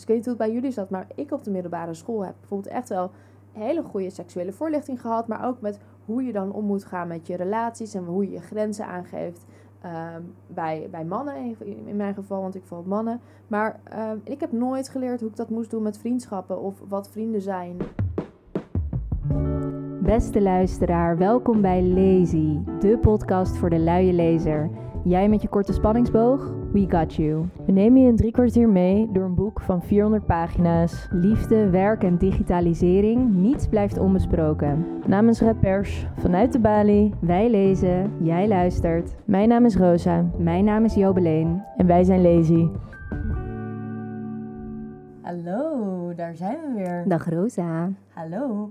dus 0.00 0.08
ik 0.08 0.14
weet 0.14 0.26
niet 0.26 0.36
hoe 0.36 0.44
het 0.44 0.52
bij 0.52 0.60
jullie 0.60 0.76
zat, 0.76 0.90
maar 0.90 1.06
ik 1.14 1.32
op 1.32 1.44
de 1.44 1.50
middelbare 1.50 1.94
school 1.94 2.24
heb 2.24 2.34
bijvoorbeeld 2.40 2.74
echt 2.74 2.88
wel 2.88 3.10
hele 3.52 3.82
goede 3.82 4.10
seksuele 4.10 4.52
voorlichting 4.52 5.00
gehad. 5.00 5.26
Maar 5.26 5.46
ook 5.46 5.60
met 5.60 5.78
hoe 6.04 6.22
je 6.22 6.32
dan 6.32 6.52
om 6.52 6.64
moet 6.64 6.84
gaan 6.84 7.08
met 7.08 7.26
je 7.26 7.36
relaties 7.36 7.94
en 7.94 8.04
hoe 8.04 8.24
je 8.24 8.30
je 8.30 8.40
grenzen 8.40 8.86
aangeeft. 8.86 9.44
Ehm, 9.80 10.22
bij, 10.46 10.88
bij 10.90 11.04
mannen 11.04 11.56
in, 11.86 11.96
mijn 11.96 12.14
geval, 12.14 12.40
want 12.40 12.54
ik 12.54 12.64
val 12.64 12.84
mannen. 12.86 13.20
Maar 13.46 13.80
ehm, 13.84 14.16
ik 14.24 14.40
heb 14.40 14.52
nooit 14.52 14.88
geleerd 14.88 15.20
hoe 15.20 15.28
ik 15.28 15.36
dat 15.36 15.50
moest 15.50 15.70
doen 15.70 15.82
met 15.82 15.98
vriendschappen 15.98 16.60
of 16.60 16.82
wat 16.88 17.10
vrienden 17.10 17.42
zijn. 17.42 17.76
Beste 20.02 20.42
luisteraar, 20.42 21.18
welkom 21.18 21.60
bij 21.60 21.82
Lazy, 21.82 22.58
de 22.78 22.98
podcast 22.98 23.56
voor 23.56 23.70
de 23.70 23.78
luie 23.78 24.12
lezer. 24.12 24.70
Jij 25.04 25.28
met 25.28 25.42
je 25.42 25.48
korte 25.48 25.72
spanningsboog? 25.72 26.52
We 26.72 26.86
got 26.88 27.14
you. 27.14 27.48
We 27.66 27.72
nemen 27.72 28.00
je 28.00 28.08
een 28.08 28.16
drie 28.16 28.32
kwartier 28.32 28.68
mee 28.68 29.08
door 29.12 29.24
een 29.24 29.34
boek 29.34 29.60
van 29.60 29.82
400 29.82 30.26
pagina's. 30.26 31.06
Liefde, 31.10 31.70
werk 31.70 32.02
en 32.02 32.16
digitalisering, 32.16 33.34
niets 33.34 33.66
blijft 33.66 33.98
onbesproken. 33.98 34.86
Namens 35.06 35.40
Red 35.40 35.60
Pers, 35.60 36.06
vanuit 36.18 36.52
de 36.52 36.58
Bali, 36.58 37.14
wij 37.20 37.50
lezen, 37.50 38.12
jij 38.24 38.48
luistert. 38.48 39.14
Mijn 39.24 39.48
naam 39.48 39.64
is 39.64 39.76
Rosa. 39.76 40.24
Mijn 40.36 40.64
naam 40.64 40.84
is 40.84 40.94
Jobeleen. 40.94 41.64
En 41.76 41.86
wij 41.86 42.04
zijn 42.04 42.22
Lazy. 42.22 42.68
Hallo, 45.22 46.14
daar 46.14 46.34
zijn 46.34 46.58
we 46.60 46.72
weer. 46.74 47.04
Dag 47.06 47.28
Rosa. 47.28 47.90
Hallo. 48.08 48.70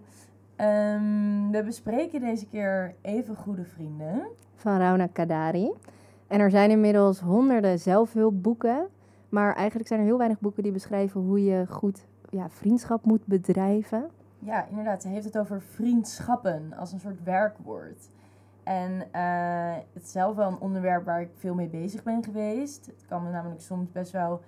Ehm, 0.55 1.51
we 1.51 1.63
bespreken 1.65 2.19
deze 2.19 2.45
keer 2.45 2.95
even 3.01 3.35
goede 3.35 3.65
vrienden. 3.65 4.21
Van 4.55 4.77
Rauna 4.77 5.07
Kadari. 5.07 5.71
En 6.29 6.39
er 6.39 6.49
zijn 6.49 6.69
inmiddels 6.69 7.19
honderden 7.19 7.79
zelfhulpboeken. 7.79 8.87
Maar 9.29 9.55
eigenlijk 9.55 9.87
zijn 9.87 9.99
er 9.99 10.05
heel 10.05 10.17
weinig 10.17 10.39
boeken 10.39 10.63
die 10.63 10.71
beschrijven 10.71 11.21
hoe 11.21 11.43
je 11.43 11.65
goed 11.67 12.05
ja, 12.29 12.49
vriendschap 12.49 13.05
moet 13.05 13.25
bedrijven. 13.25 14.09
Ja, 14.39 14.65
inderdaad. 14.69 15.01
Ze 15.01 15.07
heeft 15.07 15.25
het 15.25 15.37
over 15.37 15.61
vriendschappen 15.61 16.73
als 16.77 16.91
een 16.91 16.99
soort 16.99 17.23
werkwoord. 17.23 18.09
En 18.63 18.91
uh, 18.91 19.75
het 19.93 20.03
is 20.03 20.11
zelf 20.11 20.35
wel 20.35 20.47
een 20.47 20.59
onderwerp 20.59 21.05
waar 21.05 21.21
ik 21.21 21.29
veel 21.35 21.53
mee 21.53 21.67
bezig 21.67 22.03
ben 22.03 22.23
geweest. 22.23 22.85
Het 22.85 23.05
kan 23.07 23.23
me 23.23 23.29
namelijk 23.29 23.61
soms 23.61 23.91
best 23.91 24.11
wel 24.11 24.41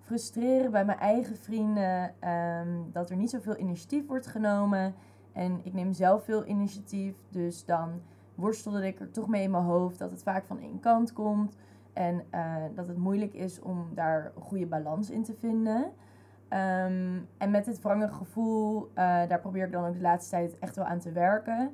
frustreren 0.00 0.70
bij 0.70 0.84
mijn 0.84 0.98
eigen 0.98 1.36
vrienden 1.36 2.14
um, 2.28 2.90
dat 2.92 3.10
er 3.10 3.16
niet 3.16 3.30
zoveel 3.30 3.58
initiatief 3.58 4.06
wordt 4.06 4.26
genomen. 4.26 4.94
En 5.32 5.60
ik 5.62 5.72
neem 5.72 5.92
zelf 5.92 6.24
veel 6.24 6.46
initiatief, 6.46 7.14
dus 7.28 7.64
dan 7.64 8.00
worstelde 8.38 8.86
ik 8.86 9.00
er 9.00 9.10
toch 9.10 9.28
mee 9.28 9.42
in 9.42 9.50
mijn 9.50 9.62
hoofd 9.62 9.98
dat 9.98 10.10
het 10.10 10.22
vaak 10.22 10.44
van 10.44 10.58
één 10.58 10.80
kant 10.80 11.12
komt. 11.12 11.56
En 11.92 12.22
uh, 12.34 12.54
dat 12.74 12.88
het 12.88 12.96
moeilijk 12.96 13.34
is 13.34 13.60
om 13.60 13.86
daar 13.94 14.32
een 14.36 14.42
goede 14.42 14.66
balans 14.66 15.10
in 15.10 15.22
te 15.22 15.34
vinden. 15.34 15.84
Um, 15.84 17.28
en 17.38 17.50
met 17.50 17.64
dit 17.64 17.82
wrange 17.82 18.08
gevoel, 18.08 18.82
uh, 18.82 18.94
daar 19.28 19.40
probeer 19.40 19.64
ik 19.64 19.72
dan 19.72 19.84
ook 19.84 19.94
de 19.94 20.00
laatste 20.00 20.30
tijd 20.30 20.58
echt 20.58 20.76
wel 20.76 20.84
aan 20.84 20.98
te 20.98 21.12
werken. 21.12 21.70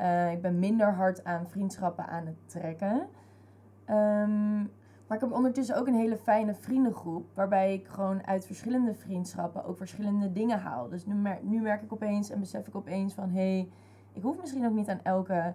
Uh, 0.00 0.32
ik 0.32 0.42
ben 0.42 0.58
minder 0.58 0.94
hard 0.94 1.24
aan 1.24 1.46
vriendschappen 1.46 2.06
aan 2.06 2.26
het 2.26 2.36
trekken. 2.44 3.06
Um, 3.90 4.70
maar 5.06 5.16
ik 5.16 5.20
heb 5.20 5.32
ondertussen 5.32 5.76
ook 5.76 5.86
een 5.86 5.94
hele 5.94 6.16
fijne 6.16 6.54
vriendengroep. 6.54 7.26
Waarbij 7.34 7.74
ik 7.74 7.86
gewoon 7.86 8.26
uit 8.26 8.46
verschillende 8.46 8.94
vriendschappen 8.94 9.64
ook 9.64 9.76
verschillende 9.76 10.32
dingen 10.32 10.58
haal. 10.58 10.88
Dus 10.88 11.06
nu, 11.06 11.14
nu 11.42 11.60
merk 11.60 11.82
ik 11.82 11.92
opeens 11.92 12.30
en 12.30 12.40
besef 12.40 12.66
ik 12.66 12.76
opeens 12.76 13.14
van... 13.14 13.30
hé, 13.30 13.56
hey, 13.56 13.68
ik 14.12 14.22
hoef 14.22 14.40
misschien 14.40 14.66
ook 14.66 14.74
niet 14.74 14.88
aan 14.88 15.00
elke 15.02 15.54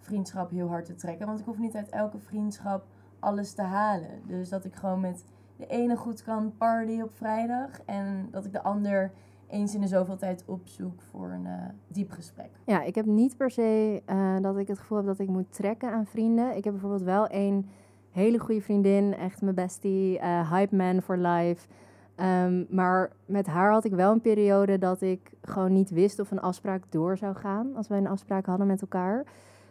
vriendschap 0.00 0.50
heel 0.50 0.68
hard 0.68 0.84
te 0.84 0.94
trekken. 0.94 1.26
Want 1.26 1.40
ik 1.40 1.44
hoef 1.44 1.58
niet 1.58 1.76
uit 1.76 1.88
elke 1.88 2.18
vriendschap 2.18 2.84
alles 3.18 3.52
te 3.52 3.62
halen. 3.62 4.20
Dus 4.26 4.48
dat 4.48 4.64
ik 4.64 4.74
gewoon 4.74 5.00
met 5.00 5.24
de 5.56 5.66
ene 5.66 5.96
goed 5.96 6.22
kan 6.22 6.52
party 6.56 7.00
op 7.00 7.12
vrijdag. 7.12 7.80
En 7.84 8.28
dat 8.30 8.44
ik 8.44 8.52
de 8.52 8.62
ander 8.62 9.12
eens 9.48 9.74
in 9.74 9.80
de 9.80 9.86
zoveel 9.86 10.16
tijd 10.16 10.44
opzoek 10.46 11.02
voor 11.02 11.30
een 11.30 11.44
uh, 11.44 11.52
diep 11.88 12.10
gesprek. 12.10 12.50
Ja, 12.64 12.82
ik 12.82 12.94
heb 12.94 13.06
niet 13.06 13.36
per 13.36 13.50
se 13.50 14.02
uh, 14.06 14.36
dat 14.40 14.56
ik 14.56 14.68
het 14.68 14.78
gevoel 14.78 14.98
heb 14.98 15.06
dat 15.06 15.18
ik 15.18 15.28
moet 15.28 15.52
trekken 15.52 15.92
aan 15.92 16.06
vrienden. 16.06 16.56
Ik 16.56 16.64
heb 16.64 16.72
bijvoorbeeld 16.72 17.02
wel 17.02 17.26
één 17.26 17.66
hele 18.10 18.38
goede 18.38 18.60
vriendin, 18.60 19.14
echt 19.14 19.42
mijn 19.42 19.54
bestie, 19.54 20.18
uh, 20.18 20.52
hype 20.52 20.76
man 20.76 21.02
for 21.02 21.16
life. 21.16 21.68
Um, 22.16 22.66
maar 22.70 23.10
met 23.26 23.46
haar 23.46 23.72
had 23.72 23.84
ik 23.84 23.92
wel 23.92 24.12
een 24.12 24.20
periode 24.20 24.78
dat 24.78 25.00
ik 25.00 25.30
gewoon 25.42 25.72
niet 25.72 25.90
wist 25.90 26.18
of 26.18 26.30
een 26.30 26.40
afspraak 26.40 26.82
door 26.88 27.16
zou 27.16 27.34
gaan 27.34 27.76
als 27.76 27.88
wij 27.88 27.98
een 27.98 28.06
afspraak 28.06 28.46
hadden 28.46 28.66
met 28.66 28.80
elkaar. 28.80 29.24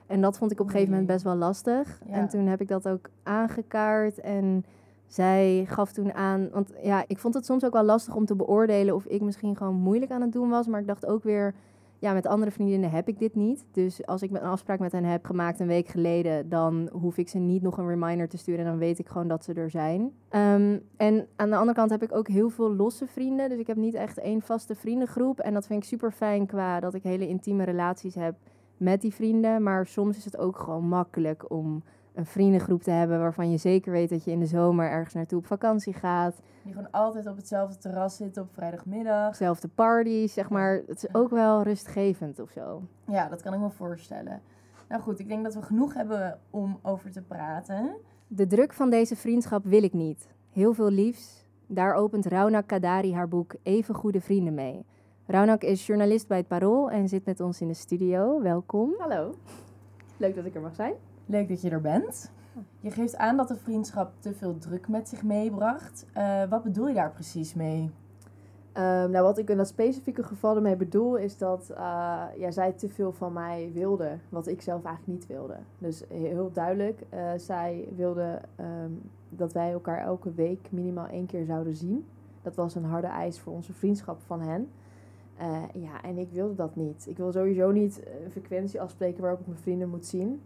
En 0.10 0.22
dat 0.22 0.38
vond 0.38 0.52
ik 0.52 0.60
op 0.60 0.66
een 0.66 0.72
gegeven 0.72 0.92
moment 0.92 1.10
best 1.10 1.24
wel 1.24 1.36
lastig. 1.36 2.02
Ja. 2.06 2.14
En 2.14 2.28
toen 2.28 2.46
heb 2.48 2.62
ik 2.62 2.68
dat 2.68 2.88
ook 2.88 3.10
aangekaart. 3.24 4.20
En 4.20 4.66
zij 5.08 5.66
gaf 5.68 5.92
toen 5.92 6.14
aan. 6.14 6.50
Want 6.52 6.74
ja, 6.84 7.04
ik 7.08 7.18
vond 7.18 7.34
het 7.34 7.46
soms 7.46 7.66
ook 7.66 7.74
wel 7.74 7.84
lastig 7.84 8.16
om 8.16 8.26
te 8.26 8.36
beoordelen 8.36 8.96
of 8.96 9.06
ik 9.06 9.22
misschien 9.22 9.56
gewoon 9.56 9.76
moeilijk 9.76 10.12
aan 10.12 10.22
het 10.22 10.32
doen 10.32 10.50
was. 10.50 10.68
Maar 10.68 10.80
ik 10.80 10.88
dacht 10.88 11.06
ook 11.06 11.24
weer. 11.24 11.54
Ja, 12.02 12.14
met 12.14 12.28
andere 12.28 12.52
vriendinnen 12.52 12.92
heb 12.92 13.08
ik 13.08 13.20
dit 13.20 13.36
niet. 13.36 13.66
Dus 13.72 14.06
als 14.06 14.22
ik 14.22 14.32
een 14.32 14.42
afspraak 14.42 14.80
met 14.80 14.92
hen 14.92 15.04
heb 15.04 15.26
gemaakt 15.26 15.60
een 15.60 15.68
week 15.68 15.88
geleden, 15.88 16.50
dan 16.50 16.90
hoef 16.92 17.18
ik 17.18 17.30
ze 17.30 17.38
niet 17.38 17.62
nog 17.62 17.78
een 17.78 17.88
reminder 17.88 18.28
te 18.28 18.38
sturen. 18.38 18.66
En 18.66 18.72
dan 18.72 18.80
weet 18.80 19.00
ik 19.00 19.08
gewoon 19.08 19.28
dat 19.28 19.44
ze 19.44 19.54
er 19.54 19.70
zijn. 19.70 20.02
Um, 20.02 20.82
en 20.98 21.28
aan 21.36 21.50
de 21.50 21.56
andere 21.56 21.74
kant 21.74 21.90
heb 21.90 22.04
ik 22.04 22.16
ook 22.16 22.28
heel 22.28 22.50
veel 22.50 22.76
losse 22.76 23.08
vrienden. 23.08 23.50
Dus 23.50 23.60
ik 23.60 23.68
heb 23.68 23.78
niet 23.78 23.94
echt 23.94 24.20
één 24.20 24.42
vaste 24.42 24.76
vriendengroep. 24.76 25.40
En 25.40 25.54
dat 25.54 25.68
vind 25.68 25.84
ik 25.84 25.90
super 25.90 26.12
fijn 26.12 26.46
qua 26.46 26.80
dat 26.80 26.94
ik 26.94 27.04
hele 27.04 27.28
intieme 27.28 27.64
relaties 27.64 28.16
heb 28.16 28.36
met 28.80 29.02
die 29.02 29.14
vrienden. 29.14 29.64
Maar 29.64 29.88
soms 29.88 30.18
is 30.18 30.26
het 30.26 30.38
ook 30.38 30.58
gewoon 30.60 30.88
makkelijk 30.88 31.52
om 31.52 31.84
een 32.14 32.26
vriendengroep 32.26 32.82
te 32.82 32.92
hebben 32.92 33.20
waarvan 33.20 33.52
je 33.52 33.58
zeker 33.58 33.92
weet 33.92 34.10
dat 34.10 34.24
je 34.24 34.32
in 34.32 34.40
de 34.40 34.46
zomer 34.46 34.90
ergens 34.90 35.14
naartoe 35.14 35.38
op 35.38 35.46
vakantie 35.46 35.94
gaat. 35.94 36.42
Die 36.64 36.74
gewoon 36.74 36.92
altijd 36.92 37.28
op 37.28 37.36
hetzelfde 37.36 37.78
terras 37.78 38.16
zitten 38.16 38.42
op 38.42 38.54
vrijdagmiddag. 38.54 39.36
Zelfde 39.36 39.68
parties, 39.68 40.34
zeg 40.34 40.50
maar. 40.50 40.82
Het 40.88 41.04
is 41.04 41.14
ook 41.14 41.30
wel 41.30 41.64
rustgevend 41.64 42.40
of 42.40 42.52
zo. 42.52 42.82
Ja, 43.06 43.28
dat 43.28 43.42
kan 43.42 43.54
ik 43.54 43.60
me 43.60 43.70
voorstellen. 43.70 44.42
Nou 44.90 45.02
goed, 45.02 45.20
ik 45.20 45.28
denk 45.28 45.44
dat 45.44 45.54
we 45.54 45.62
genoeg 45.62 45.94
hebben 45.94 46.40
om 46.50 46.80
over 46.82 47.12
te 47.12 47.22
praten. 47.22 47.96
De 48.28 48.48
druk 48.48 48.74
van 48.74 48.90
deze 48.90 49.16
vriendschap 49.16 49.66
wil 49.66 49.84
ik 49.84 49.94
niet. 49.94 50.28
Heel 50.50 50.74
veel 50.74 50.92
liefs. 50.92 51.48
Daar 51.68 51.94
opent 51.94 52.26
Rauna 52.26 52.62
Kadari 52.62 53.14
haar 53.14 53.28
boek 53.28 53.56
Even 53.64 53.96
Goede 53.96 54.22
Vrienden 54.22 54.54
mee. 54.54 54.86
Raunak 55.32 55.64
is 55.64 55.86
journalist 55.86 56.28
bij 56.28 56.38
het 56.38 56.48
Parool 56.48 56.92
en 56.92 57.08
zit 57.08 57.26
met 57.26 57.40
ons 57.40 57.62
in 57.62 57.68
de 57.68 57.74
studio. 57.74 58.42
Welkom. 58.42 58.94
Hallo. 58.98 59.34
Leuk 60.18 60.36
dat 60.36 60.46
ik 60.46 60.56
er 60.56 60.62
mag 60.62 60.76
zijn. 60.76 60.94
Leuk 61.26 61.48
dat 61.48 61.62
je 61.62 61.70
er 61.70 61.82
bent. 61.82 62.32
Je 62.80 62.92
geeft 62.92 63.16
aan 63.16 63.38
dat 63.38 63.48
de 63.48 63.56
vriendschap 63.56 64.12
te 64.20 64.34
veel 64.34 64.58
druk 64.58 64.88
met 64.88 65.10
zich 65.10 65.24
meebracht. 65.24 66.06
Uh, 66.18 66.44
wat 66.50 66.64
bedoel 66.64 66.88
je 66.88 66.94
daar 66.94 67.12
precies 67.12 67.54
mee? 67.54 67.82
Um, 67.82 69.12
nou, 69.12 69.22
wat 69.22 69.38
ik 69.38 69.50
in 69.50 69.58
dat 69.58 69.68
specifieke 69.68 70.24
geval 70.24 70.56
ermee 70.56 70.76
bedoel, 70.76 71.16
is 71.16 71.38
dat 71.38 71.68
uh, 71.72 71.78
ja, 72.38 72.52
zij 72.52 72.72
te 72.72 72.90
veel 72.90 73.12
van 73.12 73.34
mij 73.34 73.72
wilde, 73.74 74.18
wat 74.30 74.48
ik 74.48 74.62
zelf 74.62 74.84
eigenlijk 74.84 75.20
niet 75.20 75.28
wilde. 75.28 75.58
Dus 75.78 76.04
heel 76.08 76.52
duidelijk, 76.52 77.02
uh, 77.14 77.32
zij 77.38 77.88
wilde 77.96 78.42
um, 78.60 79.02
dat 79.30 79.54
wij 79.54 79.72
elkaar 79.72 80.00
elke 80.00 80.34
week 80.34 80.72
minimaal 80.72 81.08
één 81.08 81.26
keer 81.26 81.46
zouden 81.46 81.76
zien. 81.76 82.06
Dat 82.42 82.56
was 82.56 82.76
een 82.76 82.86
harde 82.86 83.08
eis 83.08 83.40
voor 83.40 83.54
onze 83.54 83.74
vriendschap 83.74 84.22
van 84.26 84.42
hen. 84.42 84.70
Uh, 85.42 85.64
ja, 85.74 86.02
en 86.02 86.18
ik 86.18 86.32
wilde 86.32 86.56
dat 86.56 86.76
niet. 86.76 87.08
Ik 87.08 87.18
wil 87.18 87.32
sowieso 87.32 87.72
niet 87.72 88.04
een 88.24 88.32
frequentie 88.32 88.82
afspreken 88.82 89.22
waarop 89.22 89.40
ik 89.40 89.48
mijn 89.48 89.60
vrienden 89.60 89.90
moet 89.90 90.06
zien. 90.06 90.42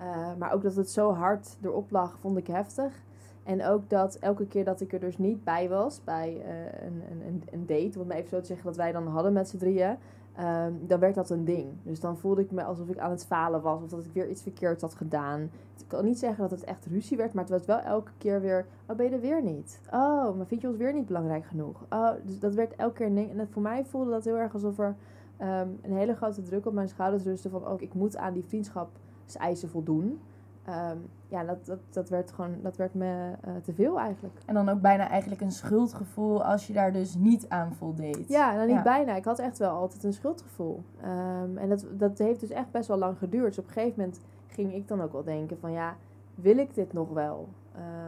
Uh, 0.00 0.34
maar 0.38 0.52
ook 0.52 0.62
dat 0.62 0.76
het 0.76 0.90
zo 0.90 1.12
hard 1.12 1.58
erop 1.62 1.90
lag, 1.90 2.18
vond 2.18 2.36
ik 2.36 2.46
heftig. 2.46 3.02
En 3.42 3.64
ook 3.64 3.90
dat 3.90 4.14
elke 4.14 4.46
keer 4.46 4.64
dat 4.64 4.80
ik 4.80 4.92
er 4.92 5.00
dus 5.00 5.18
niet 5.18 5.44
bij 5.44 5.68
was, 5.68 6.04
bij 6.04 6.36
uh, 6.36 6.86
een, 6.86 7.02
een, 7.26 7.42
een 7.50 7.66
date, 7.66 8.00
om 8.00 8.10
even 8.10 8.28
zo 8.28 8.40
te 8.40 8.46
zeggen 8.46 8.66
dat 8.66 8.76
wij 8.76 8.92
dan 8.92 9.06
hadden 9.06 9.32
met 9.32 9.48
z'n 9.48 9.56
drieën, 9.56 9.96
um, 10.40 10.86
dan 10.86 10.98
werd 11.00 11.14
dat 11.14 11.30
een 11.30 11.44
ding. 11.44 11.68
Dus 11.82 12.00
dan 12.00 12.16
voelde 12.16 12.40
ik 12.40 12.50
me 12.50 12.64
alsof 12.64 12.88
ik 12.88 12.98
aan 12.98 13.10
het 13.10 13.24
falen 13.24 13.62
was 13.62 13.82
of 13.82 13.88
dat 13.88 14.04
ik 14.04 14.12
weer 14.12 14.28
iets 14.28 14.42
verkeerds 14.42 14.82
had 14.82 14.94
gedaan. 14.94 15.40
Ik 15.78 15.84
kan 15.86 16.04
niet 16.04 16.18
zeggen 16.18 16.42
dat 16.42 16.50
het 16.50 16.64
echt 16.64 16.86
ruzie 16.86 17.16
werd, 17.16 17.32
maar 17.32 17.44
het 17.44 17.52
was 17.52 17.64
wel 17.64 17.78
elke 17.78 18.10
keer 18.18 18.40
weer, 18.40 18.66
oh 18.86 18.96
ben 18.96 19.06
je 19.06 19.12
er 19.12 19.20
weer 19.20 19.42
niet? 19.42 19.80
Oh, 19.86 20.36
maar 20.36 20.46
vind 20.46 20.60
je 20.60 20.68
ons 20.68 20.76
weer 20.76 20.92
niet 20.92 21.06
belangrijk 21.06 21.44
genoeg? 21.44 21.84
Oh, 21.90 22.10
dus 22.24 22.38
dat 22.38 22.54
werd 22.54 22.74
elke 22.76 22.94
keer 22.94 23.06
een 23.06 23.14
ding. 23.14 23.38
En 23.38 23.48
voor 23.50 23.62
mij 23.62 23.84
voelde 23.84 24.10
dat 24.10 24.24
heel 24.24 24.36
erg 24.36 24.54
alsof 24.54 24.78
er 24.78 24.96
um, 25.40 25.78
een 25.82 25.96
hele 25.96 26.14
grote 26.14 26.42
druk 26.42 26.66
op 26.66 26.72
mijn 26.72 26.88
schouders 26.88 27.24
rustte 27.24 27.50
van, 27.50 27.66
oh, 27.66 27.80
ik 27.80 27.94
moet 27.94 28.16
aan 28.16 28.32
die 28.32 28.44
vriendschapseisen 28.44 29.68
voldoen. 29.68 30.20
Um, 30.68 31.06
ja, 31.34 31.44
dat, 31.44 31.66
dat, 31.66 31.78
dat 31.90 32.08
werd 32.08 32.32
gewoon, 32.32 32.54
dat 32.62 32.76
werd 32.76 32.94
me 32.94 33.32
uh, 33.46 33.54
te 33.62 33.72
veel 33.72 33.98
eigenlijk. 33.98 34.34
En 34.46 34.54
dan 34.54 34.68
ook 34.68 34.80
bijna 34.80 35.08
eigenlijk 35.08 35.40
een 35.40 35.52
schuldgevoel 35.52 36.44
als 36.44 36.66
je 36.66 36.72
daar 36.72 36.92
dus 36.92 37.14
niet 37.14 37.48
aan 37.48 37.74
voldeed. 37.74 38.28
Ja, 38.28 38.54
nou 38.54 38.66
niet 38.66 38.76
ja. 38.76 38.82
bijna. 38.82 39.16
Ik 39.16 39.24
had 39.24 39.38
echt 39.38 39.58
wel 39.58 39.70
altijd 39.70 40.04
een 40.04 40.12
schuldgevoel. 40.12 40.82
Um, 41.04 41.58
en 41.58 41.68
dat, 41.68 41.86
dat 41.90 42.18
heeft 42.18 42.40
dus 42.40 42.50
echt 42.50 42.70
best 42.70 42.88
wel 42.88 42.98
lang 42.98 43.18
geduurd. 43.18 43.46
Dus 43.46 43.58
op 43.58 43.66
een 43.66 43.72
gegeven 43.72 44.00
moment 44.00 44.20
ging 44.46 44.74
ik 44.74 44.88
dan 44.88 45.02
ook 45.02 45.12
wel 45.12 45.24
denken 45.24 45.58
van 45.58 45.72
ja, 45.72 45.96
wil 46.34 46.58
ik 46.58 46.74
dit 46.74 46.92
nog 46.92 47.10
wel? 47.10 47.48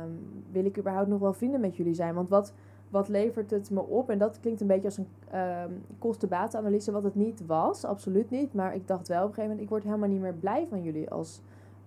Um, 0.04 0.44
wil 0.50 0.64
ik 0.64 0.78
überhaupt 0.78 1.08
nog 1.08 1.20
wel 1.20 1.32
vrienden 1.32 1.60
met 1.60 1.76
jullie 1.76 1.94
zijn? 1.94 2.14
Want 2.14 2.28
wat, 2.28 2.52
wat 2.88 3.08
levert 3.08 3.50
het 3.50 3.70
me 3.70 3.80
op? 3.80 4.10
En 4.10 4.18
dat 4.18 4.40
klinkt 4.40 4.60
een 4.60 4.66
beetje 4.66 4.84
als 4.84 4.98
een 4.98 5.08
um, 5.40 5.82
kosten-batenanalyse, 5.98 6.92
wat 6.92 7.02
het 7.02 7.14
niet 7.14 7.46
was. 7.46 7.84
Absoluut 7.84 8.30
niet. 8.30 8.54
Maar 8.54 8.74
ik 8.74 8.88
dacht 8.88 9.08
wel 9.08 9.22
op 9.22 9.28
een 9.28 9.34
gegeven 9.34 9.50
moment, 9.50 9.60
ik 9.60 9.68
word 9.68 9.84
helemaal 9.84 10.08
niet 10.08 10.20
meer 10.20 10.34
blij 10.34 10.66
van 10.70 10.82
jullie 10.82 11.10
als 11.10 11.42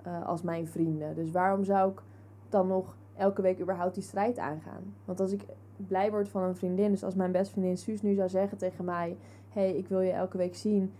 uh, 0.08 0.28
als 0.28 0.42
mijn 0.42 0.68
vrienden. 0.68 1.16
Dus 1.16 1.32
waarom 1.32 1.64
zou 1.64 1.92
ik 1.92 2.02
dan 2.50 2.68
nog 2.68 2.98
elke 3.16 3.42
week 3.42 3.60
überhaupt 3.60 3.94
die 3.94 4.04
strijd 4.04 4.38
aangaan? 4.40 4.94
Want 5.06 5.20
als 5.20 5.32
ik 5.32 5.46
blij 5.88 6.12
word 6.12 6.30
van 6.30 6.44
een 6.44 6.56
vriendin. 6.56 6.92
Dus 6.92 7.04
als 7.04 7.16
mijn 7.16 7.32
beste 7.32 7.52
vriendin 7.52 7.78
Suus 7.78 8.02
nu 8.02 8.14
zou 8.14 8.30
zeggen 8.30 8.58
tegen 8.58 8.86
mij: 8.86 9.18
hey, 9.50 9.76
ik 9.76 9.88
wil 9.88 10.00
je 10.02 10.12
elke 10.12 10.38
week 10.38 10.56
zien. 10.56 10.92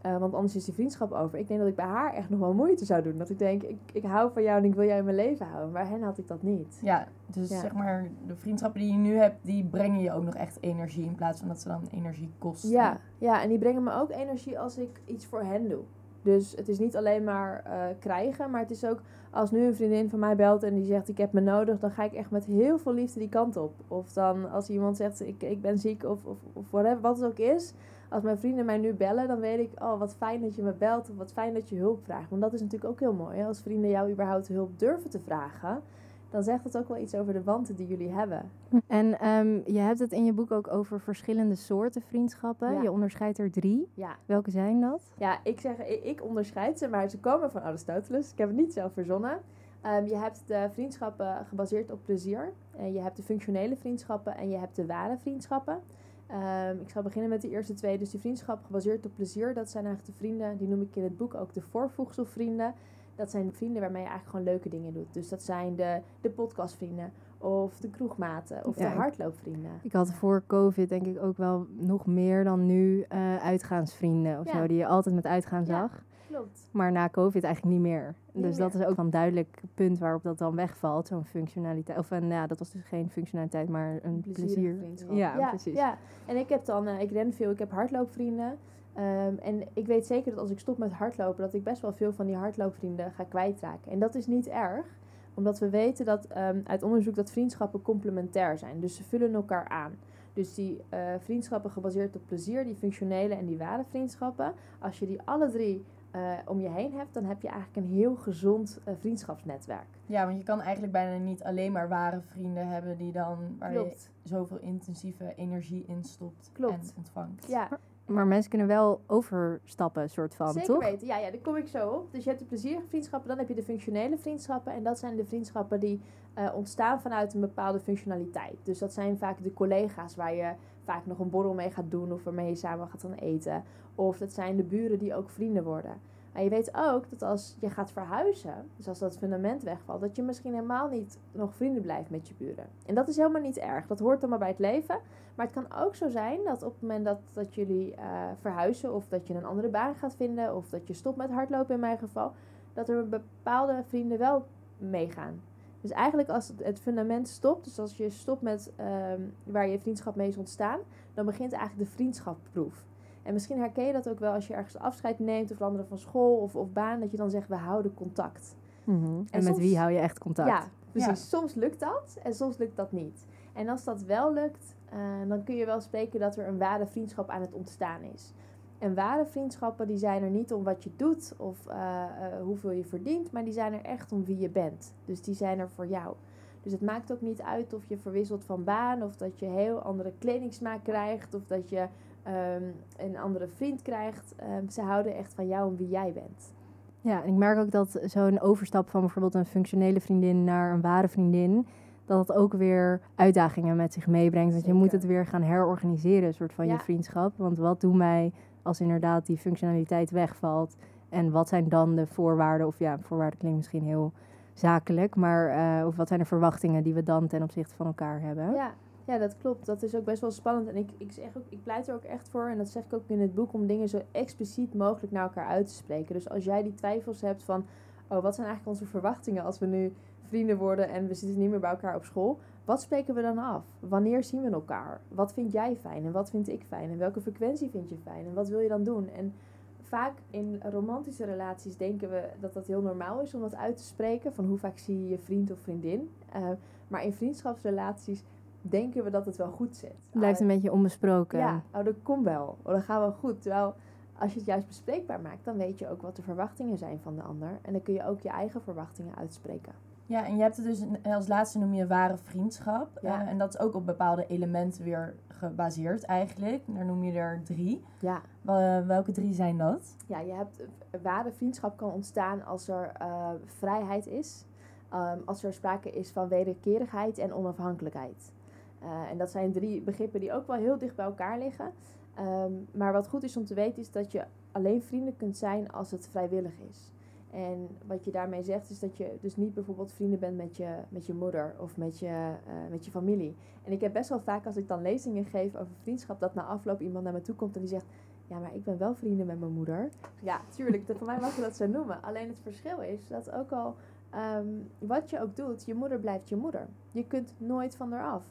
eh, 0.00 0.16
want 0.18 0.34
anders 0.34 0.56
is 0.56 0.64
die 0.64 0.74
vriendschap 0.74 1.12
over. 1.12 1.38
Ik 1.38 1.48
denk 1.48 1.60
dat 1.60 1.68
ik 1.68 1.74
bij 1.76 1.84
haar 1.84 2.14
echt 2.14 2.28
nog 2.30 2.38
wel 2.38 2.52
moeite 2.52 2.84
zou 2.84 3.02
doen. 3.02 3.18
Dat 3.18 3.30
ik 3.30 3.38
denk, 3.38 3.62
ik, 3.62 3.78
ik 3.92 4.02
hou 4.04 4.32
van 4.32 4.42
jou 4.42 4.58
en 4.58 4.64
ik 4.64 4.74
wil 4.74 4.84
jou 4.84 4.98
in 4.98 5.04
mijn 5.04 5.16
leven 5.16 5.46
houden. 5.46 5.72
Bij 5.72 5.86
hen 5.86 6.02
had 6.02 6.18
ik 6.18 6.28
dat 6.28 6.42
niet. 6.42 6.78
Ja, 6.82 7.06
dus 7.26 7.48
Ja. 7.50 7.60
zeg 7.60 7.72
maar, 7.72 8.08
de 8.26 8.36
vriendschappen 8.36 8.80
die 8.80 8.92
je 8.92 8.98
nu 8.98 9.14
hebt, 9.16 9.36
die 9.42 9.64
brengen 9.64 10.00
je 10.00 10.12
ook 10.12 10.24
nog 10.24 10.34
echt 10.34 10.58
energie. 10.60 11.04
In 11.04 11.14
plaats 11.14 11.38
van 11.38 11.48
dat 11.48 11.60
ze 11.60 11.68
dan 11.68 11.82
energie 11.90 12.30
kosten. 12.38 12.70
Ja, 12.70 12.98
ja, 13.18 13.42
en 13.42 13.48
die 13.48 13.58
brengen 13.58 13.82
me 13.82 13.92
ook 13.92 14.10
energie 14.10 14.58
als 14.58 14.78
ik 14.78 15.00
iets 15.04 15.26
voor 15.26 15.42
hen 15.42 15.68
doe. 15.68 15.80
Dus 16.22 16.54
het 16.56 16.68
is 16.68 16.78
niet 16.78 16.96
alleen 16.96 17.24
maar 17.24 17.62
eh, 17.64 17.82
krijgen, 17.98 18.50
maar 18.50 18.60
het 18.60 18.70
is 18.70 18.84
ook 18.84 19.00
als 19.30 19.50
nu 19.50 19.66
een 19.66 19.74
vriendin 19.74 20.10
van 20.10 20.18
mij 20.18 20.36
belt 20.36 20.62
en 20.62 20.74
die 20.74 20.84
zegt 20.84 21.08
ik 21.08 21.18
heb 21.18 21.32
me 21.32 21.40
nodig, 21.40 21.78
dan 21.78 21.90
ga 21.90 22.04
ik 22.04 22.12
echt 22.12 22.30
met 22.30 22.44
heel 22.44 22.78
veel 22.78 22.92
liefde 22.92 23.18
die 23.18 23.28
kant 23.28 23.56
op. 23.56 23.74
Of 23.88 24.12
dan 24.12 24.50
als 24.50 24.68
iemand 24.68 24.96
zegt 24.96 25.20
ik, 25.20 25.42
ik 25.42 25.60
ben 25.60 25.78
ziek 25.78 26.04
of, 26.04 26.24
of, 26.24 26.38
of 26.52 26.70
whatever, 26.70 27.00
wat 27.00 27.16
het 27.16 27.26
ook 27.26 27.38
is. 27.38 27.74
Als 28.08 28.22
mijn 28.22 28.38
vrienden 28.38 28.64
mij 28.64 28.78
nu 28.78 28.92
bellen, 28.92 29.28
dan 29.28 29.40
weet 29.40 29.58
ik, 29.58 29.82
oh 29.82 29.98
wat 29.98 30.14
fijn 30.14 30.40
dat 30.40 30.54
je 30.54 30.62
me 30.62 30.72
belt 30.72 31.10
of 31.10 31.16
wat 31.16 31.32
fijn 31.32 31.54
dat 31.54 31.68
je 31.68 31.76
hulp 31.76 32.04
vraagt. 32.04 32.30
Want 32.30 32.42
dat 32.42 32.52
is 32.52 32.60
natuurlijk 32.60 32.90
ook 32.90 33.00
heel 33.00 33.12
mooi. 33.12 33.42
Als 33.42 33.60
vrienden 33.60 33.90
jou 33.90 34.10
überhaupt 34.10 34.48
hulp 34.48 34.78
durven 34.78 35.10
te 35.10 35.20
vragen, 35.20 35.82
dan 36.30 36.42
zegt 36.42 36.62
dat 36.62 36.76
ook 36.76 36.88
wel 36.88 36.98
iets 36.98 37.14
over 37.14 37.32
de 37.32 37.40
banden 37.40 37.76
die 37.76 37.86
jullie 37.86 38.10
hebben. 38.10 38.50
En 38.86 39.20
ehm, 39.20 39.60
je 39.64 39.78
hebt 39.78 39.98
het 39.98 40.12
in 40.12 40.24
je 40.24 40.32
boek 40.32 40.50
ook 40.50 40.72
over 40.72 41.00
verschillende 41.00 41.54
soorten 41.54 42.02
vriendschappen. 42.02 42.72
Ja. 42.72 42.82
Je 42.82 42.90
onderscheidt 42.90 43.38
er 43.38 43.50
drie. 43.50 43.88
Ja, 43.94 44.16
Welke 44.26 44.50
zijn 44.50 44.80
dat? 44.80 45.02
Ja, 45.18 45.38
ik 45.42 45.60
zeg, 45.60 45.78
ik, 45.86 46.04
ik 46.04 46.24
onderscheid 46.24 46.78
ze, 46.78 46.88
maar 46.88 47.08
ze 47.08 47.18
komen 47.18 47.50
van 47.50 47.62
Aristoteles. 47.62 48.32
Ik 48.32 48.38
heb 48.38 48.48
het 48.48 48.56
niet 48.56 48.72
zelf 48.72 48.92
verzonnen. 48.92 49.40
Ehm, 49.80 50.04
je 50.06 50.16
hebt 50.16 50.42
de 50.46 50.68
vriendschappen 50.72 51.46
gebaseerd 51.48 51.90
op 51.90 51.98
plezier. 52.04 52.52
En 52.76 52.92
je 52.92 53.00
hebt 53.00 53.16
de 53.16 53.22
functionele 53.22 53.76
vriendschappen 53.76 54.36
en 54.36 54.50
je 54.50 54.56
hebt 54.56 54.76
de 54.76 54.86
ware 54.86 55.16
vriendschappen. 55.18 55.78
Ehm, 56.26 56.76
ik 56.80 56.90
zal 56.90 57.02
beginnen 57.02 57.30
met 57.30 57.42
de 57.42 57.50
eerste 57.50 57.74
twee. 57.74 57.98
Dus 57.98 58.10
die 58.10 58.20
vriendschap 58.20 58.64
gebaseerd 58.64 59.06
op 59.06 59.12
plezier, 59.14 59.54
dat 59.54 59.70
zijn 59.70 59.84
eigenlijk 59.84 60.16
de 60.16 60.24
vrienden, 60.24 60.56
die 60.56 60.68
noem 60.68 60.82
ik 60.82 60.96
in 60.96 61.02
het 61.02 61.16
boek 61.16 61.34
ook 61.34 61.52
de 61.54 61.60
voorvoegselvrienden. 61.60 62.74
Dat 63.20 63.30
zijn 63.30 63.46
de 63.46 63.52
vrienden 63.52 63.80
waarmee 63.80 64.02
je 64.02 64.08
eigenlijk 64.08 64.36
gewoon 64.36 64.52
leuke 64.54 64.68
dingen 64.68 64.92
doet. 64.92 65.14
Dus 65.14 65.28
dat 65.28 65.42
zijn 65.42 65.76
de, 65.76 66.00
de 66.20 66.30
podcastvrienden, 66.30 67.12
of 67.38 67.78
de 67.80 67.90
kroegmaten, 67.90 68.64
of 68.66 68.78
Ja, 68.78 68.90
de 68.90 68.96
hardloopvrienden. 68.96 69.70
Ik 69.82 69.92
had 69.92 70.12
voor 70.12 70.42
COVID 70.46 70.88
denk 70.88 71.06
ik 71.06 71.22
ook 71.22 71.36
wel 71.36 71.66
nog 71.70 72.06
meer 72.06 72.44
dan 72.44 72.66
nu 72.66 73.04
eh, 73.08 73.36
uitgaansvrienden 73.36 74.38
of 74.40 74.46
Ja. 74.46 74.52
zo. 74.60 74.66
Die 74.66 74.76
je 74.76 74.86
altijd 74.86 75.14
met 75.14 75.26
uitgaan 75.26 75.64
Ja. 75.64 75.66
zag. 75.66 76.02
Klopt. 76.28 76.68
Maar 76.70 76.92
na 76.92 77.08
COVID 77.08 77.44
eigenlijk 77.44 77.74
niet 77.74 77.82
meer. 77.84 78.14
Niet 78.32 78.44
dus 78.44 78.56
dat 78.56 78.74
is 78.74 78.84
ook 78.84 78.96
een 78.98 79.10
duidelijk 79.10 79.62
punt 79.74 79.98
waarop 79.98 80.22
dat 80.22 80.38
dan 80.38 80.54
wegvalt. 80.54 81.06
Zo'n 81.06 81.24
functionaliteit. 81.24 81.98
Of 81.98 82.10
een, 82.10 82.28
ja, 82.28 82.46
dat 82.46 82.58
was 82.58 82.70
dus 82.70 82.82
geen 82.84 83.10
functionaliteit, 83.10 83.68
maar 83.68 83.98
een 84.02 84.24
plezier. 84.32 84.76
Ja, 85.10 85.48
precies. 85.48 85.74
Ja, 85.74 85.96
en 86.26 86.36
ik 86.36 86.48
heb 86.48 86.64
dan, 86.64 86.86
eh, 86.86 87.00
ik 87.00 87.10
ren 87.10 87.32
veel, 87.32 87.50
ik 87.50 87.58
heb 87.58 87.70
hardloopvrienden. 87.70 88.58
Ehm, 88.94 89.34
en 89.42 89.62
ik 89.72 89.86
weet 89.86 90.06
zeker 90.06 90.30
dat 90.30 90.40
als 90.40 90.50
ik 90.50 90.58
stop 90.58 90.78
met 90.78 90.92
hardlopen, 90.92 91.42
dat 91.44 91.54
ik 91.54 91.64
best 91.64 91.82
wel 91.82 91.92
veel 91.92 92.12
van 92.12 92.26
die 92.26 92.36
hardloopvrienden 92.36 93.12
ga 93.12 93.24
kwijtraken. 93.24 93.92
En 93.92 93.98
dat 93.98 94.14
is 94.14 94.26
niet 94.26 94.48
erg, 94.48 94.86
omdat 95.34 95.58
we 95.58 95.70
weten 95.70 96.04
dat 96.04 96.26
ehm, 96.26 96.60
uit 96.64 96.82
onderzoek 96.82 97.14
dat 97.14 97.30
vriendschappen 97.30 97.82
complementair 97.82 98.58
zijn. 98.58 98.80
Dus 98.80 98.96
ze 98.96 99.04
vullen 99.04 99.34
elkaar 99.34 99.68
aan. 99.68 99.98
Dus 100.32 100.54
die 100.54 100.80
eh, 100.88 101.14
vriendschappen 101.18 101.70
gebaseerd 101.70 102.16
op 102.16 102.22
plezier, 102.26 102.64
die 102.64 102.74
functionele 102.74 103.34
en 103.34 103.46
die 103.46 103.58
ware 103.58 103.84
vriendschappen, 103.84 104.52
als 104.78 104.98
je 104.98 105.06
die 105.06 105.20
alle 105.24 105.50
drie 105.50 105.84
eh, 106.10 106.32
om 106.46 106.60
je 106.60 106.68
heen 106.68 106.92
hebt, 106.92 107.14
dan 107.14 107.24
heb 107.24 107.42
je 107.42 107.48
eigenlijk 107.48 107.86
een 107.86 107.92
heel 107.94 108.14
gezond 108.16 108.80
eh, 108.84 108.94
vriendschapsnetwerk. 108.98 109.86
Ja, 110.06 110.24
want 110.26 110.38
je 110.38 110.44
kan 110.44 110.60
eigenlijk 110.60 110.92
bijna 110.92 111.24
niet 111.24 111.42
alleen 111.42 111.72
maar 111.72 111.88
ware 111.88 112.20
vrienden 112.20 112.68
hebben 112.68 112.96
die 112.96 113.12
dan 113.12 113.56
waar 113.58 113.70
Klopt. 113.70 114.10
je 114.22 114.28
zoveel 114.28 114.58
intensieve 114.58 115.32
energie 115.36 115.84
in 115.86 116.04
stopt 116.04 116.50
Klopt. 116.52 116.72
en 116.72 116.96
ontvangt. 116.96 117.48
Ja, 117.48 117.68
Maar 118.10 118.26
mensen 118.26 118.50
kunnen 118.50 118.68
wel 118.68 119.00
overstappen, 119.06 120.10
soort 120.10 120.34
van, 120.34 120.52
Zeker 120.52 120.68
toch? 120.68 120.82
weten, 120.82 121.06
ja, 121.06 121.18
ja, 121.18 121.30
daar 121.30 121.40
kom 121.40 121.56
ik 121.56 121.68
zo 121.68 121.88
op. 121.88 122.12
Dus 122.12 122.22
je 122.22 122.28
hebt 122.28 122.40
de 122.40 122.48
plezierige 122.48 122.86
vriendschappen, 122.86 123.28
dan 123.28 123.38
heb 123.38 123.48
je 123.48 123.54
de 123.54 123.62
functionele 123.62 124.18
vriendschappen. 124.18 124.72
En 124.72 124.82
dat 124.82 124.98
zijn 124.98 125.16
de 125.16 125.24
vriendschappen 125.24 125.80
die 125.80 126.00
eh, 126.34 126.50
ontstaan 126.54 127.00
vanuit 127.00 127.34
een 127.34 127.40
bepaalde 127.40 127.80
functionaliteit. 127.80 128.56
Dus 128.62 128.78
dat 128.78 128.92
zijn 128.92 129.18
vaak 129.18 129.42
de 129.42 129.52
collega's 129.52 130.16
waar 130.16 130.34
je 130.34 130.52
vaak 130.84 131.06
nog 131.06 131.18
een 131.18 131.30
borrel 131.30 131.54
mee 131.54 131.70
gaat 131.70 131.90
doen 131.90 132.12
of 132.12 132.24
waarmee 132.24 132.48
je 132.48 132.54
samen 132.54 132.88
gaat 132.88 133.00
gaan 133.00 133.14
eten. 133.14 133.64
Of 133.94 134.18
dat 134.18 134.32
zijn 134.32 134.56
de 134.56 134.62
buren 134.62 134.98
die 134.98 135.14
ook 135.14 135.30
vrienden 135.30 135.64
worden. 135.64 136.00
Maar 136.32 136.42
je 136.42 136.48
weet 136.48 136.74
ook 136.74 137.10
dat 137.10 137.22
als 137.22 137.56
je 137.60 137.70
gaat 137.70 137.90
verhuizen, 137.90 138.54
dus 138.76 138.88
als 138.88 138.98
dat 138.98 139.18
fundament 139.18 139.62
wegvalt, 139.62 140.00
dat 140.00 140.16
je 140.16 140.22
misschien 140.22 140.54
helemaal 140.54 140.88
niet 140.88 141.18
nog 141.32 141.54
vrienden 141.54 141.82
blijft 141.82 142.10
met 142.10 142.28
je 142.28 142.34
buren. 142.38 142.66
En 142.86 142.94
dat 142.94 143.08
is 143.08 143.16
helemaal 143.16 143.42
niet 143.42 143.58
erg. 143.58 143.86
Dat 143.86 143.98
hoort 143.98 144.20
allemaal 144.20 144.38
bij 144.38 144.48
het 144.48 144.58
leven. 144.58 144.98
Maar 145.34 145.46
het 145.46 145.54
kan 145.54 145.82
ook 145.82 145.94
zo 145.94 146.08
zijn 146.08 146.40
dat 146.44 146.62
op 146.62 146.72
het 146.72 146.82
moment 146.82 147.04
dat, 147.04 147.18
dat 147.32 147.54
jullie 147.54 147.94
eh, 147.94 148.04
verhuizen 148.40 148.94
of 148.94 149.08
dat 149.08 149.26
je 149.26 149.34
een 149.34 149.44
andere 149.44 149.68
baan 149.68 149.94
gaat 149.94 150.14
vinden 150.14 150.56
of 150.56 150.68
dat 150.68 150.86
je 150.86 150.94
stopt 150.94 151.16
met 151.16 151.30
hardlopen 151.30 151.74
in 151.74 151.80
mijn 151.80 151.98
geval, 151.98 152.32
dat 152.72 152.88
er 152.88 153.08
bepaalde 153.08 153.82
vrienden 153.86 154.18
wel 154.18 154.46
meegaan. 154.78 155.40
Dus 155.80 155.90
eigenlijk 155.90 156.28
als 156.28 156.48
het, 156.48 156.64
het 156.64 156.80
fundament 156.80 157.28
stopt, 157.28 157.64
dus 157.64 157.78
als 157.78 157.96
je 157.96 158.10
stopt 158.10 158.42
met 158.42 158.72
ehm, 158.76 159.20
waar 159.44 159.68
je 159.68 159.78
vriendschap 159.78 160.16
mee 160.16 160.28
is 160.28 160.36
ontstaan, 160.36 160.80
dan 161.14 161.26
begint 161.26 161.52
eigenlijk 161.52 161.90
de 161.90 161.96
vriendschapproef. 161.96 162.84
En 163.30 163.36
misschien 163.36 163.58
herken 163.58 163.86
je 163.86 163.92
dat 163.92 164.08
ook 164.08 164.18
wel 164.18 164.32
als 164.32 164.46
je 164.46 164.54
ergens 164.54 164.78
afscheid 164.78 165.18
neemt 165.18 165.50
of 165.50 165.56
veranderen 165.56 165.86
van 165.86 165.98
school 165.98 166.36
of, 166.36 166.56
of 166.56 166.72
baan, 166.72 167.00
dat 167.00 167.10
je 167.10 167.16
dan 167.16 167.30
zegt 167.30 167.48
we 167.48 167.56
houden 167.56 167.94
contact. 167.94 168.56
Mhm. 168.84 169.04
En, 169.04 169.24
met 169.30 169.44
soms- 169.44 169.58
wie 169.58 169.78
hou 169.78 169.92
je 169.92 169.98
echt 169.98 170.18
contact? 170.18 170.48
Ja, 170.48 170.68
precies. 170.92 171.28
Soms 171.28 171.54
lukt 171.54 171.80
dat 171.80 172.18
en 172.22 172.34
soms 172.34 172.56
lukt 172.56 172.76
dat 172.76 172.92
niet. 172.92 173.26
En 173.52 173.68
als 173.68 173.84
dat 173.84 174.02
wel 174.02 174.32
lukt, 174.32 174.74
eh, 174.88 174.98
dan 175.28 175.44
kun 175.44 175.54
je 175.54 175.66
wel 175.66 175.80
spreken 175.80 176.20
dat 176.20 176.36
er 176.36 176.48
een 176.48 176.58
ware 176.58 176.86
vriendschap 176.86 177.28
aan 177.28 177.40
het 177.40 177.52
ontstaan 177.52 178.02
is. 178.02 178.32
En 178.78 178.94
ware 178.94 179.26
vriendschappen 179.26 179.86
die 179.86 179.98
zijn 179.98 180.22
er 180.22 180.30
niet 180.30 180.52
om 180.52 180.64
wat 180.64 180.84
je 180.84 180.90
doet 180.96 181.34
of 181.36 181.66
eh, 181.66 182.02
eh, 182.02 182.42
hoeveel 182.42 182.70
je 182.70 182.84
verdient, 182.84 183.32
maar 183.32 183.44
die 183.44 183.52
zijn 183.52 183.72
er 183.72 183.82
echt 183.82 184.12
om 184.12 184.24
wie 184.24 184.38
je 184.38 184.50
bent. 184.50 184.94
Dus 185.04 185.22
die 185.22 185.34
zijn 185.34 185.58
er 185.58 185.70
voor 185.70 185.86
jou. 185.86 186.14
Dus 186.62 186.72
het 186.72 186.82
maakt 186.82 187.12
ook 187.12 187.20
niet 187.20 187.42
uit 187.42 187.74
of 187.74 187.84
je 187.86 187.98
verwisselt 187.98 188.44
van 188.44 188.64
baan 188.64 189.02
of 189.02 189.16
dat 189.16 189.38
je 189.38 189.46
heel 189.46 189.78
andere 189.82 190.12
kledingsmaak 190.18 190.84
krijgt 190.84 191.34
of 191.34 191.46
dat 191.46 191.68
je 191.68 191.86
ehm, 192.22 192.62
een 192.96 193.18
andere 193.18 193.48
vriend 193.48 193.82
krijgt. 193.82 194.34
Ehm, 194.36 194.68
ze 194.68 194.82
houden 194.82 195.16
echt 195.16 195.34
van 195.34 195.46
jou 195.48 195.70
en 195.70 195.76
wie 195.76 195.88
jij 195.88 196.12
bent. 196.12 196.52
Ja, 197.00 197.22
en 197.22 197.28
ik 197.28 197.34
merk 197.34 197.58
ook 197.58 197.70
dat 197.70 198.00
zo'n 198.04 198.40
overstap 198.40 198.88
van 198.88 199.00
bijvoorbeeld 199.00 199.34
een 199.34 199.46
functionele 199.46 200.00
vriendin 200.00 200.44
naar 200.44 200.72
een 200.72 200.80
ware 200.80 201.08
vriendin, 201.08 201.66
dat 202.04 202.28
het 202.28 202.36
ook 202.36 202.52
weer 202.52 203.00
uitdagingen 203.14 203.76
met 203.76 203.92
zich 203.92 204.06
meebrengt. 204.06 204.52
Want 204.52 204.66
je 204.66 204.72
moet 204.72 204.92
het 204.92 205.06
weer 205.06 205.26
gaan 205.26 205.42
herorganiseren, 205.42 206.28
een 206.28 206.34
soort 206.34 206.52
van 206.52 206.66
Ja. 206.66 206.72
je 206.72 206.78
vriendschap. 206.78 207.32
Want 207.36 207.58
wat 207.58 207.80
doen 207.80 207.98
wij 207.98 208.32
als 208.62 208.80
inderdaad 208.80 209.26
die 209.26 209.36
functionaliteit 209.38 210.10
wegvalt? 210.10 210.76
En 211.08 211.30
wat 211.30 211.48
zijn 211.48 211.68
dan 211.68 211.94
de 211.94 212.06
voorwaarden? 212.06 212.66
Of 212.66 212.78
ja, 212.78 212.98
voorwaarden 212.98 213.38
klinkt 213.38 213.56
misschien 213.58 213.82
heel 213.82 214.12
zakelijk, 214.54 215.16
maar 215.16 215.48
eh, 215.48 215.86
of 215.86 215.96
wat 215.96 216.08
zijn 216.08 216.20
de 216.20 216.26
verwachtingen 216.26 216.82
die 216.82 216.94
we 216.94 217.02
dan 217.02 217.26
ten 217.26 217.42
opzichte 217.42 217.74
van 217.74 217.86
elkaar 217.86 218.20
hebben? 218.20 218.52
Ja, 218.54 218.70
ja, 219.10 219.18
dat 219.18 219.36
klopt. 219.36 219.66
Dat 219.66 219.82
is 219.82 219.94
ook 219.94 220.04
best 220.04 220.20
wel 220.20 220.30
spannend. 220.30 220.68
En 220.68 220.76
ik, 220.76 220.90
ik, 220.98 221.12
zeg 221.12 221.36
ook, 221.36 221.44
ik 221.48 221.62
pleit 221.62 221.88
er 221.88 221.94
ook 221.94 222.04
echt 222.04 222.28
voor, 222.28 222.48
en 222.48 222.58
dat 222.58 222.68
zeg 222.68 222.84
ik 222.84 222.92
ook 222.92 223.06
in 223.06 223.20
het 223.20 223.34
boek, 223.34 223.52
om 223.52 223.66
dingen 223.66 223.88
zo 223.88 224.00
expliciet 224.10 224.74
mogelijk 224.74 225.12
naar 225.12 225.22
elkaar 225.22 225.46
uit 225.46 225.66
te 225.66 225.74
spreken. 225.74 226.14
Dus 226.14 226.28
als 226.28 226.44
jij 226.44 226.62
die 226.62 226.74
twijfels 226.74 227.20
hebt 227.20 227.42
van, 227.42 227.64
oh, 228.08 228.22
wat 228.22 228.34
zijn 228.34 228.46
eigenlijk 228.46 228.78
onze 228.78 228.90
verwachtingen 228.90 229.44
als 229.44 229.58
we 229.58 229.66
nu 229.66 229.92
vrienden 230.28 230.58
worden 230.58 230.88
en 230.88 231.06
we 231.06 231.14
zitten 231.14 231.40
niet 231.40 231.50
meer 231.50 231.60
bij 231.60 231.70
elkaar 231.70 231.96
op 231.96 232.04
school? 232.04 232.38
Wat 232.64 232.80
spreken 232.80 233.14
we 233.14 233.22
dan 233.22 233.38
af? 233.38 233.64
Wanneer 233.80 234.24
zien 234.24 234.42
we 234.42 234.50
elkaar? 234.50 235.00
Wat 235.08 235.32
vind 235.32 235.52
jij 235.52 235.76
fijn 235.76 236.04
en 236.04 236.12
wat 236.12 236.30
vind 236.30 236.48
ik 236.48 236.62
fijn? 236.68 236.90
En 236.90 236.98
welke 236.98 237.20
frequentie 237.20 237.70
vind 237.70 237.88
je 237.88 237.96
fijn? 237.96 238.26
En 238.26 238.34
wat 238.34 238.48
wil 238.48 238.60
je 238.60 238.68
dan 238.68 238.82
doen? 238.82 239.08
En 239.08 239.34
vaak 239.80 240.14
in 240.30 240.60
romantische 240.62 241.24
relaties 241.24 241.76
denken 241.76 242.10
we 242.10 242.28
dat 242.40 242.52
dat 242.52 242.66
heel 242.66 242.82
normaal 242.82 243.20
is 243.20 243.34
om 243.34 243.40
dat 243.40 243.54
uit 243.54 243.76
te 243.76 243.82
spreken. 243.82 244.32
Van 244.32 244.44
hoe 244.44 244.58
vaak 244.58 244.78
zie 244.78 245.02
je 245.02 245.08
je 245.08 245.18
vriend 245.18 245.50
of 245.50 245.58
vriendin. 245.58 246.10
Eh, 246.32 246.50
maar 246.88 247.04
in 247.04 247.12
vriendschapsrelaties 247.12 248.24
denken 248.60 249.04
we 249.04 249.10
dat 249.10 249.26
het 249.26 249.36
wel 249.36 249.50
goed 249.50 249.76
zit. 249.76 249.90
Het 249.90 250.18
blijft 250.20 250.40
Ah, 250.40 250.46
een 250.46 250.54
beetje 250.54 250.72
onbesproken. 250.72 251.38
Ja, 251.38 251.62
oh, 251.74 251.84
dat 251.84 252.02
komt 252.02 252.24
wel. 252.24 252.56
Oh, 252.62 252.72
dat 252.72 252.82
gaat 252.82 252.98
wel 253.00 253.12
goed. 253.12 253.42
Terwijl 253.42 253.74
als 254.18 254.32
je 254.32 254.38
het 254.38 254.46
juist 254.48 254.66
bespreekbaar 254.66 255.20
maakt, 255.20 255.44
dan 255.44 255.56
weet 255.56 255.78
je 255.78 255.88
ook 255.88 256.02
wat 256.02 256.16
de 256.16 256.22
verwachtingen 256.22 256.78
zijn 256.78 257.00
van 257.02 257.16
de 257.16 257.22
ander. 257.22 257.58
En 257.62 257.72
dan 257.72 257.82
kun 257.82 257.94
je 257.94 258.04
ook 258.06 258.20
je 258.20 258.28
eigen 258.28 258.62
verwachtingen 258.62 259.16
uitspreken. 259.16 259.72
Ja, 260.06 260.24
en 260.26 260.36
je 260.36 260.42
hebt 260.42 260.56
het 260.56 260.66
dus 260.66 260.80
een- 260.80 260.98
als 261.02 261.28
laatste 261.28 261.58
noem 261.58 261.72
je 261.74 261.86
ware 261.86 262.16
vriendschap. 262.16 262.98
Ja. 263.02 263.22
Eh, 263.22 263.28
en 263.28 263.38
dat 263.38 263.54
is 263.54 263.60
ook 263.60 263.74
op 263.74 263.86
bepaalde 263.86 264.26
elementen 264.26 264.84
weer 264.84 265.14
gebaseerd 265.28 266.02
eigenlijk. 266.04 266.62
Daar 266.66 266.84
noem 266.84 267.04
je 267.04 267.12
er 267.12 267.40
drie. 267.44 267.84
Ja. 267.98 268.20
Wel- 268.42 268.84
welke 268.86 269.12
drie 269.12 269.34
zijn 269.34 269.56
dat? 269.58 269.96
Ja, 270.06 270.18
je 270.20 270.32
hebt 270.32 270.60
eh, 270.60 271.00
ware 271.02 271.32
vriendschap 271.32 271.76
kan 271.76 271.92
ontstaan 271.92 272.44
als 272.44 272.68
er 272.68 272.92
eh, 272.98 273.28
vrijheid 273.44 274.06
is. 274.06 274.44
Ehm, 274.88 275.18
als 275.24 275.42
er 275.42 275.52
sprake 275.52 275.90
is 275.90 276.10
van 276.10 276.28
wederkerigheid 276.28 277.18
en 277.18 277.34
onafhankelijkheid. 277.34 278.32
Eh, 278.80 279.10
en 279.10 279.18
dat 279.18 279.30
zijn 279.30 279.52
drie 279.52 279.80
begrippen 279.82 280.20
die 280.20 280.32
ook 280.32 280.46
wel 280.46 280.56
heel 280.56 280.78
dicht 280.78 280.96
bij 280.96 281.04
elkaar 281.04 281.38
liggen. 281.38 281.72
Ehm, 282.14 282.52
maar 282.72 282.92
wat 282.92 283.08
goed 283.08 283.22
is 283.22 283.36
om 283.36 283.44
te 283.44 283.54
weten 283.54 283.82
is 283.82 283.90
dat 283.90 284.12
je 284.12 284.24
alleen 284.52 284.82
vrienden 284.82 285.16
kunt 285.16 285.36
zijn 285.36 285.72
als 285.72 285.90
het 285.90 286.08
vrijwillig 286.08 286.58
is. 286.70 286.92
En 287.30 287.68
wat 287.86 288.04
je 288.04 288.10
daarmee 288.10 288.42
zegt 288.42 288.70
is 288.70 288.78
dat 288.78 288.96
je 288.96 289.16
dus 289.20 289.36
niet 289.36 289.54
bijvoorbeeld 289.54 289.92
vrienden 289.92 290.18
bent 290.18 290.36
met 290.36 290.56
je, 290.56 290.76
met 290.88 291.06
je 291.06 291.14
moeder 291.14 291.54
of 291.58 291.76
met 291.76 291.98
je, 291.98 292.06
eh, 292.46 292.70
met 292.70 292.84
je 292.84 292.90
familie. 292.90 293.36
En 293.62 293.72
ik 293.72 293.80
heb 293.80 293.92
best 293.92 294.08
wel 294.08 294.20
vaak 294.20 294.46
als 294.46 294.56
ik 294.56 294.68
dan 294.68 294.82
lezingen 294.82 295.24
geef 295.24 295.56
over 295.56 295.74
vriendschap, 295.82 296.20
dat 296.20 296.34
na 296.34 296.42
afloop 296.42 296.80
iemand 296.80 297.04
naar 297.04 297.12
me 297.12 297.20
toe 297.20 297.34
komt 297.34 297.54
en 297.54 297.60
die 297.60 297.70
zegt, 297.70 297.86
ja, 298.26 298.38
maar 298.38 298.54
ik 298.54 298.64
ben 298.64 298.78
wel 298.78 298.94
vrienden 298.94 299.26
met 299.26 299.40
mijn 299.40 299.52
moeder. 299.52 299.88
Ja, 300.22 300.40
tuurlijk, 300.48 300.86
dat, 300.86 300.96
voor 300.96 301.06
mij 301.06 301.20
mag 301.20 301.36
je 301.36 301.42
dat 301.42 301.56
zo 301.56 301.66
noemen. 301.66 302.02
Alleen 302.02 302.28
het 302.28 302.40
verschil 302.42 302.80
is 302.80 303.08
dat 303.08 303.30
ook 303.30 303.52
al 303.52 303.74
ehm, 304.10 304.46
wat 304.78 305.10
je 305.10 305.20
ook 305.20 305.36
doet, 305.36 305.64
je 305.64 305.74
moeder 305.74 305.98
blijft 305.98 306.28
je 306.28 306.36
moeder. 306.36 306.68
Je 306.90 307.06
kunt 307.06 307.34
nooit 307.38 307.76
van 307.76 307.92
haar 307.92 308.12
af. 308.12 308.24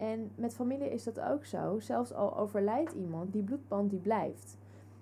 En 0.00 0.30
met 0.34 0.54
familie 0.54 0.92
is 0.92 1.04
dat 1.04 1.20
ook 1.20 1.44
zo. 1.44 1.78
Zelfs 1.78 2.14
al 2.14 2.36
overlijdt 2.36 2.92
iemand, 2.92 3.32
die 3.32 3.42
bloedband 3.42 3.90
die 3.90 3.98
blijft. 3.98 4.56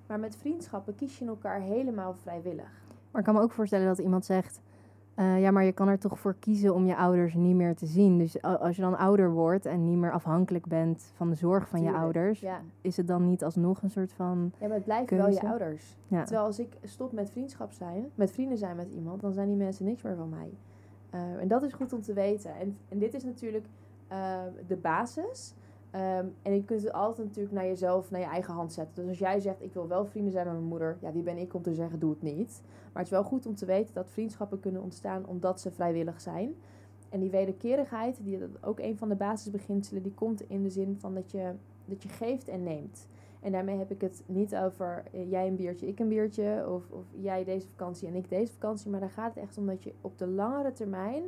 Maar 0.07 0.21
met 0.21 0.37
vriendschappen 0.37 0.95
kies 0.95 1.19
je 1.19 1.27
elkaar 1.27 1.61
helemaal 1.61 2.15
vrijwillig. 2.15 2.83
Maar 3.11 3.21
ik 3.21 3.25
kan 3.25 3.35
me 3.35 3.41
ook 3.41 3.53
voorstellen 3.53 3.87
dat 3.87 3.99
iemand 3.99 4.25
zegt... 4.25 4.61
eh, 5.15 5.41
ja, 5.41 5.51
maar 5.51 5.65
je 5.65 5.73
kan 5.73 5.89
er 5.89 5.99
toch 5.99 6.19
voor 6.19 6.35
kiezen 6.39 6.75
om 6.75 6.87
je 6.87 6.97
ouders 6.97 7.35
niet 7.35 7.55
meer 7.57 7.75
te 7.75 7.87
zien. 7.87 8.19
Dus 8.19 8.43
als 8.43 8.77
je 8.77 8.83
dan 8.83 8.99
ouder 8.99 9.31
wordt 9.31 9.67
en 9.67 9.85
niet 9.85 9.97
meer 9.97 10.13
afhankelijk 10.13 10.67
bent 10.67 11.13
van 11.15 11.29
de 11.29 11.35
zorg 11.35 11.69
van 11.69 11.83
je 11.83 11.93
ouders... 11.93 12.41
Ja, 12.41 12.61
is 12.81 12.97
het 12.97 13.07
dan 13.07 13.25
niet 13.25 13.45
alsnog 13.45 13.83
een 13.83 13.91
soort 13.91 14.13
van... 14.13 14.53
ja 14.59 14.67
maar 14.67 14.77
het 14.77 14.85
blijven 14.85 15.17
wel 15.17 15.29
je 15.29 15.49
ouders. 15.49 15.97
Ja, 16.07 16.23
Terwijl 16.25 16.47
als 16.47 16.59
ik 16.59 16.77
stop 16.83 17.13
met 17.13 17.31
vriendschap 17.31 17.73
zijn, 17.73 18.11
met 18.15 18.31
vrienden 18.31 18.59
zijn 18.59 18.77
met 18.77 18.91
iemand, 18.91 19.21
dan 19.21 19.33
zijn 19.33 19.49
die 19.49 19.57
mensen 19.57 19.85
niks 19.85 20.03
meer 20.03 20.17
van 20.17 20.29
mij. 20.29 20.51
Eh, 21.11 21.41
en 21.41 21.49
dat 21.49 21.63
is 21.63 21.73
goed 21.73 21.93
om 21.93 22.03
te 22.03 22.13
weten. 22.13 22.55
En, 22.57 22.77
en 22.89 22.99
dit 22.99 23.15
is 23.15 23.25
natuurlijk 23.25 23.67
eh, 24.09 24.43
de 24.67 24.77
basis. 24.77 25.55
Ehm, 25.91 26.27
en 26.43 26.55
je 26.55 26.65
kunt 26.65 26.83
het 26.83 26.93
altijd 26.93 27.27
natuurlijk 27.27 27.55
naar 27.55 27.67
jezelf, 27.67 28.11
naar 28.11 28.21
je 28.21 28.27
eigen 28.27 28.55
hand 28.55 28.73
zetten. 28.73 28.95
Dus 28.95 29.09
als 29.09 29.19
jij 29.19 29.41
zegt, 29.41 29.63
ik 29.63 29.73
wil 29.73 29.89
wel 29.89 30.07
vrienden 30.07 30.33
zijn 30.33 30.45
met 30.47 30.55
mijn 30.55 30.67
moeder, 30.67 30.97
ja, 31.01 31.13
wie 31.13 31.23
ben 31.23 31.39
ik 31.39 31.55
om 31.55 31.63
te 31.63 31.75
zeggen, 31.75 31.99
doe 31.99 32.11
het 32.11 32.23
niet. 32.23 32.63
Maar 32.65 33.03
het 33.03 33.13
is 33.13 33.19
wel 33.19 33.25
goed 33.25 33.47
om 33.47 33.55
te 33.55 33.67
weten 33.67 33.95
dat 33.95 34.11
vriendschappen 34.11 34.61
kunnen 34.61 34.83
ontstaan 34.83 35.27
omdat 35.27 35.61
ze 35.61 35.71
vrijwillig 35.71 36.21
zijn. 36.21 36.55
En 37.09 37.21
die 37.21 37.31
wederkerigheid, 37.31 38.21
die, 38.23 38.39
ook 38.61 38.79
een 38.79 38.99
van 38.99 39.09
de 39.09 39.15
basisbeginselen, 39.15 40.03
die 40.03 40.15
komt 40.15 40.49
in 40.49 40.63
de 40.63 40.71
zin 40.71 40.97
van 40.99 41.15
dat 41.15 41.31
je, 41.31 41.53
dat 41.85 42.03
je 42.03 42.09
geeft 42.09 42.49
en 42.49 42.63
neemt. 42.63 43.07
En 43.41 43.53
daarmee 43.53 43.79
heb 43.79 43.91
ik 43.91 44.01
het 44.01 44.23
niet 44.27 44.57
over 44.57 45.05
eh, 45.13 45.31
jij 45.31 45.47
een 45.47 45.57
biertje, 45.57 45.87
ik 45.87 45.99
een 45.99 46.09
biertje. 46.09 46.65
Of, 46.69 46.91
of 46.91 47.05
jij 47.21 47.45
deze 47.45 47.67
vakantie 47.69 48.09
en 48.09 48.15
ik 48.15 48.29
deze 48.29 48.53
vakantie. 48.53 48.91
Maar 48.91 49.01
daar 49.01 49.11
gaat 49.11 49.35
het 49.35 49.45
echt 49.45 49.59
om 49.59 49.67
dat 49.67 49.85
je 49.85 49.95
op 50.01 50.19
de 50.19 50.27
langere 50.27 50.73
termijn 50.73 51.23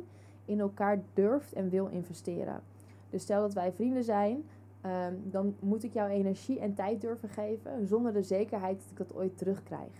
in 0.51 0.59
elkaar 0.59 1.01
durft 1.13 1.53
en 1.53 1.69
wil 1.69 1.87
investeren. 1.87 2.61
Dus 3.09 3.21
stel 3.21 3.41
dat 3.41 3.53
wij 3.53 3.71
vrienden 3.71 4.03
zijn, 4.03 4.43
ehm, 4.81 5.13
dan 5.23 5.55
moet 5.59 5.83
ik 5.83 5.93
jou 5.93 6.09
energie 6.09 6.59
en 6.59 6.73
tijd 6.73 7.01
durven 7.01 7.29
geven. 7.29 7.87
Zonder 7.87 8.13
de 8.13 8.23
zekerheid 8.23 8.79
dat 8.79 8.91
ik 8.91 8.97
dat 8.97 9.15
ooit 9.15 9.37
terugkrijg. 9.37 9.91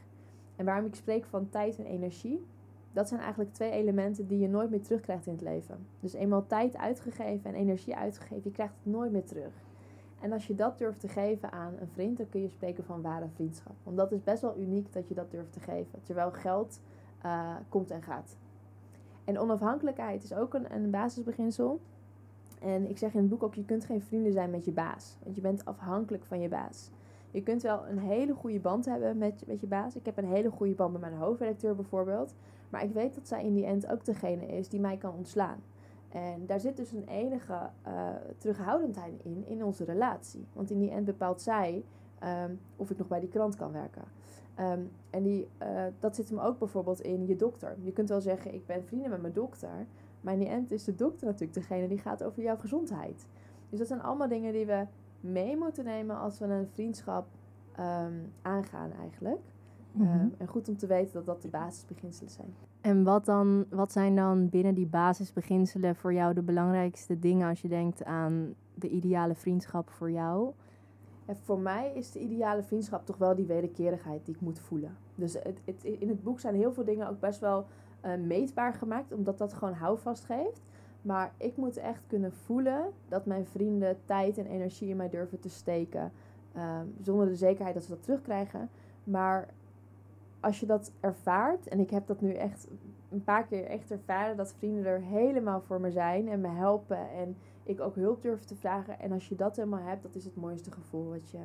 En 0.56 0.66
waarom 0.66 0.86
ik 0.86 0.96
spreek 0.96 1.26
van 1.26 1.50
tijd 1.50 1.78
en 1.78 1.86
energie. 1.86 2.46
Dat 2.94 3.08
zijn 3.08 3.20
eigenlijk 3.20 3.54
twee 3.54 3.72
elementen 3.72 4.28
die 4.28 4.40
je 4.40 4.48
nooit 4.48 4.70
meer 4.70 4.82
terugkrijgt 4.82 5.26
in 5.26 5.34
het 5.34 5.42
leven. 5.42 5.86
Dus 6.00 6.14
eenmaal 6.14 6.48
tijd 6.48 6.78
uitgegeven 6.78 7.54
en 7.54 7.54
energie 7.54 7.96
uitgegeven, 7.96 8.42
je 8.44 8.52
krijgt 8.52 8.74
het 8.84 8.94
nooit 8.94 9.12
meer 9.12 9.26
terug. 9.26 9.54
En 10.22 10.32
als 10.32 10.48
je 10.48 10.56
dat 10.56 10.78
durft 10.78 11.00
te 11.00 11.08
geven 11.08 11.52
aan 11.52 11.74
een 11.80 11.88
vriend, 11.88 12.18
dan 12.18 12.30
kun 12.30 12.42
je 12.42 12.50
spreken 12.50 12.84
van 12.84 13.02
ware 13.02 13.28
vriendschap. 13.34 13.76
Want 13.84 13.98
dat 13.98 14.12
is 14.12 14.24
best 14.24 14.42
wel 14.42 14.58
uniek 14.58 14.94
dat 14.94 15.08
je 15.08 15.14
dat 15.14 15.32
durft 15.32 15.54
te 15.54 15.60
geven. 15.60 16.04
Terwijl 16.04 16.32
geld 16.32 16.80
eh, 17.22 17.56
komt 17.70 17.92
en 17.92 18.02
gaat. 18.02 18.38
En 19.32 19.40
onafhankelijkheid 19.40 20.24
is 20.24 20.34
ook 20.34 20.54
een, 20.54 20.74
een 20.74 20.90
basisbeginsel. 20.90 21.80
En 22.60 22.90
ik 22.90 22.98
zeg 22.98 23.14
in 23.14 23.20
het 23.20 23.30
boek 23.30 23.44
ook, 23.44 23.56
je 23.56 23.66
kunt 23.66 23.86
geen 23.86 24.02
vrienden 24.02 24.32
zijn 24.32 24.50
met 24.50 24.66
je 24.66 24.72
baas. 24.72 25.18
Want 25.24 25.36
je 25.36 25.42
bent 25.42 25.66
afhankelijk 25.66 26.26
van 26.26 26.40
je 26.40 26.48
baas. 26.48 26.90
Je 27.32 27.44
kunt 27.44 27.62
wel 27.62 27.88
een 27.88 28.00
hele 28.00 28.34
goede 28.34 28.60
band 28.60 28.86
hebben 28.86 29.18
met, 29.18 29.44
met 29.48 29.62
je 29.62 29.68
baas. 29.68 29.96
Ik 29.96 30.06
heb 30.06 30.18
een 30.18 30.28
hele 30.28 30.50
goede 30.50 30.74
band 30.74 30.92
met 30.92 31.02
mijn 31.02 31.14
hoofdredacteur 31.14 31.76
bijvoorbeeld. 31.76 32.34
Maar 32.70 32.84
ik 32.84 32.94
weet 32.94 33.16
dat 33.16 33.28
zij 33.28 33.46
in 33.46 33.54
die 33.54 33.66
end 33.66 33.88
ook 33.88 34.06
degene 34.06 34.46
is 34.46 34.70
die 34.70 34.80
mij 34.80 34.98
kan 34.98 35.14
ontslaan. 35.14 35.60
En 36.10 36.46
daar 36.46 36.60
zit 36.60 36.78
dus 36.78 36.92
een 36.92 37.08
enige 37.08 37.70
eh, 37.82 38.10
terughoudendheid 38.38 39.14
in, 39.24 39.44
in 39.48 39.64
onze 39.64 39.84
relatie. 39.84 40.48
Want 40.54 40.72
in 40.72 40.80
die 40.80 40.92
end 40.92 41.06
bepaalt 41.06 41.42
zij 41.42 41.84
ehm, 42.20 42.52
of 42.76 42.90
ik 42.90 42.98
nog 42.98 43.08
bij 43.08 43.20
die 43.20 43.30
krant 43.30 43.56
kan 43.56 43.72
werken. 43.72 44.04
Ehm, 44.56 44.82
en 45.10 45.24
die, 45.24 45.48
eh, 45.58 45.84
dat 46.00 46.16
zit 46.16 46.30
hem 46.30 46.40
ook 46.40 46.60
bijvoorbeeld 46.60 47.02
in 47.02 47.28
je 47.28 47.36
dokter. 47.36 47.76
Je 47.82 47.92
kunt 47.92 48.10
wel 48.10 48.22
zeggen, 48.22 48.54
ik 48.54 48.66
ben 48.66 48.84
vrienden 48.86 49.10
met 49.10 49.22
mijn 49.22 49.34
dokter. 49.34 49.86
Maar 50.22 50.34
in 50.34 50.40
die 50.40 50.50
end 50.50 50.72
is 50.72 50.84
de 50.84 50.96
dokter 50.96 51.28
natuurlijk 51.28 51.54
degene 51.54 51.88
die 51.88 51.98
gaat 51.98 52.24
over 52.24 52.44
jouw 52.44 52.58
gezondheid. 52.58 53.28
Dus 53.70 53.80
dat 53.80 53.88
zijn 53.88 54.02
allemaal 54.02 54.28
dingen 54.28 54.54
die 54.54 54.66
we 54.66 54.86
mee 55.20 55.58
moeten 55.58 55.86
nemen 55.86 56.20
als 56.20 56.40
we 56.40 56.46
een 56.46 56.68
vriendschap 56.68 57.28
ehm, 57.76 58.14
aangaan 58.42 58.92
eigenlijk. 58.92 59.42
Mhm. 59.92 60.08
Ehm, 60.08 60.28
en 60.38 60.48
goed 60.48 60.70
om 60.70 60.78
te 60.78 60.88
weten 60.88 61.14
dat 61.14 61.26
dat 61.26 61.42
de 61.42 61.48
basisbeginselen 61.48 62.32
zijn. 62.32 62.54
En 62.82 63.04
wat, 63.04 63.26
dan, 63.26 63.66
wat 63.70 63.92
zijn 63.92 64.16
dan 64.16 64.50
binnen 64.50 64.74
die 64.74 64.88
basisbeginselen 64.88 65.96
voor 65.96 66.14
jou 66.14 66.34
de 66.34 66.42
belangrijkste 66.42 67.20
dingen 67.20 67.50
als 67.50 67.62
je 67.62 67.68
denkt 67.68 68.06
aan 68.06 68.54
de 68.74 68.90
ideale 68.90 69.36
vriendschap 69.36 69.90
voor 69.90 70.12
jou? 70.12 70.52
En 71.32 71.38
voor 71.38 71.60
mij 71.60 71.92
is 71.94 72.12
de 72.12 72.20
ideale 72.20 72.64
vriendschap 72.64 73.06
toch 73.06 73.18
wel 73.18 73.36
die 73.36 73.46
wederkerigheid 73.46 74.26
die 74.26 74.36
ik 74.36 74.42
moet 74.42 74.60
voelen. 74.60 74.98
Dus 75.16 75.34
het, 75.34 75.84
in 75.84 76.10
het 76.10 76.24
boek 76.24 76.40
zijn 76.40 76.56
heel 76.56 76.74
veel 76.74 76.84
dingen 76.84 77.10
ook 77.10 77.20
best 77.20 77.40
wel 77.40 77.66
eh, 78.02 78.16
meetbaar 78.16 78.74
gemaakt, 78.74 79.14
omdat 79.14 79.38
dat 79.38 79.54
gewoon 79.54 79.74
houvast 79.74 80.26
geeft. 80.26 80.62
Maar 81.02 81.34
ik 81.38 81.58
moet 81.58 81.78
echt 81.78 82.04
kunnen 82.08 82.34
voelen 82.34 82.92
dat 83.08 83.26
mijn 83.26 83.46
vrienden 83.46 83.98
tijd 84.06 84.38
en 84.38 84.46
energie 84.46 84.90
in 84.90 84.98
mij 84.98 85.10
durven 85.10 85.40
te 85.40 85.50
steken. 85.50 86.12
ehm, 86.54 86.86
zonder 87.02 87.26
de 87.28 87.36
zekerheid 87.36 87.74
dat 87.74 87.84
ze 87.84 87.90
dat 87.90 88.04
terugkrijgen. 88.04 88.70
Maar 89.04 89.48
als 90.40 90.60
je 90.60 90.66
dat 90.66 90.92
ervaart, 91.00 91.68
en 91.68 91.80
ik 91.80 91.90
heb 91.90 92.08
dat 92.08 92.22
nu 92.22 92.34
echt 92.34 92.68
een 93.10 93.24
paar 93.24 93.46
keer 93.46 93.66
echt 93.66 93.92
ervaren, 93.92 94.38
dat 94.38 94.54
vrienden 94.58 94.86
er 94.86 95.02
helemaal 95.02 95.62
voor 95.62 95.82
me 95.82 95.92
zijn 95.92 96.30
en 96.30 96.42
me 96.42 96.48
helpen. 96.48 97.10
En 97.10 97.38
ik 97.64 97.82
ook 97.82 97.96
hulp 97.96 98.22
durf 98.22 98.44
te 98.44 98.56
vragen. 98.56 99.00
En 99.00 99.12
als 99.12 99.30
je 99.30 99.36
dat 99.36 99.56
helemaal 99.56 99.84
hebt, 99.84 100.04
dat 100.04 100.16
is 100.16 100.24
het 100.24 100.36
mooiste 100.36 100.72
gevoel 100.72 101.10
wat 101.10 101.32
je, 101.32 101.38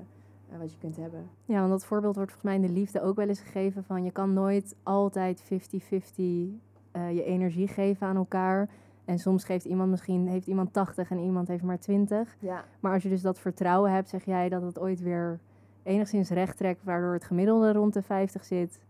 eh, 0.51 0.59
wat 0.59 0.73
je 0.73 0.79
kunt 0.79 0.97
hebben. 0.97 1.29
Ja, 1.45 1.59
want 1.59 1.71
dat 1.71 1.85
voorbeeld 1.85 2.17
wordt 2.17 2.33
volgens 2.33 2.53
mij 2.53 2.67
in 2.67 2.75
de 2.75 2.81
liefde 2.81 3.03
ook 3.03 3.17
wel 3.17 3.29
eens 3.29 3.41
gegeven 3.41 3.85
van 3.85 4.05
je 4.05 4.11
kan 4.11 4.33
nooit 4.33 4.77
altijd 4.83 5.43
50-50 5.43 6.61
eh, 6.91 7.15
je 7.15 7.25
energie 7.25 7.69
geven 7.69 8.07
aan 8.07 8.17
elkaar. 8.17 8.69
En 9.05 9.19
soms 9.19 9.45
geeft 9.45 9.65
iemand 9.65 9.91
misschien 9.91 10.29
heeft 10.29 10.47
iemand 10.47 10.73
80 10.73 11.11
en 11.11 11.19
iemand 11.19 11.49
heeft 11.49 11.63
maar 11.63 11.79
20. 11.79 12.37
Ja, 12.39 12.65
Maar 12.81 12.93
als 12.93 13.03
je 13.03 13.09
dus 13.09 13.23
dat 13.23 13.39
vertrouwen 13.39 13.93
hebt, 13.93 14.09
zeg 14.09 14.25
jij 14.25 14.49
dat 14.49 14.63
het 14.63 14.79
ooit 14.79 15.01
weer 15.01 15.41
enigszins 15.83 16.31
recht 16.31 16.57
trekt, 16.57 16.85
waardoor 16.85 17.13
het 17.13 17.25
gemiddelde 17.25 17.73
rond 17.73 17.93
de 17.93 18.03
50 18.03 18.45
zit, 18.45 18.81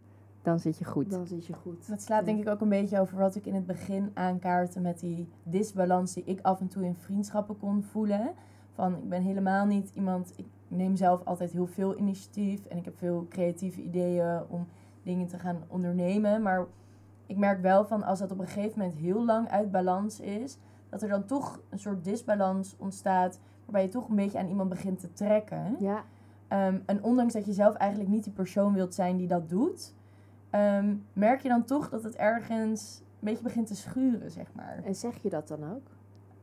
dan 0.46 0.58
zit 0.58 0.78
je 0.78 0.84
goed. 0.84 1.10
dan 1.10 1.26
zit 1.26 1.46
je 1.46 1.52
goed. 1.52 1.88
Dat 1.88 2.02
slaat 2.02 2.24
denk 2.24 2.40
ik 2.40 2.48
ook 2.48 2.60
een 2.60 2.68
beetje 2.68 3.00
over 3.00 3.18
wat 3.18 3.34
ik 3.34 3.46
in 3.46 3.54
het 3.54 3.66
begin 3.66 4.10
aankaartte 4.14 4.80
met 4.80 5.00
die 5.00 5.28
disbalans 5.42 6.12
die 6.12 6.24
ik 6.24 6.40
af 6.42 6.60
en 6.60 6.68
toe 6.68 6.84
in 6.84 6.94
vriendschappen 6.94 7.58
kon 7.58 7.82
voelen. 7.82 8.32
Van 8.72 8.96
ik 8.96 9.08
ben 9.08 9.22
helemaal 9.22 9.66
niet 9.66 9.90
iemand, 9.94 10.32
ik 10.36 10.46
neem 10.68 10.96
zelf 10.96 11.24
altijd 11.24 11.52
heel 11.52 11.66
veel 11.66 11.98
initiatief 11.98 12.64
en 12.64 12.76
ik 12.76 12.84
heb 12.84 12.98
veel 12.98 13.26
creatieve 13.28 13.82
ideeën 13.82 14.42
om 14.48 14.66
dingen 15.02 15.26
te 15.26 15.38
gaan 15.38 15.62
ondernemen. 15.66 16.42
Maar 16.42 16.66
ik 17.26 17.36
merk 17.36 17.62
wel 17.62 17.84
van 17.84 18.02
als 18.02 18.18
dat 18.18 18.30
op 18.30 18.38
een 18.38 18.46
gegeven 18.46 18.78
moment 18.78 18.96
heel 18.98 19.24
lang 19.24 19.48
uit 19.48 19.70
balans 19.70 20.20
is, 20.20 20.58
dat 20.88 21.02
er 21.02 21.08
dan 21.08 21.24
toch 21.24 21.60
een 21.68 21.78
soort 21.78 22.04
disbalans 22.04 22.74
ontstaat 22.78 23.40
waarbij 23.64 23.82
je 23.82 23.88
toch 23.88 24.08
een 24.08 24.16
beetje 24.16 24.38
aan 24.38 24.48
iemand 24.48 24.68
begint 24.68 25.00
te 25.00 25.12
trekken. 25.12 25.76
Ja, 25.78 26.04
Ehm, 26.48 26.78
en 26.86 27.02
ondanks 27.02 27.32
dat 27.32 27.46
je 27.46 27.52
zelf 27.52 27.74
eigenlijk 27.74 28.10
niet 28.10 28.24
die 28.24 28.32
persoon 28.32 28.74
wilt 28.74 28.94
zijn 28.94 29.16
die 29.16 29.26
dat 29.26 29.48
doet, 29.48 29.94
ehm, 30.50 30.94
merk 31.12 31.40
je 31.40 31.48
dan 31.48 31.64
toch 31.64 31.88
dat 31.88 32.02
het 32.02 32.16
ergens 32.16 33.00
een 33.00 33.06
beetje 33.20 33.42
begint 33.42 33.66
te 33.66 33.76
schuren, 33.76 34.30
zeg 34.30 34.52
maar. 34.54 34.80
en 34.84 34.94
zeg 34.94 35.22
je 35.22 35.28
dat 35.30 35.48
dan 35.48 35.72
ook? 35.74 35.90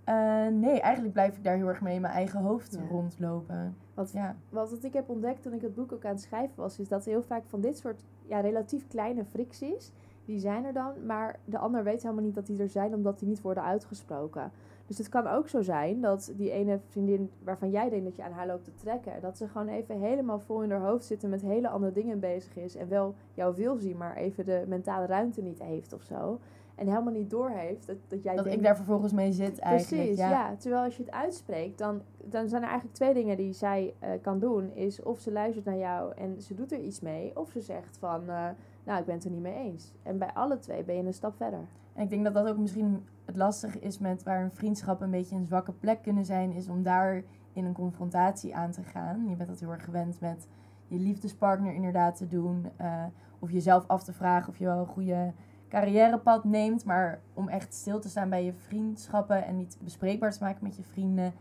Eh, 0.04 0.48
nee, 0.48 0.82
eigenlijk 0.82 1.14
blijf 1.14 1.38
ik 1.38 1.44
daar 1.44 1.56
heel 1.56 1.68
erg 1.68 1.82
mee 1.82 1.96
in 1.96 2.02
mijn 2.02 2.14
eigen 2.14 2.40
hoofd 2.40 2.74
Ja. 2.76 2.88
rondlopen. 2.90 3.76
Want 3.94 4.12
Ja. 4.12 4.36
wat, 4.50 4.70
wat 4.70 4.84
ik 4.84 4.94
heb 4.94 5.10
ontdekt 5.10 5.42
toen 5.42 5.54
ik 5.54 5.62
het 5.62 5.76
boek 5.76 5.92
ook 5.92 6.06
aan 6.06 6.12
het 6.12 6.22
schrijven 6.22 6.56
was, 6.56 6.80
is 6.80 6.88
dat 6.88 7.06
heel 7.06 7.22
vaak 7.22 7.44
van 7.46 7.62
dit 7.62 7.78
soort 7.78 8.04
ja, 8.26 8.40
relatief 8.40 8.88
kleine 8.88 9.26
fricties, 9.26 9.92
die 10.26 10.40
zijn 10.40 10.66
er 10.66 10.74
dan, 10.74 11.06
maar 11.06 11.40
de 11.46 11.58
ander 11.58 11.84
weet 11.84 12.02
helemaal 12.02 12.24
niet 12.24 12.36
dat 12.36 12.46
die 12.46 12.60
er 12.62 12.70
zijn, 12.70 12.94
omdat 12.94 13.20
die 13.20 13.28
niet 13.28 13.42
worden 13.42 13.64
uitgesproken. 13.64 14.52
Dus 14.88 14.98
het 14.98 15.10
kan 15.10 15.28
ook 15.28 15.48
zo 15.48 15.62
zijn 15.62 16.02
dat 16.02 16.32
die 16.36 16.52
ene 16.52 16.80
vriendin 16.88 17.32
waarvan 17.44 17.70
jij 17.70 17.90
denkt 17.90 18.06
dat 18.06 18.16
je 18.16 18.24
aan 18.24 18.32
haar 18.32 18.48
loopt 18.48 18.63
te 18.63 18.74
trekken, 18.74 19.22
dat 19.22 19.38
ze 19.38 19.48
gewoon 19.48 19.68
even 19.68 20.00
helemaal 20.00 20.40
vol 20.40 20.63
in 20.63 20.72
haar 20.72 20.82
hoofd 20.82 21.06
zitten 21.06 21.30
met 21.30 21.42
hele 21.42 21.70
andere 21.70 21.92
dingen 21.92 22.20
bezig 22.20 22.56
is 22.56 22.75
en 22.75 22.90
wel 22.90 23.16
jou 23.34 23.56
wil 23.56 23.78
zien, 23.78 23.98
maar 23.98 24.16
even 24.16 24.46
de 24.46 24.63
mentale 24.68 25.06
ruimte 25.06 25.42
niet 25.42 25.62
heeft 25.62 25.94
of 25.94 26.02
zo. 26.02 26.40
En 26.75 26.88
helemaal 26.88 27.13
niet 27.13 27.30
doorheeft 27.30 27.88
dat, 27.88 27.96
dat 28.08 28.24
jij 28.24 28.36
Dat 28.36 28.44
denkt... 28.44 28.60
ik 28.60 28.66
daar 28.66 28.75
vervolgens 28.75 29.13
mee 29.13 29.32
zit 29.32 29.60
eigenlijk. 29.60 30.02
Precies, 30.02 30.18
ja. 30.18 30.30
ja. 30.30 30.56
Terwijl 30.56 30.84
als 30.84 30.98
je 30.98 31.04
het 31.04 31.12
uitspreekt, 31.12 31.78
dan, 31.78 32.02
dan 32.24 32.50
zijn 32.50 32.62
er 32.62 32.68
eigenlijk 32.68 32.98
twee 32.98 33.13
dingen 33.13 33.38
die 33.38 33.54
zij 33.54 33.94
eh, 34.00 34.10
kan 34.22 34.40
doen. 34.40 34.72
Is 34.74 35.02
of 35.02 35.20
ze 35.20 35.32
luistert 35.32 35.66
naar 35.66 35.78
jou 35.78 36.13
en 36.16 36.42
ze 36.42 36.54
doet 36.54 36.72
er 36.72 36.80
iets 36.80 37.00
mee. 37.00 37.32
Of 37.38 37.50
ze 37.52 37.62
zegt 37.62 37.98
van, 37.98 38.30
eh, 38.30 38.50
nou, 38.84 39.00
ik 39.00 39.06
ben 39.06 39.16
het 39.16 39.24
er 39.24 39.32
niet 39.32 39.42
mee 39.42 39.54
eens. 39.54 39.94
En 40.04 40.18
bij 40.18 40.34
alle 40.34 40.60
twee 40.60 40.84
ben 40.84 40.96
je 40.96 41.04
een 41.04 41.13
stap 41.13 41.36
verder. 41.36 41.68
En 41.94 42.04
ik 42.04 42.10
denk 42.10 42.24
dat 42.24 42.34
dat 42.34 42.48
ook 42.48 42.58
misschien 42.58 43.06
het 43.25 43.36
lastige 43.36 43.80
is 43.80 44.00
met 44.00 44.24
waar 44.24 44.44
een 44.44 44.52
vriendschap 44.52 45.02
een 45.02 45.12
beetje 45.12 45.36
een 45.36 45.46
zwakke 45.46 45.72
plek 45.72 46.02
kunnen 46.02 46.25
zijn, 46.25 46.52
is 46.52 46.70
om 46.70 46.84
daar 46.84 47.24
in 47.54 47.66
een 47.66 47.74
confrontatie 47.74 48.56
aan 48.56 48.72
te 48.72 48.84
gaan. 48.84 49.30
Je 49.30 49.36
bent 49.36 49.50
dat 49.50 49.60
heel 49.60 49.72
erg 49.72 49.84
gewend 49.84 50.20
met 50.20 50.48
je 50.88 51.00
liefdespartner 51.00 51.74
inderdaad 51.74 52.16
te 52.16 52.28
doen. 52.28 52.66
eh, 52.75 53.04
of 53.40 53.52
jezelf 53.52 53.88
af 53.88 54.04
te 54.04 54.13
vragen 54.13 54.50
of 54.50 54.58
je 54.58 54.66
wel 54.66 54.80
een 54.80 54.86
goede 54.86 55.34
carrièrepad 55.70 56.44
neemt. 56.44 56.86
Maar 56.86 57.20
om 57.34 57.48
echt 57.48 57.74
stil 57.74 58.00
te 58.00 58.10
staan 58.10 58.30
bij 58.30 58.46
je 58.46 58.54
vriendschappen 58.54 59.46
en 59.46 59.56
niet 59.56 59.78
bespreekbaar 59.84 60.32
te 60.32 60.44
maken 60.44 60.63
met 60.63 60.75
je 60.75 60.84
vrienden. 60.84 61.34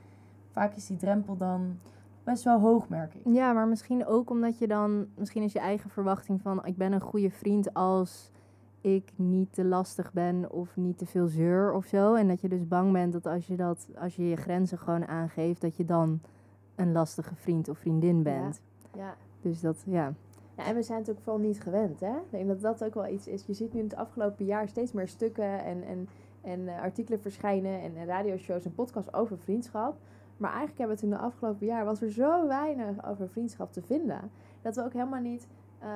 Vaak 0.51 0.75
is 0.75 0.87
die 0.87 0.97
drempel 0.97 1.37
dan 1.37 1.79
best 2.25 2.45
wel 2.45 2.61
hoog, 2.61 2.89
merk 2.89 3.15
ik. 3.15 3.21
Ja, 3.25 3.53
maar 3.53 3.69
misschien 3.69 4.07
ook 4.07 4.31
omdat 4.31 4.59
je 4.59 4.67
dan, 4.67 5.07
misschien 5.17 5.43
is 5.43 5.53
je 5.53 5.59
eigen 5.59 5.91
verwachting 5.91 6.41
van 6.41 6.67
ik 6.67 6.77
ben 6.77 6.93
een 6.93 7.01
goede 7.01 7.31
vriend 7.31 7.75
als 7.75 8.31
ik 8.81 9.13
niet 9.17 9.53
te 9.53 9.65
lastig 9.65 10.13
ben 10.13 10.51
of 10.51 10.77
niet 10.77 10.99
te 10.99 11.07
veel 11.07 11.27
zeur 11.27 11.73
of 11.73 11.85
zo. 11.85 12.15
En 12.15 12.29
dat 12.29 12.41
je 12.41 12.49
dus 12.49 12.69
bang 12.69 12.93
bent 12.93 13.13
dat 13.13 13.27
als 13.27 13.47
je 13.47 13.57
dat, 13.57 13.89
als 13.99 14.17
je 14.17 14.29
je 14.29 14.37
grenzen 14.37 14.79
gewoon 14.79 15.07
aangeeft, 15.07 15.61
dat 15.61 15.77
je 15.77 15.85
dan 15.85 16.21
een 16.75 16.93
lastige 16.93 17.35
vriend 17.35 17.69
of 17.69 17.79
vriendin 17.79 18.23
bent. 18.23 18.61
Ja. 18.97 19.15
Dus 19.41 19.61
dat, 19.61 19.83
ja. 19.87 20.13
ja, 20.57 20.65
en 20.65 20.75
we 20.75 20.83
zijn 20.83 20.99
het 20.99 21.11
ook 21.11 21.21
vooral 21.23 21.41
niet 21.41 21.61
gewend, 21.61 22.01
hè? 22.01 22.17
Ik 22.17 22.31
denk 22.31 22.49
dat 22.49 22.61
dat 22.61 22.85
ook 22.85 22.95
wel 22.95 23.09
iets 23.09 23.27
is. 23.27 23.47
Je 23.47 23.55
ziet 23.55 23.73
nu 23.73 23.79
in 23.79 23.87
het 23.87 23.97
afgelopen 23.97 24.45
jaar 24.45 24.69
steeds 24.69 24.93
meer 24.93 25.09
stukken 25.09 25.65
en, 25.65 25.83
en, 25.83 26.09
en 26.41 26.69
eh, 26.69 26.83
artikelen 26.83 27.21
verschijnen 27.21 27.81
en, 27.81 27.97
en 27.97 28.07
radioshows 28.07 28.65
en 28.65 28.75
podcasts 28.75 29.15
over 29.15 29.39
vriendschap. 29.39 29.97
Maar 30.43 30.51
eigenlijk 30.51 30.79
hebben 30.79 30.97
we 30.97 31.03
in 31.03 31.11
de 31.11 31.19
afgelopen 31.19 31.67
jaar 31.67 31.85
was 31.85 32.03
er 32.03 32.13
zo 32.13 32.47
weinig 32.47 33.07
over 33.07 33.29
vriendschap 33.29 33.73
te 33.73 33.83
vinden. 33.83 34.31
Dat 34.63 34.77
we 34.77 34.85
ook 34.85 34.93
helemaal 34.93 35.21
niet 35.21 35.47
eh, 35.79 35.89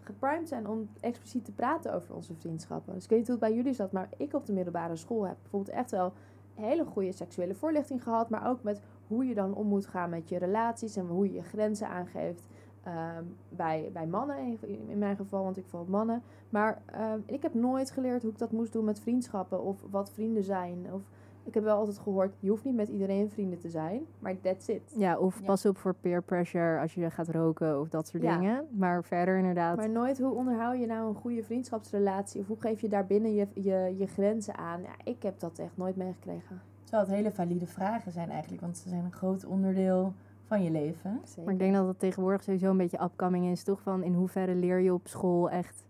geprimed 0.00 0.48
zijn 0.48 0.68
om 0.68 0.88
expliciet 1.00 1.44
te 1.44 1.52
praten 1.52 1.94
over 1.94 2.14
onze 2.14 2.34
vriendschappen. 2.34 2.94
Dus 2.94 3.04
ik 3.04 3.10
weet 3.10 3.18
niet 3.18 3.28
hoe 3.28 3.36
het 3.36 3.48
bij 3.48 3.56
jullie 3.56 3.72
zat, 3.74 3.92
maar 3.92 4.08
ik 4.16 4.34
op 4.34 4.46
de 4.46 4.52
middelbare 4.52 4.96
school 4.96 5.26
heb 5.26 5.36
bijvoorbeeld 5.42 5.76
echt 5.76 5.90
wel 5.90 6.12
hele 6.54 6.84
goede 6.84 7.12
seksuele 7.12 7.54
voorlichting 7.54 8.02
gehad. 8.02 8.30
Maar 8.30 8.48
ook 8.48 8.62
met 8.62 8.80
hoe 9.06 9.26
je 9.26 9.34
dan 9.34 9.54
om 9.54 9.66
moet 9.66 9.86
gaan 9.86 10.10
met 10.10 10.28
je 10.28 10.38
relaties 10.38 10.96
en 10.96 11.06
hoe 11.06 11.26
je 11.26 11.32
je 11.32 11.42
grenzen 11.42 11.88
aangeeft. 11.88 12.46
Ehm, 12.82 13.24
bij, 13.48 13.90
bij 13.92 14.06
mannen, 14.06 14.58
in, 14.88 14.98
mijn 14.98 15.16
geval, 15.16 15.44
want 15.44 15.56
ik 15.56 15.66
val 15.66 15.86
mannen. 15.88 16.22
Maar 16.48 16.82
ehm, 16.86 17.20
ik 17.26 17.42
heb 17.42 17.54
nooit 17.54 17.90
geleerd 17.90 18.22
hoe 18.22 18.30
ik 18.30 18.38
dat 18.38 18.52
moest 18.52 18.72
doen 18.72 18.84
met 18.84 19.00
vriendschappen 19.00 19.62
of 19.62 19.84
wat 19.90 20.10
vrienden 20.10 20.44
zijn. 20.44 20.86
Of, 20.92 21.02
ik 21.44 21.54
heb 21.54 21.62
wel 21.64 21.76
altijd 21.76 21.98
gehoord, 21.98 22.34
je 22.40 22.48
hoeft 22.50 22.64
niet 22.64 22.74
met 22.74 22.88
iedereen 22.88 23.30
vrienden 23.30 23.58
te 23.58 23.68
zijn, 23.68 24.02
maar 24.18 24.40
that's 24.40 24.68
it. 24.68 24.94
Ja, 24.96 25.18
of 25.18 25.38
Ja. 25.38 25.44
pas 25.44 25.66
op 25.66 25.78
voor 25.78 25.94
peer 25.94 26.22
pressure 26.22 26.80
als 26.80 26.94
je 26.94 27.10
gaat 27.10 27.28
roken 27.28 27.80
of 27.80 27.88
dat 27.88 28.08
soort 28.08 28.22
Ja. 28.22 28.36
dingen. 28.38 28.66
Maar 28.70 29.04
verder 29.04 29.36
inderdaad. 29.38 29.76
Maar 29.76 29.90
nooit 29.90 30.18
hoe 30.18 30.34
onderhoud 30.34 30.78
je 30.80 30.86
nou 30.86 31.08
een 31.08 31.14
goede 31.14 31.42
vriendschapsrelatie 31.42 32.40
of 32.40 32.46
hoe 32.46 32.60
geef 32.60 32.80
je 32.80 32.88
daarbinnen 32.88 33.34
je, 33.34 33.46
je, 33.54 33.94
je 33.98 34.06
grenzen 34.06 34.56
aan. 34.56 34.82
Ja, 34.82 34.92
ik 35.04 35.22
heb 35.22 35.40
dat 35.40 35.58
echt 35.58 35.76
nooit 35.76 35.96
meegekregen. 35.96 36.60
Terwijl 36.82 37.06
het 37.08 37.16
hele 37.16 37.30
valide 37.30 37.66
vragen 37.66 38.12
zijn 38.12 38.30
eigenlijk, 38.30 38.60
want 38.62 38.76
ze 38.78 38.88
zijn 38.88 39.04
een 39.04 39.12
groot 39.12 39.44
onderdeel 39.44 40.12
van 40.44 40.62
je 40.62 40.70
leven. 40.70 41.20
Zeker. 41.24 41.42
Maar 41.44 41.52
ik 41.52 41.58
denk 41.58 41.74
dat 41.74 41.86
het 41.86 41.98
tegenwoordig 41.98 42.42
sowieso 42.42 42.70
een 42.70 42.76
beetje 42.76 43.02
upcoming 43.02 43.46
is, 43.46 43.62
toch? 43.64 43.80
Van 43.80 44.02
in 44.02 44.14
hoeverre 44.14 44.54
leer 44.54 44.78
je 44.78 44.92
op 44.94 45.06
school 45.08 45.50
echt 45.50 45.84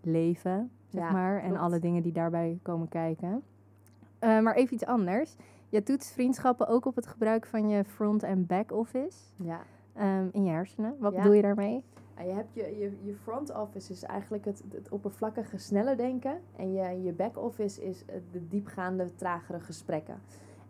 leven, 0.00 0.70
zeg 0.88 1.02
Ja, 1.02 1.10
maar. 1.12 1.42
En 1.42 1.56
alle 1.56 1.78
dingen 1.78 2.02
die 2.02 2.12
daarbij 2.12 2.58
komen 2.62 2.88
kijken. 2.88 3.42
Eh, 4.22 4.38
maar 4.40 4.54
even 4.54 4.74
iets 4.74 4.84
anders. 4.86 5.36
Je 5.68 5.82
toetst 5.82 6.12
vriendschappen 6.12 6.66
ook 6.68 6.84
op 6.86 6.96
het 6.96 7.06
gebruik 7.06 7.46
van 7.46 7.68
je 7.68 7.84
front- 7.84 8.22
en 8.22 8.46
back-office 8.46 9.18
Ja. 9.36 9.60
ehm, 9.94 10.26
in 10.32 10.44
je 10.44 10.50
hersenen. 10.50 10.96
Wat 10.98 11.12
Ja. 11.12 11.18
bedoel 11.18 11.32
je 11.36 11.42
daarmee? 11.42 11.84
Je 12.16 12.32
hebt 12.32 12.54
je, 12.54 12.62
je, 12.78 12.92
je 13.02 13.14
front 13.14 13.54
office 13.56 13.92
is 13.92 14.02
eigenlijk 14.02 14.44
het, 14.44 14.62
het 14.72 14.88
oppervlakkige 14.88 15.58
snelle 15.58 15.96
denken. 15.96 16.40
En 16.56 16.72
je, 16.72 17.02
je 17.02 17.12
back 17.12 17.38
office 17.38 17.84
is 17.84 18.04
de 18.32 18.48
diepgaande, 18.48 19.14
tragere 19.14 19.60
gesprekken. 19.60 20.20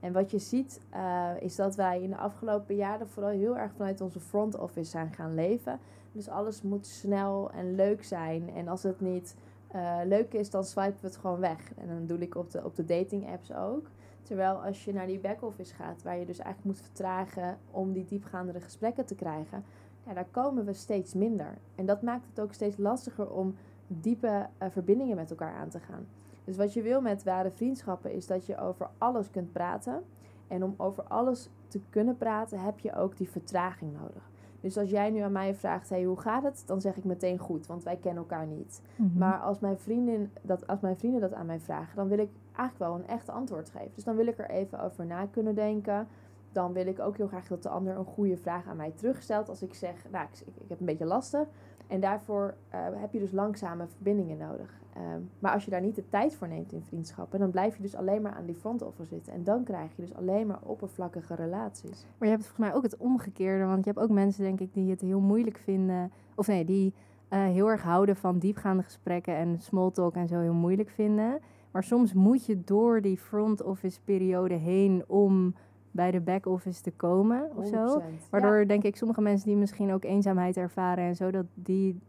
En 0.00 0.12
wat 0.12 0.30
je 0.30 0.38
ziet 0.38 0.80
eh, 0.90 1.30
is 1.40 1.56
dat 1.56 1.74
wij 1.74 2.02
in 2.02 2.10
de 2.10 2.16
afgelopen 2.16 2.74
jaren 2.74 3.08
vooral 3.08 3.32
heel 3.32 3.58
erg 3.58 3.72
vanuit 3.76 4.00
onze 4.00 4.20
front 4.20 4.58
office 4.58 4.90
zijn 4.90 5.12
gaan 5.12 5.34
leven. 5.34 5.78
Dus 6.12 6.28
alles 6.28 6.62
moet 6.62 6.86
snel 6.86 7.50
en 7.50 7.74
leuk 7.74 8.04
zijn. 8.04 8.50
En 8.54 8.68
als 8.68 8.82
het 8.82 9.00
niet 9.00 9.36
eh, 9.72 9.98
leuk 10.04 10.32
is, 10.32 10.50
dan 10.50 10.64
swipen 10.64 11.00
we 11.00 11.06
het 11.06 11.16
gewoon 11.16 11.40
weg. 11.40 11.72
En 11.76 11.88
dan 11.88 12.06
doe 12.06 12.18
ik 12.18 12.34
op 12.34 12.50
de, 12.50 12.64
op 12.64 12.76
de 12.76 12.84
dating 12.84 13.30
apps 13.30 13.52
ook. 13.52 13.86
Terwijl 14.22 14.54
als 14.64 14.84
je 14.84 14.92
naar 14.92 15.06
die 15.06 15.18
back 15.18 15.42
office 15.42 15.74
gaat, 15.74 16.02
waar 16.02 16.18
je 16.18 16.26
dus 16.26 16.38
eigenlijk 16.38 16.76
moet 16.76 16.86
vertragen 16.86 17.58
om 17.70 17.92
die 17.92 18.04
diepgaandere 18.04 18.60
gesprekken 18.60 19.06
te 19.06 19.14
krijgen, 19.14 19.64
ja, 20.06 20.12
daar 20.14 20.26
komen 20.30 20.64
we 20.64 20.72
steeds 20.72 21.14
minder. 21.14 21.58
En 21.74 21.86
dat 21.86 22.02
maakt 22.02 22.26
het 22.26 22.40
ook 22.40 22.52
steeds 22.52 22.76
lastiger 22.76 23.30
om 23.30 23.54
diepe 23.86 24.48
eh, 24.58 24.68
verbindingen 24.70 25.16
met 25.16 25.30
elkaar 25.30 25.54
aan 25.54 25.68
te 25.68 25.80
gaan. 25.80 26.06
Dus 26.44 26.56
wat 26.56 26.72
je 26.72 26.82
wil 26.82 27.00
met 27.00 27.24
ware 27.24 27.50
vriendschappen 27.50 28.12
is 28.12 28.26
dat 28.26 28.46
je 28.46 28.58
over 28.58 28.90
alles 28.98 29.30
kunt 29.30 29.52
praten. 29.52 30.02
En 30.48 30.64
om 30.64 30.74
over 30.76 31.02
alles 31.02 31.48
te 31.68 31.80
kunnen 31.90 32.16
praten 32.16 32.60
heb 32.60 32.78
je 32.78 32.94
ook 32.94 33.16
die 33.16 33.28
vertraging 33.28 33.92
nodig. 33.92 34.30
Dus 34.62 34.78
als 34.78 34.90
jij 34.90 35.10
nu 35.10 35.20
aan 35.20 35.32
mij 35.32 35.54
vraagt, 35.54 35.88
hey, 35.88 36.04
hoe 36.04 36.20
gaat 36.20 36.42
het? 36.42 36.62
Dan 36.66 36.80
zeg 36.80 36.96
ik 36.96 37.04
meteen 37.04 37.38
goed, 37.38 37.66
want 37.66 37.82
wij 37.82 37.96
kennen 37.96 38.22
elkaar 38.22 38.46
niet. 38.46 38.82
Mhm. 38.96 39.18
Maar 39.18 39.40
als 39.40 39.60
mijn, 39.60 39.78
vriendin 39.78 40.30
dat, 40.42 40.66
als 40.66 40.80
mijn 40.80 40.96
vrienden 40.96 41.20
dat 41.20 41.32
aan 41.32 41.46
mij 41.46 41.60
vragen, 41.60 41.96
dan 41.96 42.08
wil 42.08 42.18
ik 42.18 42.30
eigenlijk 42.56 42.78
wel 42.78 42.94
een 42.94 43.06
echt 43.06 43.28
antwoord 43.28 43.70
geven. 43.70 43.90
Dus 43.94 44.04
dan 44.04 44.16
wil 44.16 44.26
ik 44.26 44.38
er 44.38 44.50
even 44.50 44.80
over 44.80 45.06
na 45.06 45.26
kunnen 45.26 45.54
denken. 45.54 46.08
Dan 46.52 46.72
wil 46.72 46.86
ik 46.86 47.00
ook 47.00 47.16
heel 47.16 47.26
graag 47.26 47.48
dat 47.48 47.62
de 47.62 47.68
ander 47.68 47.96
een 47.96 48.04
goede 48.04 48.36
vraag 48.36 48.66
aan 48.66 48.76
mij 48.76 48.92
terugstelt. 48.94 49.48
Als 49.48 49.62
ik 49.62 49.74
zeg, 49.74 50.04
nou, 50.10 50.26
ik, 50.32 50.54
ik, 50.62 50.68
heb 50.68 50.80
een 50.80 50.86
beetje 50.86 51.04
lastig. 51.04 51.46
En 51.86 52.00
daarvoor 52.00 52.54
eh, 52.68 52.80
heb 52.94 53.12
je 53.12 53.18
dus 53.18 53.32
langzame 53.32 53.86
verbindingen 53.86 54.38
nodig. 54.38 54.81
Ehm, 54.92 55.20
maar 55.38 55.52
als 55.52 55.64
je 55.64 55.70
daar 55.70 55.80
niet 55.80 55.94
de 55.94 56.08
tijd 56.08 56.34
voor 56.34 56.48
neemt 56.48 56.72
in 56.72 56.82
vriendschappen, 56.82 57.38
dan 57.38 57.50
blijf 57.50 57.76
je 57.76 57.82
dus 57.82 57.94
alleen 57.94 58.22
maar 58.22 58.32
aan 58.32 58.46
die 58.46 58.54
front 58.54 58.82
office 58.82 59.08
zitten. 59.08 59.32
En 59.32 59.44
dan 59.44 59.64
krijg 59.64 59.96
je 59.96 60.02
dus 60.02 60.14
alleen 60.14 60.46
maar 60.46 60.58
oppervlakkige 60.62 61.34
relaties. 61.34 62.06
Maar 62.18 62.28
je 62.28 62.34
hebt 62.34 62.46
volgens 62.46 62.66
mij 62.66 62.74
ook 62.74 62.82
het 62.82 62.96
omgekeerde. 62.96 63.64
Want 63.64 63.84
je 63.84 63.90
hebt 63.90 64.02
ook 64.02 64.10
mensen, 64.10 64.42
denk 64.44 64.60
ik, 64.60 64.74
die 64.74 64.90
het 64.90 65.00
heel 65.00 65.20
moeilijk 65.20 65.58
vinden. 65.58 66.12
Of 66.34 66.46
nee, 66.46 66.64
die 66.64 66.94
eh, 67.28 67.44
heel 67.44 67.70
erg 67.70 67.82
houden 67.82 68.16
van 68.16 68.38
diepgaande 68.38 68.82
gesprekken 68.82 69.36
en 69.36 69.60
small 69.60 69.90
talk 69.90 70.14
en 70.14 70.28
zo 70.28 70.40
heel 70.40 70.54
moeilijk 70.54 70.90
vinden. 70.90 71.40
Maar 71.70 71.84
soms 71.84 72.12
moet 72.12 72.46
je 72.46 72.64
door 72.64 73.00
die 73.00 73.18
front 73.18 73.62
office 73.62 74.00
periode 74.04 74.54
heen 74.54 75.04
om 75.06 75.54
bij 75.90 76.10
de 76.10 76.20
back 76.20 76.46
office 76.46 76.82
te 76.82 76.90
komen 76.90 77.50
of 77.56 77.66
zo. 77.66 78.00
100%. 78.00 78.04
Waardoor 78.30 78.66
denk 78.66 78.82
ik 78.82 78.96
sommige 78.96 79.20
mensen 79.20 79.48
die 79.48 79.56
misschien 79.56 79.92
ook 79.92 80.04
eenzaamheid 80.04 80.56
ervaren 80.56 81.04
en 81.04 81.16
zo, 81.16 81.30
dat 81.30 81.46
die 81.54 82.00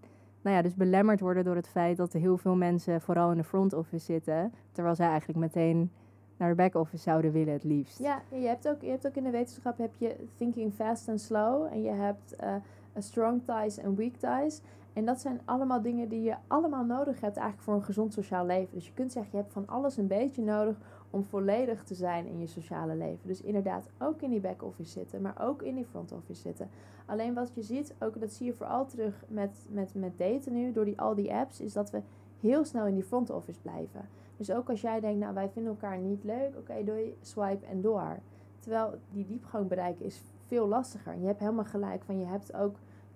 nou 0.43 0.55
ja, 0.55 0.61
dus 0.61 0.75
belemmerd 0.75 1.19
worden 1.19 1.43
door 1.43 1.55
het 1.55 1.67
feit 1.67 1.97
dat 1.97 2.13
er 2.13 2.19
heel 2.19 2.37
veel 2.37 2.55
mensen 2.55 3.01
vooral 3.01 3.31
in 3.31 3.37
de 3.37 3.43
front 3.43 3.73
office 3.73 4.05
zitten. 4.05 4.53
Terwijl 4.71 4.95
zij 4.95 5.07
eigenlijk 5.07 5.39
meteen 5.39 5.91
naar 6.37 6.49
de 6.49 6.55
back 6.55 6.75
office 6.75 7.03
zouden 7.03 7.31
willen 7.31 7.53
het 7.53 7.63
liefst. 7.63 7.99
Ja, 7.99 8.21
je 8.29 8.47
hebt, 8.47 8.67
ook, 8.67 8.81
je 8.81 8.89
hebt 8.89 9.07
ook 9.07 9.15
in 9.15 9.23
de 9.23 9.29
wetenschap 9.29 9.77
heb 9.77 9.91
je 9.97 10.15
thinking 10.37 10.73
fast 10.73 11.09
and 11.09 11.21
slow. 11.21 11.65
En 11.71 11.81
je 11.81 11.91
hebt 11.91 12.35
eh, 12.35 12.55
strong 12.97 13.41
ties 13.45 13.77
en 13.77 13.95
weak 13.95 14.13
ties. 14.15 14.61
En 14.93 15.05
dat 15.05 15.21
zijn 15.21 15.41
allemaal 15.45 15.81
dingen 15.81 16.09
die 16.09 16.21
je 16.21 16.35
allemaal 16.47 16.85
nodig 16.85 17.21
hebt 17.21 17.37
eigenlijk 17.37 17.61
voor 17.61 17.73
een 17.73 17.83
gezond 17.83 18.13
sociaal 18.13 18.45
leven. 18.45 18.73
Dus 18.73 18.87
je 18.87 18.93
kunt 18.93 19.11
zeggen, 19.11 19.31
je 19.31 19.37
hebt 19.37 19.53
van 19.53 19.67
alles 19.67 19.97
een 19.97 20.07
beetje 20.07 20.41
nodig 20.41 20.77
om 21.13 21.23
volledig 21.23 21.83
te 21.83 21.95
zijn 21.95 22.25
in 22.27 22.39
je 22.39 22.47
sociale 22.47 22.95
leven. 22.95 23.27
Dus 23.27 23.41
inderdaad 23.41 23.89
ook 23.99 24.21
in 24.21 24.29
die 24.29 24.39
back 24.39 24.63
office 24.63 24.91
zitten, 24.91 25.21
maar 25.21 25.41
ook 25.41 25.61
in 25.61 25.75
die 25.75 25.85
front 25.85 26.11
office 26.11 26.41
zitten. 26.41 26.69
Alleen 27.05 27.33
wat 27.33 27.51
je 27.53 27.61
ziet, 27.61 27.95
ook 27.99 28.19
dat 28.19 28.31
zie 28.31 28.45
je 28.45 28.53
vooral 28.53 28.85
terug 28.85 29.23
met, 29.27 29.65
met, 29.69 29.93
met 29.95 30.17
daten 30.17 30.53
nu, 30.53 30.71
door 30.71 30.85
die, 30.85 30.99
al 30.99 31.15
die 31.15 31.33
apps, 31.33 31.59
is 31.59 31.73
dat 31.73 31.91
we 31.91 32.01
heel 32.39 32.65
snel 32.65 32.85
in 32.85 32.93
die 32.93 33.03
front 33.03 33.29
office 33.29 33.61
blijven. 33.61 34.07
Dus 34.37 34.51
ook 34.51 34.69
als 34.69 34.81
jij 34.81 34.99
denkt, 34.99 35.19
nou 35.19 35.33
wij 35.33 35.49
vinden 35.49 35.71
elkaar 35.71 35.97
niet 35.97 36.23
leuk, 36.23 36.57
oké 36.57 36.83
doei, 36.83 37.17
swipe 37.21 37.65
en 37.65 37.81
door. 37.81 38.19
Terwijl 38.59 38.93
die 39.11 39.25
diepgang 39.25 39.67
bereiken 39.67 40.05
is 40.05 40.21
veel 40.45 40.67
lastiger. 40.67 41.13
En 41.13 41.21
je 41.21 41.27
hebt 41.27 41.39
helemaal 41.39 41.65
gelijk 41.65 42.03
van 42.03 42.19
je 42.19 42.25
hebt 42.25 42.53
ook 42.53 42.75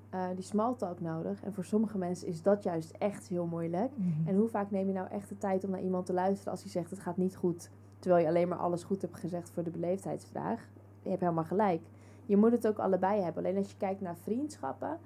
eh, 0.10 0.26
die 0.36 0.44
small 0.44 0.74
talk 0.76 1.02
nodig. 1.02 1.44
En 1.44 1.54
voor 1.54 1.66
sommige 1.66 1.98
mensen 1.98 2.28
is 2.28 2.42
dat 2.42 2.64
juist 2.64 2.92
echt 2.92 3.28
heel 3.28 3.46
moeilijk. 3.46 3.92
Mhm. 3.98 4.28
En 4.28 4.36
hoe 4.36 4.48
vaak 4.48 4.72
neem 4.72 4.88
je 4.88 4.94
nou 4.94 5.08
echt 5.10 5.30
de 5.30 5.38
tijd 5.38 5.64
om 5.64 5.70
naar 5.70 5.82
iemand 5.82 6.06
te 6.06 6.14
luisteren 6.14 6.52
als 6.52 6.62
hij 6.62 6.72
zegt 6.72 6.90
het 6.90 7.00
gaat 7.00 7.18
niet 7.18 7.36
goed, 7.36 7.70
terwijl 8.00 8.24
je 8.24 8.30
alleen 8.30 8.48
maar 8.48 8.58
alles 8.58 8.84
goed 8.84 9.02
hebt 9.02 9.20
gezegd 9.20 9.50
voor 9.50 9.64
de 9.64 9.70
beleefdheidsvraag? 9.70 10.68
Je 11.02 11.10
hebt 11.10 11.22
helemaal 11.22 11.44
gelijk. 11.44 11.82
Je 12.26 12.38
moet 12.38 12.52
het 12.52 12.68
ook 12.68 12.78
allebei 12.78 13.22
hebben. 13.22 13.44
Alleen 13.44 13.58
als 13.58 13.70
je 13.72 13.78
kijkt 13.78 14.02
naar 14.02 14.18
vriendschappen, 14.18 14.98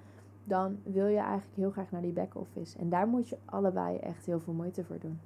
dan 0.43 0.79
wil 0.83 1.07
je 1.07 1.17
eigenlijk 1.17 1.55
heel 1.55 1.71
graag 1.71 1.91
naar 1.91 2.01
die 2.01 2.13
back 2.13 2.35
office. 2.35 2.77
En 2.77 2.89
daar 2.89 3.07
moet 3.07 3.29
je 3.29 3.37
allebei 3.45 3.97
echt 3.97 4.25
heel 4.25 4.39
veel 4.39 4.53
moeite 4.53 4.83
voor 4.83 4.99
doen. 4.99 5.19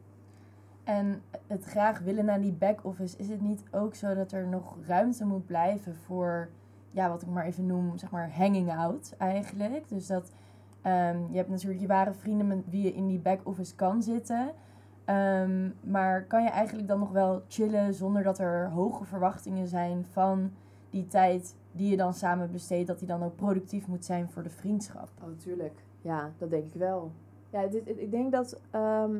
En 0.85 1.21
het 1.47 1.63
graag 1.63 1.99
willen 1.99 2.25
naar 2.25 2.41
die 2.41 2.51
back-office, 2.51 3.17
is 3.17 3.29
het 3.29 3.41
niet 3.41 3.63
ook 3.71 3.95
zo 3.95 4.15
dat 4.15 4.31
er 4.31 4.47
nog 4.47 4.75
ruimte 4.87 5.25
moet 5.25 5.45
blijven 5.45 5.95
voor, 5.95 6.49
ja, 6.91 7.09
wat 7.09 7.21
ik 7.21 7.27
maar 7.27 7.45
even 7.45 7.65
noem, 7.65 7.97
zeg 7.97 8.11
maar 8.11 8.35
hanging 8.35 8.71
out 8.71 9.13
eigenlijk. 9.17 9.89
Dus 9.89 10.07
dat 10.07 10.31
ehm, 10.81 11.17
je 11.29 11.37
hebt 11.37 11.49
natuurlijk 11.49 11.81
je 11.81 11.87
ware 11.87 12.13
vrienden 12.13 12.47
met 12.47 12.69
wie 12.69 12.83
je 12.83 12.93
in 12.93 13.07
die 13.07 13.19
back-office 13.19 13.75
kan 13.75 14.03
zitten. 14.03 14.51
Ehm, 15.05 15.69
maar 15.81 16.23
kan 16.23 16.43
je 16.43 16.49
eigenlijk 16.49 16.87
dan 16.87 16.99
nog 16.99 17.11
wel 17.11 17.41
chillen 17.47 17.93
zonder 17.93 18.23
dat 18.23 18.39
er 18.39 18.69
hoge 18.69 19.05
verwachtingen 19.05 19.67
zijn 19.67 20.05
van 20.11 20.51
die 20.89 21.07
tijd 21.07 21.55
die 21.71 21.89
je 21.89 21.97
dan 21.97 22.13
samen 22.13 22.51
besteedt, 22.51 22.87
dat 22.87 22.99
die 22.99 23.07
dan 23.07 23.23
ook 23.23 23.35
productief 23.35 23.87
moet 23.87 24.05
zijn 24.05 24.29
voor 24.29 24.43
de 24.43 24.49
vriendschap? 24.49 25.09
Oh, 25.23 25.37
tuurlijk. 25.37 25.83
Ja, 26.01 26.31
dat 26.37 26.49
denk 26.49 26.65
ik 26.65 26.79
wel. 26.79 27.11
Ja, 27.49 27.67
dit, 27.67 27.87
ik 27.87 28.11
denk 28.11 28.31
dat 28.31 28.59
ehm, 28.71 29.19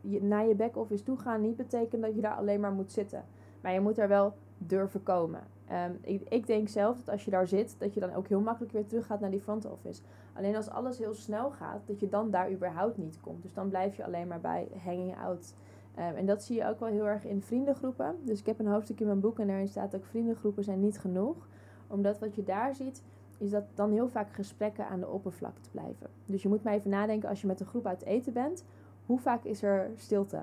je, 0.00 0.22
naar 0.22 0.46
je 0.46 0.54
back-office 0.54 1.04
toe 1.04 1.16
gaan 1.16 1.40
niet 1.40 1.56
betekent 1.56 2.02
dat 2.02 2.14
je 2.14 2.20
daar 2.20 2.34
alleen 2.34 2.60
maar 2.60 2.72
moet 2.72 2.92
zitten. 2.92 3.24
Maar 3.60 3.72
je 3.72 3.80
moet 3.80 3.98
er 3.98 4.08
wel 4.08 4.34
durven 4.58 5.02
komen. 5.02 5.40
Ehm, 5.68 5.92
ik, 6.00 6.22
ik 6.28 6.46
denk 6.46 6.68
zelf 6.68 6.96
dat 6.96 7.08
als 7.08 7.24
je 7.24 7.30
daar 7.30 7.46
zit, 7.46 7.76
dat 7.78 7.94
je 7.94 8.00
dan 8.00 8.14
ook 8.14 8.28
heel 8.28 8.40
makkelijk 8.40 8.72
weer 8.72 8.86
terug 8.86 9.06
gaat 9.06 9.20
naar 9.20 9.30
die 9.30 9.40
front 9.40 9.70
office. 9.70 10.02
Alleen 10.32 10.56
als 10.56 10.70
alles 10.70 10.98
heel 10.98 11.14
snel 11.14 11.50
gaat, 11.50 11.80
dat 11.86 12.00
je 12.00 12.08
dan 12.08 12.30
daar 12.30 12.50
überhaupt 12.50 12.96
niet 12.96 13.20
komt. 13.20 13.42
Dus 13.42 13.54
dan 13.54 13.68
blijf 13.68 13.96
je 13.96 14.04
alleen 14.04 14.28
maar 14.28 14.40
bij 14.40 14.68
hanging 14.84 15.16
out. 15.16 15.54
Ehm, 15.94 16.14
en 16.14 16.26
dat 16.26 16.42
zie 16.42 16.56
je 16.56 16.66
ook 16.66 16.80
wel 16.80 16.88
heel 16.88 17.06
erg 17.06 17.24
in 17.24 17.42
vriendengroepen. 17.42 18.16
Dus 18.24 18.40
ik 18.40 18.46
heb 18.46 18.58
een 18.58 18.66
hoofdstuk 18.66 19.00
in 19.00 19.06
mijn 19.06 19.20
boek 19.20 19.38
en 19.38 19.46
daarin 19.46 19.68
staat 19.68 19.94
ook 19.94 20.04
vriendengroepen 20.04 20.64
zijn 20.64 20.80
niet 20.80 20.98
genoeg. 20.98 21.48
Omdat 21.86 22.18
wat 22.18 22.34
je 22.34 22.44
daar 22.44 22.74
ziet, 22.74 23.02
is 23.38 23.50
dat 23.50 23.64
dan 23.74 23.90
heel 23.90 24.08
vaak 24.08 24.32
gesprekken 24.32 24.88
aan 24.88 25.00
de 25.00 25.08
oppervlakte 25.08 25.70
blijven. 25.70 26.06
Dus 26.26 26.42
je 26.42 26.48
moet 26.48 26.62
maar 26.62 26.74
even 26.74 26.90
nadenken 26.90 27.28
als 27.28 27.40
je 27.40 27.46
met 27.46 27.60
een 27.60 27.66
groep 27.66 27.86
uit 27.86 28.04
eten 28.04 28.32
bent. 28.32 28.64
Hoe 29.06 29.18
vaak 29.18 29.44
is 29.44 29.62
er 29.62 29.90
stilte? 29.96 30.40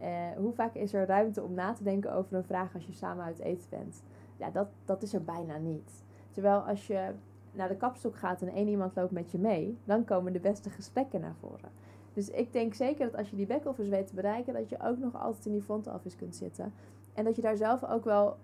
Uh, 0.00 0.06
hoe 0.36 0.52
vaak 0.52 0.74
is 0.74 0.94
er 0.94 1.06
ruimte 1.06 1.42
om 1.42 1.54
na 1.54 1.72
te 1.72 1.82
denken 1.82 2.14
over 2.14 2.36
een 2.36 2.44
vraag 2.44 2.74
als 2.74 2.86
je 2.86 2.92
samen 2.92 3.24
uit 3.24 3.38
eten 3.38 3.68
bent? 3.70 4.02
Ja, 4.36 4.50
dat, 4.50 4.68
dat 4.84 5.02
is 5.02 5.14
er 5.14 5.24
bijna 5.24 5.56
niet. 5.56 6.04
Terwijl 6.30 6.58
als 6.58 6.86
je 6.86 7.10
naar 7.52 7.68
de 7.68 7.76
kapstok 7.76 8.16
gaat 8.16 8.42
en 8.42 8.48
één 8.48 8.68
iemand 8.68 8.96
loopt 8.96 9.12
met 9.12 9.30
je 9.30 9.38
mee, 9.38 9.78
dan 9.84 10.04
komen 10.04 10.32
de 10.32 10.40
beste 10.40 10.70
gesprekken 10.70 11.20
naar 11.20 11.36
voren. 11.40 11.70
Dus 12.12 12.30
ik 12.30 12.52
denk 12.52 12.74
zeker 12.74 13.04
dat 13.04 13.16
als 13.16 13.30
je 13.30 13.36
die 13.36 13.46
back-office 13.46 13.90
weet 13.90 14.06
te 14.06 14.14
bereiken, 14.14 14.54
dat 14.54 14.68
je 14.68 14.80
ook 14.82 14.98
nog 14.98 15.22
altijd 15.22 15.46
in 15.46 15.52
die 15.52 15.62
front 15.62 15.86
office 15.86 16.16
kunt 16.16 16.36
zitten. 16.36 16.72
En 17.14 17.24
dat 17.24 17.36
je 17.36 17.42
daar 17.42 17.56
zelf 17.56 17.84
ook 17.84 18.04
wel 18.04 18.36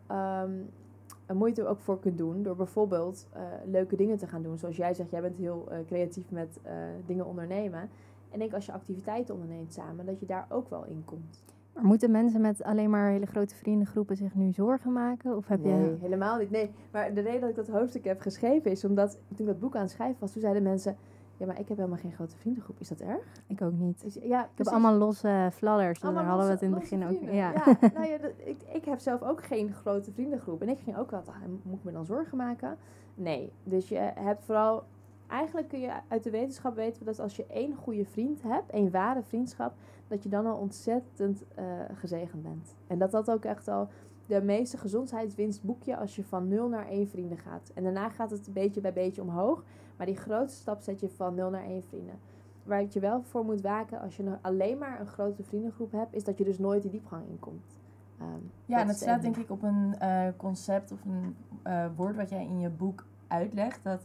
een 1.27 1.37
moeite 1.37 1.67
ook 1.67 1.81
voor 1.81 2.01
kunt 2.01 2.19
doen. 2.19 2.43
Door 2.43 2.57
bijvoorbeeld 2.57 3.27
uh, 3.37 3.43
leuke 3.65 3.97
dingen 3.97 4.19
te 4.19 4.27
gaan 4.27 4.43
doen. 4.43 4.59
Zoals 4.59 4.77
jij 4.77 4.95
zegt, 4.95 5.11
jij 5.11 5.21
bent 5.21 5.37
heel 5.37 5.69
uh, 5.71 5.79
creatief 5.87 6.31
met 6.31 6.59
uh, 6.67 6.73
dingen 7.07 7.27
ondernemen. 7.27 7.91
En 8.31 8.41
ik 8.41 8.53
als 8.53 8.67
je 8.67 8.73
activiteiten 8.73 9.35
onderneemt 9.35 9.73
samen, 9.73 10.07
dat 10.07 10.21
je 10.21 10.27
daar 10.27 10.47
ook 10.49 10.69
wel 10.69 10.85
in 10.85 11.03
komt. 11.05 11.43
Maar 11.75 11.85
moeten 11.85 12.11
mensen 12.11 12.41
met 12.41 12.63
alleen 12.63 12.91
maar 12.91 13.11
hele 13.11 13.27
grote 13.27 13.55
vriendengroepen 13.55 14.17
zich 14.17 14.35
nu 14.35 14.53
zorgen 14.53 14.93
maken? 14.93 15.37
Of 15.37 15.47
heb 15.47 15.63
nee, 15.63 15.73
je... 15.73 15.97
helemaal 16.01 16.39
niet. 16.39 16.51
Nee, 16.51 16.71
maar 16.91 17.15
de 17.15 17.21
reden 17.21 17.41
dat 17.41 17.51
ik 17.51 17.57
dat 17.57 17.69
hoofdstuk 17.69 18.05
heb 18.05 18.21
geschreven 18.21 18.71
is 18.71 18.85
omdat 18.85 19.11
toen 19.11 19.37
ik 19.39 19.47
dat 19.47 19.61
boek 19.61 19.77
aan 19.77 19.83
het 19.83 19.91
schrijven 19.91 20.21
was, 20.21 20.33
toen 20.33 20.41
zeiden 20.41 20.63
mensen... 20.63 20.97
Ja, 21.37 21.47
maar 21.47 21.61
ik 21.61 21.69
heb 21.69 21.77
helemaal 21.77 21.99
geen 21.99 22.13
grote 22.13 22.37
vriendengroep. 22.37 22.81
Is 22.81 22.89
dat 22.89 23.01
erg? 23.01 23.23
Ik 23.47 23.63
ook 23.63 23.73
niet. 23.73 24.03
Dus, 24.03 24.19
ja, 24.23 24.43
ik 24.43 24.51
heb 24.55 24.67
allemaal 24.67 24.95
losse 24.95 25.49
fladders. 25.53 26.01
Daar 26.01 26.15
hadden 26.15 26.47
we 26.47 26.53
het 26.53 26.63
in 26.63 26.73
het 26.73 26.81
begin 26.81 27.07
ook. 27.07 27.21
Ja, 27.21 27.31
ja 27.31 27.77
nou 27.95 28.07
ja, 28.07 28.19
ik, 28.37 28.63
ik 28.73 28.85
heb 28.85 28.99
zelf 28.99 29.23
ook 29.23 29.43
geen 29.43 29.73
grote 29.73 30.13
vriendengroep. 30.13 30.63
En 30.63 30.69
ik 30.69 30.79
ging 30.79 30.97
ook 30.97 31.11
wel, 31.11 31.23
ah, 31.27 31.37
moet 31.63 31.79
ik 31.79 31.85
me 31.85 31.93
dan 31.93 32.05
zorgen 32.05 32.37
maken? 32.37 32.77
Nee. 33.15 33.53
Dus 33.65 33.89
je 33.89 34.11
hebt 34.15 34.45
vooral 34.45 34.85
eigenlijk 35.33 35.69
kun 35.69 35.81
je 35.81 35.91
uit 36.09 36.23
de 36.23 36.31
wetenschap 36.31 36.75
weten 36.75 37.05
dat 37.05 37.21
als 37.21 37.37
je 37.37 37.47
één 37.47 37.75
goede 37.75 38.05
vriend 38.05 38.43
hebt, 38.43 38.71
één 38.71 38.91
ware 38.91 39.23
vriendschap, 39.23 39.75
dat 40.13 40.23
je 40.23 40.29
dan 40.29 40.47
al 40.47 40.57
ontzettend 40.57 41.45
uh, 41.59 41.65
gezegend 41.95 42.43
bent. 42.43 42.75
En 42.87 42.99
dat 42.99 43.11
dat 43.11 43.31
ook 43.31 43.45
echt 43.45 43.69
al 43.69 43.89
de 44.27 44.43
meeste 44.43 44.79
gezondheidswinst 44.79 45.63
boek 45.63 45.83
je 45.83 45.97
als 45.97 46.17
je 46.17 46.25
van 46.25 46.49
0 46.49 46.69
naar 46.69 46.89
1 46.89 47.09
vrienden 47.09 47.39
gaat. 47.39 47.71
En 47.75 47.83
daarna 47.83 48.09
gaat 48.09 48.31
het 48.31 48.49
beetje 48.53 48.81
bij 48.81 48.93
beetje 48.93 49.23
omhoog. 49.23 49.65
Maar 49.97 50.07
die 50.07 50.17
grootste 50.17 50.61
stap 50.61 50.81
zet 50.81 51.01
je 51.01 51.09
van 51.09 51.35
0 51.35 51.51
naar 51.51 51.65
1 51.65 51.83
vrienden. 51.83 52.19
Waar 52.63 52.85
je 52.89 53.01
wel 53.01 53.23
voor 53.23 53.45
moet 53.45 53.61
waken 53.61 54.01
als 54.01 54.17
je 54.17 54.39
alleen 54.41 54.79
maar 54.79 55.01
een 55.01 55.07
grote 55.07 55.43
vriendengroep 55.43 55.93
hebt, 55.93 56.15
is 56.15 56.25
dat 56.25 56.39
je 56.39 56.45
dus 56.45 56.59
nooit 56.59 56.83
die 56.83 56.91
diepgang 56.91 57.27
inkomt. 57.29 57.81
Um, 58.21 58.51
ja, 58.67 58.81
en 58.81 58.87
dat 58.87 58.97
staat 58.97 59.23
denk 59.23 59.37
ik 59.37 59.51
op 59.51 59.63
een 59.63 59.95
uh, 60.03 60.27
concept 60.37 60.93
of 60.93 61.05
een 61.05 61.37
uh, 61.67 61.87
woord 61.97 62.17
wat 62.17 62.31
jij 62.31 62.45
in 62.45 62.61
je 62.61 62.71
boek 62.71 63.07
uitlegt. 63.27 63.85
Dat 63.85 64.03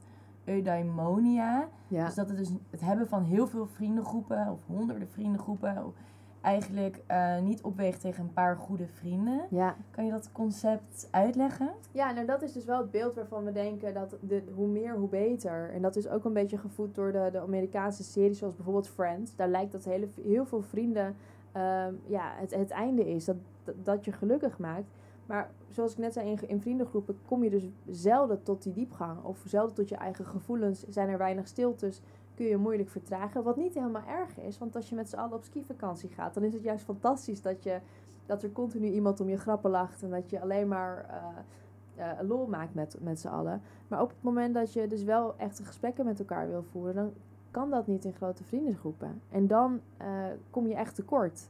eudaimonia. 0.48 1.68
Ja. 1.88 2.06
Dus 2.06 2.16
dat 2.16 2.28
het 2.28 2.38
dus 2.38 2.52
het 2.70 2.82
hebben 2.82 3.08
van 3.08 3.24
heel 3.24 3.48
veel 3.48 3.66
vriendengroepen 3.66 4.52
of 4.52 4.60
honderden 4.66 5.10
vriendengroepen 5.10 5.94
eigenlijk 6.42 7.04
uh, 7.12 7.40
niet 7.40 7.62
opweegt 7.62 8.02
tegen 8.02 8.24
een 8.24 8.34
paar 8.34 8.58
goede 8.58 8.88
vrienden. 8.88 9.42
Ja. 9.50 9.76
Kan 9.92 10.06
je 10.06 10.12
dat 10.12 10.32
concept 10.32 11.08
uitleggen? 11.12 11.70
Ja, 11.92 12.12
nou 12.12 12.26
dat 12.26 12.42
is 12.42 12.54
dus 12.54 12.66
wel 12.66 12.78
het 12.78 12.92
beeld 12.92 13.16
waarvan 13.16 13.44
we 13.44 13.52
denken 13.52 13.94
dat 13.94 14.18
de, 14.22 14.44
hoe 14.56 14.68
meer, 14.68 14.96
hoe 14.96 15.10
beter. 15.10 15.72
En 15.74 15.82
dat 15.82 15.96
is 15.96 16.08
ook 16.08 16.26
een 16.26 16.34
beetje 16.34 16.58
gevoed 16.58 16.96
door 16.96 17.12
de, 17.12 17.30
de 17.32 17.40
Amerikaanse 17.40 18.04
series 18.04 18.38
zoals 18.38 18.56
bijvoorbeeld 18.56 18.90
Friends. 18.90 19.36
Daar 19.36 19.48
lijkt 19.48 19.72
dat 19.72 19.84
hele, 19.84 20.08
heel 20.22 20.46
veel 20.46 20.62
vrienden 20.62 21.06
um, 21.06 22.00
ja, 22.06 22.32
het, 22.36 22.56
het 22.56 22.70
einde 22.70 23.10
is. 23.10 23.26
Dat, 23.26 23.38
dat, 23.64 23.76
dat 23.86 24.06
je 24.06 24.12
gelukkig 24.12 24.58
maakt. 24.58 24.92
Maar 25.28 25.52
zoals 25.70 25.92
ik 25.92 25.98
net 25.98 26.13
zei, 26.13 26.38
in, 26.48 26.62
vriendengroepen 26.62 27.18
kom 27.26 27.44
je 27.44 27.50
dus 27.50 27.70
zelden 27.86 28.44
tot 28.44 28.63
die 28.63 28.74
diepgang. 28.74 29.24
Of 29.24 29.44
zelden 29.46 29.76
tot 29.76 29.90
je 29.90 29.96
eigen 29.96 30.26
gevoelens. 30.26 30.86
Zijn 30.90 31.10
er 31.10 31.18
weinig 31.18 31.48
stiltes. 31.48 32.02
Kun 32.36 32.46
je 32.46 32.58
moeilijk 32.58 32.90
vertragen. 32.90 33.44
Wat 33.44 33.58
niet 33.58 33.74
helemaal 33.74 34.06
erg 34.08 34.40
is. 34.40 34.58
Want 34.58 34.76
als 34.76 34.90
je 34.90 34.96
met 34.96 35.10
z'n 35.10 35.16
allen 35.16 35.34
op 35.34 35.44
skivakantie 35.44 36.10
gaat. 36.10 36.34
Dan 36.34 36.44
is 36.44 36.54
het 36.54 36.63
juist 36.63 36.84
fantastisch 36.84 37.42
dat, 37.42 37.63
je, 37.63 37.80
dat 38.26 38.44
er 38.44 38.52
continu 38.52 38.88
iemand 38.88 39.20
om 39.20 39.30
je 39.30 39.38
grappen 39.38 39.72
lacht. 39.72 40.04
En 40.04 40.10
dat 40.10 40.30
je 40.30 40.42
alleen 40.42 40.68
maar 40.68 41.06
uh, 41.10 42.06
uh, 42.06 42.28
lol 42.28 42.48
maakt 42.48 42.74
met, 42.74 42.98
met 43.00 43.20
z'n 43.20 43.28
allen. 43.28 43.62
Maar 43.88 44.02
op 44.02 44.10
het 44.10 44.22
moment 44.22 44.54
dat 44.54 44.74
je 44.74 44.88
dus 44.88 45.04
wel 45.04 45.38
echte 45.38 45.63
gesprekken 45.63 46.06
met 46.06 46.20
elkaar 46.20 46.48
wil 46.48 46.63
voeren. 46.63 46.96
Dan 46.96 47.13
kan 47.52 47.70
dat 47.70 47.88
niet 47.88 48.06
in 48.06 48.13
grote 48.13 48.44
vriendengroepen. 48.44 49.22
En 49.30 49.48
dan 49.48 49.80
uh, 50.02 50.08
kom 50.50 50.68
je 50.68 50.76
echt 50.76 50.96
tekort. 50.96 51.50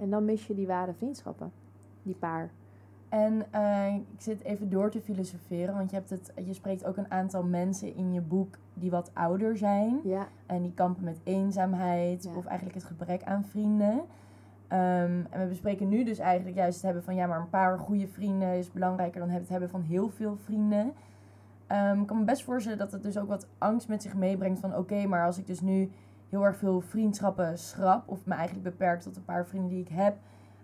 en 0.00 0.10
dan 0.10 0.24
mis 0.24 0.46
je 0.46 0.54
die 0.54 0.66
ware 0.66 0.94
vriendschappen. 0.94 1.52
Die 2.02 2.14
paar. 2.14 2.50
En 3.08 3.44
uh, 3.54 3.94
ik 3.94 4.20
zit 4.20 4.42
even 4.42 4.70
door 4.70 4.90
te 4.90 5.00
filosoferen, 5.00 5.74
want 5.74 5.90
je, 5.90 5.96
hebt 5.96 6.10
het, 6.10 6.32
je 6.44 6.52
spreekt 6.52 6.84
ook 6.84 6.96
een 6.96 7.10
aantal 7.10 7.42
mensen 7.42 7.96
in 7.96 8.12
je 8.12 8.20
boek 8.20 8.58
die 8.74 8.90
wat 8.90 9.10
ouder 9.14 9.56
zijn. 9.56 10.00
Ja. 10.04 10.26
En 10.46 10.62
die 10.62 10.74
kampen 10.74 11.04
met 11.04 11.20
eenzaamheid 11.24 12.28
of 12.36 12.44
eigenlijk 12.44 12.78
het 12.78 12.84
gebrek 12.84 13.22
aan 13.22 13.44
vrienden. 13.44 14.00
Um, 14.72 15.26
en 15.30 15.40
we 15.40 15.46
bespreken 15.48 15.88
nu 15.88 16.04
dus 16.04 16.18
eigenlijk 16.18 16.56
juist 16.56 16.74
het 16.74 16.84
hebben 16.84 17.02
van 17.02 17.14
ja, 17.14 17.26
maar 17.26 17.40
een 17.40 17.50
paar 17.50 17.78
goede 17.78 18.08
vrienden 18.08 18.58
is 18.58 18.72
belangrijker 18.72 19.20
dan 19.20 19.28
het 19.28 19.48
hebben 19.48 19.70
van 19.70 19.82
heel 19.82 20.08
veel 20.08 20.36
vrienden. 20.36 20.92
Um, 21.72 22.00
ik 22.00 22.06
kan 22.06 22.18
me 22.18 22.24
best 22.24 22.42
voorstellen 22.42 22.78
dat 22.78 22.92
het 22.92 23.02
dus 23.02 23.18
ook 23.18 23.28
wat 23.28 23.46
angst 23.58 23.88
met 23.88 24.02
zich 24.02 24.14
meebrengt 24.14 24.60
van 24.60 24.76
oké, 24.76 25.06
maar 25.06 25.26
als 25.26 25.38
ik 25.38 25.46
dus 25.46 25.60
nu 25.60 25.90
heel 26.28 26.44
erg 26.44 26.56
veel 26.56 26.80
vriendschappen 26.80 27.58
schrap 27.58 28.08
of 28.08 28.26
me 28.26 28.34
eigenlijk 28.34 28.64
beperk 28.64 29.00
tot 29.00 29.16
een 29.16 29.24
paar 29.24 29.46
vrienden 29.46 29.70
die 29.70 29.80
ik 29.80 29.88
heb, 29.88 30.16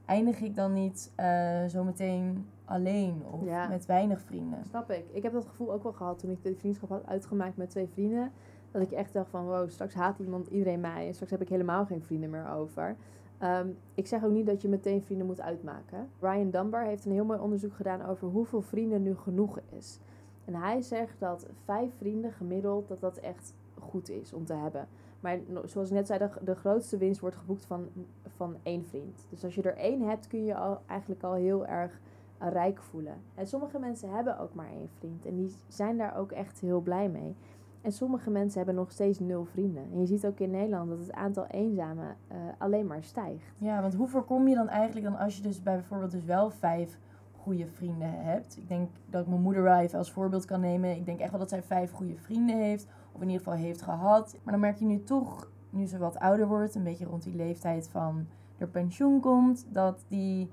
eindig 0.06 0.40
ik 0.40 0.54
dan 0.54 0.72
niet 0.72 1.12
uh, 1.20 1.64
zometeen 1.66 2.46
alleen 2.64 3.22
of 3.30 3.68
met 3.68 3.86
weinig 3.86 4.20
vrienden. 4.20 4.64
Snap 4.64 4.90
ik. 4.90 5.04
Ik 5.10 5.22
heb 5.22 5.32
dat 5.32 5.46
gevoel 5.46 5.72
ook 5.72 5.82
wel 5.82 5.92
gehad 5.92 6.18
toen 6.18 6.30
ik 6.30 6.42
de 6.42 6.54
vriendschap 6.54 6.88
had 6.88 7.06
uitgemaakt 7.06 7.56
met 7.56 7.70
twee 7.70 7.88
vrienden. 7.88 8.32
Dat 8.70 8.82
ik 8.82 8.90
echt 8.90 9.12
dacht 9.12 9.30
van 9.30 9.44
wow, 9.44 9.70
straks 9.70 9.94
haat 9.94 10.18
iemand 10.18 10.46
iedereen 10.46 10.80
mij 10.80 11.06
en 11.06 11.12
straks 11.14 11.30
heb 11.30 11.40
ik 11.40 11.48
helemaal 11.48 11.86
geen 11.86 12.02
vrienden 12.02 12.30
meer 12.30 12.50
over. 12.50 12.96
Um, 13.42 13.76
ik 13.94 14.06
zeg 14.06 14.24
ook 14.24 14.32
niet 14.32 14.46
dat 14.46 14.62
je 14.62 14.68
meteen 14.68 15.02
vrienden 15.02 15.26
moet 15.26 15.40
uitmaken. 15.40 16.08
Ryan 16.20 16.50
Dunbar 16.50 16.84
heeft 16.84 17.04
een 17.04 17.12
heel 17.12 17.24
mooi 17.24 17.38
onderzoek 17.38 17.74
gedaan 17.74 18.06
over 18.06 18.28
hoeveel 18.28 18.62
vrienden 18.62 19.02
nu 19.02 19.16
genoeg 19.16 19.60
is. 19.68 19.98
En 20.44 20.54
hij 20.54 20.82
zegt 20.82 21.20
dat 21.20 21.46
vijf 21.64 21.94
vrienden 21.96 22.32
gemiddeld 22.32 22.88
dat 22.88 23.00
dat 23.00 23.16
echt 23.16 23.54
goed 23.78 24.10
is 24.10 24.32
om 24.32 24.44
te 24.44 24.54
hebben. 24.54 24.88
Maar 25.22 25.38
zoals 25.64 25.88
ik 25.88 25.94
net 25.94 26.06
zei, 26.06 26.18
de, 26.18 26.30
de 26.44 26.54
grootste 26.54 26.96
winst 26.96 27.20
wordt 27.20 27.36
geboekt 27.36 27.64
van, 27.64 27.88
van 28.26 28.56
één 28.62 28.84
vriend. 28.84 29.26
Dus 29.30 29.44
als 29.44 29.54
je 29.54 29.62
er 29.62 29.76
één 29.76 30.02
hebt, 30.02 30.26
kun 30.26 30.44
je 30.44 30.54
al, 30.54 30.80
eigenlijk 30.86 31.22
al 31.22 31.34
heel 31.34 31.66
erg 31.66 32.00
uh, 32.42 32.48
rijk 32.48 32.82
voelen. 32.82 33.14
En 33.34 33.46
sommige 33.46 33.78
mensen 33.78 34.10
hebben 34.10 34.38
ook 34.38 34.54
maar 34.54 34.70
één 34.70 34.88
vriend. 34.98 35.26
En 35.26 35.36
die 35.36 35.54
zijn 35.68 35.96
daar 35.98 36.16
ook 36.16 36.32
echt 36.32 36.60
heel 36.60 36.80
blij 36.80 37.08
mee. 37.08 37.36
En 37.80 37.92
sommige 37.92 38.30
mensen 38.30 38.56
hebben 38.56 38.74
nog 38.74 38.90
steeds 38.90 39.18
nul 39.18 39.44
vrienden. 39.44 39.84
En 39.92 40.00
je 40.00 40.06
ziet 40.06 40.26
ook 40.26 40.38
in 40.38 40.50
Nederland 40.50 40.90
dat 40.90 40.98
het 40.98 41.12
aantal 41.12 41.46
eenzamen 41.46 42.16
uh, 42.32 42.36
alleen 42.58 42.86
maar 42.86 43.02
stijgt. 43.02 43.52
Ja, 43.58 43.80
want 43.80 43.94
hoe 43.94 44.08
voorkom 44.08 44.48
je 44.48 44.54
dan 44.54 44.68
eigenlijk 44.68 45.06
dan 45.06 45.16
als 45.18 45.36
je 45.36 45.42
dus 45.42 45.62
bij 45.62 45.74
bijvoorbeeld 45.74 46.10
dus 46.10 46.24
wel 46.24 46.50
vijf 46.50 46.98
goede 47.42 47.66
vrienden 47.66 48.24
hebt? 48.24 48.56
Ik 48.56 48.68
denk 48.68 48.88
dat 49.10 49.22
ik 49.22 49.28
mijn 49.28 49.42
moeder 49.42 49.78
even 49.78 49.98
als 49.98 50.12
voorbeeld 50.12 50.44
kan 50.44 50.60
nemen. 50.60 50.96
Ik 50.96 51.06
denk 51.06 51.20
echt 51.20 51.30
wel 51.30 51.40
dat 51.40 51.48
zij 51.48 51.62
vijf 51.62 51.90
goede 51.90 52.16
vrienden 52.16 52.56
heeft 52.56 52.86
of 53.12 53.20
in 53.20 53.28
ieder 53.28 53.44
geval 53.44 53.58
heeft 53.58 53.82
gehad. 53.82 54.36
Maar 54.42 54.52
dan 54.52 54.62
merk 54.62 54.78
je 54.78 54.84
nu 54.84 55.02
toch, 55.02 55.50
nu 55.70 55.86
ze 55.86 55.98
wat 55.98 56.18
ouder 56.18 56.46
wordt, 56.46 56.74
een 56.74 56.82
beetje 56.82 57.04
rond 57.04 57.22
die 57.22 57.34
leeftijd 57.34 57.88
van 57.88 58.26
er 58.58 58.68
pensioen 58.68 59.20
komt, 59.20 59.66
dat 59.68 60.04
die 60.08 60.50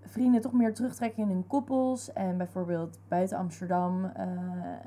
vrienden 0.00 0.40
toch 0.40 0.52
meer 0.52 0.74
terugtrekken 0.74 1.22
in 1.22 1.28
hun 1.28 1.46
koppels 1.46 2.12
en 2.12 2.36
bijvoorbeeld 2.36 2.98
buiten 3.08 3.36
Amsterdam 3.36 4.04
uh, 4.04 4.10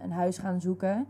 een 0.03 0.11
huis 0.11 0.37
gaan 0.37 0.61
zoeken. 0.61 1.07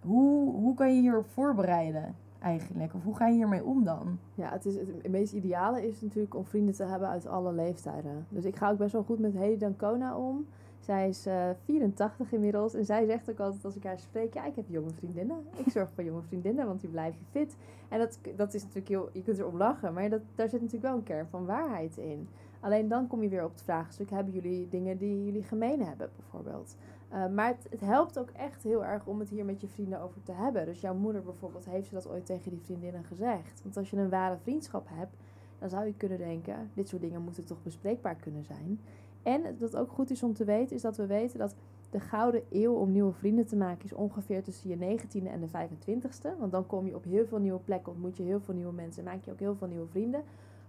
Hoe, 0.00 0.52
hoe 0.54 0.74
kan 0.74 0.94
je 0.94 1.00
hierop 1.00 1.26
voorbereiden 1.26 2.14
eigenlijk? 2.42 2.94
Of 2.94 3.02
hoe 3.02 3.16
ga 3.16 3.26
je 3.26 3.34
hiermee 3.34 3.64
om 3.64 3.84
dan? 3.84 4.18
Ja, 4.34 4.50
het, 4.50 4.66
is, 4.66 4.74
het 4.74 5.08
meest 5.10 5.32
ideale 5.32 5.86
is 5.86 6.00
natuurlijk 6.00 6.34
om 6.34 6.44
vrienden 6.44 6.74
te 6.74 6.84
hebben 6.84 7.08
uit 7.08 7.26
alle 7.26 7.52
leeftijden. 7.52 8.26
Dus 8.28 8.44
ik 8.44 8.56
ga 8.56 8.70
ook 8.70 8.78
best 8.78 8.92
wel 8.92 9.02
goed 9.02 9.18
met 9.18 9.32
Hedy 9.32 9.58
Dancona 9.58 10.16
om. 10.16 10.46
Zij 10.80 11.08
is 11.08 11.26
uh, 11.26 11.50
eh, 11.50 11.56
84 11.64 12.32
inmiddels 12.32 12.74
en 12.74 12.84
zij 12.84 13.06
zegt 13.06 13.30
ook 13.30 13.40
altijd 13.40 13.64
als 13.64 13.76
ik 13.76 13.84
haar 13.84 13.98
spreek, 13.98 14.34
ja, 14.34 14.44
ik 14.44 14.56
heb 14.56 14.64
jonge 14.68 14.90
vriendinnen. 14.90 15.36
Ik 15.56 15.72
zorg 15.72 15.90
voor 15.94 16.04
jonge 16.04 16.22
vriendinnen, 16.22 16.66
want 16.66 16.80
die 16.80 16.90
blijven 16.90 17.20
fit. 17.30 17.56
En 17.88 17.98
dat, 17.98 18.18
dat 18.36 18.54
is 18.54 18.62
natuurlijk 18.62 18.88
heel, 18.88 19.08
je 19.12 19.22
kunt 19.22 19.38
erop 19.38 19.54
lachen, 19.54 19.92
maar 19.92 20.08
dat, 20.08 20.20
daar 20.34 20.48
zit 20.48 20.60
natuurlijk 20.60 20.86
wel 20.86 20.96
een 20.96 21.02
kern 21.02 21.26
van 21.26 21.46
waarheid 21.46 21.96
in. 21.96 22.28
Alleen 22.60 22.88
dan 22.88 23.06
kom 23.06 23.22
je 23.22 23.28
weer 23.28 23.44
op 23.44 23.52
het 23.52 23.62
vraagstuk, 23.62 24.10
hebben 24.10 24.32
jullie 24.32 24.68
dingen 24.68 24.98
die 24.98 25.24
jullie 25.24 25.42
gemeen 25.42 25.82
hebben 25.82 26.10
bijvoorbeeld? 26.16 26.76
Uh, 27.12 27.28
maar 27.28 27.56
het, 27.68 27.80
helpt 27.80 28.18
ook 28.18 28.30
echt 28.30 28.62
heel 28.62 28.84
erg 28.84 29.06
om 29.06 29.18
het 29.18 29.28
hier 29.28 29.44
met 29.44 29.60
je 29.60 29.68
vrienden 29.68 30.00
over 30.00 30.22
te 30.22 30.32
hebben. 30.32 30.64
Dus 30.64 30.80
jouw 30.80 30.94
moeder 30.94 31.22
bijvoorbeeld, 31.22 31.64
heeft 31.64 31.88
ze 31.88 31.94
dat 31.94 32.08
ooit 32.08 32.26
tegen 32.26 32.50
die 32.50 32.60
vriendinnen 32.60 33.04
gezegd? 33.04 33.62
Want 33.62 33.76
als 33.76 33.90
je 33.90 33.96
een 33.96 34.08
ware 34.08 34.38
vriendschap 34.42 34.86
hebt, 34.90 35.16
dan 35.58 35.68
zou 35.68 35.86
je 35.86 35.94
kunnen 35.94 36.18
denken, 36.18 36.70
dit 36.74 36.88
soort 36.88 37.02
dingen 37.02 37.22
moeten 37.22 37.46
toch 37.46 37.62
bespreekbaar 37.62 38.14
kunnen 38.14 38.44
zijn. 38.44 38.80
En 39.22 39.56
dat 39.58 39.76
ook 39.76 39.90
goed 39.90 40.10
is 40.10 40.22
om 40.22 40.34
te 40.34 40.44
weten, 40.44 40.76
is 40.76 40.82
dat 40.82 40.96
we 40.96 41.06
weten 41.06 41.38
dat 41.38 41.54
de 41.90 42.00
gouden 42.00 42.42
eeuw 42.50 42.74
om 42.74 42.92
nieuwe 42.92 43.12
vrienden 43.12 43.46
te 43.46 43.56
maken 43.56 43.84
is 43.84 43.92
ongeveer 43.92 44.42
tussen 44.42 44.70
je 44.70 44.98
19e 44.98 45.26
en 45.26 45.40
de 45.40 45.48
25e. 45.48 46.38
Want 46.38 46.52
dan 46.52 46.66
kom 46.66 46.86
je 46.86 46.94
op 46.94 47.04
heel 47.04 47.26
veel 47.26 47.38
nieuwe 47.38 47.60
plekken, 47.60 47.92
ontmoet 47.92 48.16
je 48.16 48.22
heel 48.22 48.40
veel 48.40 48.54
nieuwe 48.54 48.72
mensen, 48.72 49.04
maak 49.04 49.24
je 49.24 49.30
ook 49.30 49.38
heel 49.38 49.54
veel 49.54 49.68
nieuwe 49.68 49.86
vrienden. 49.86 50.22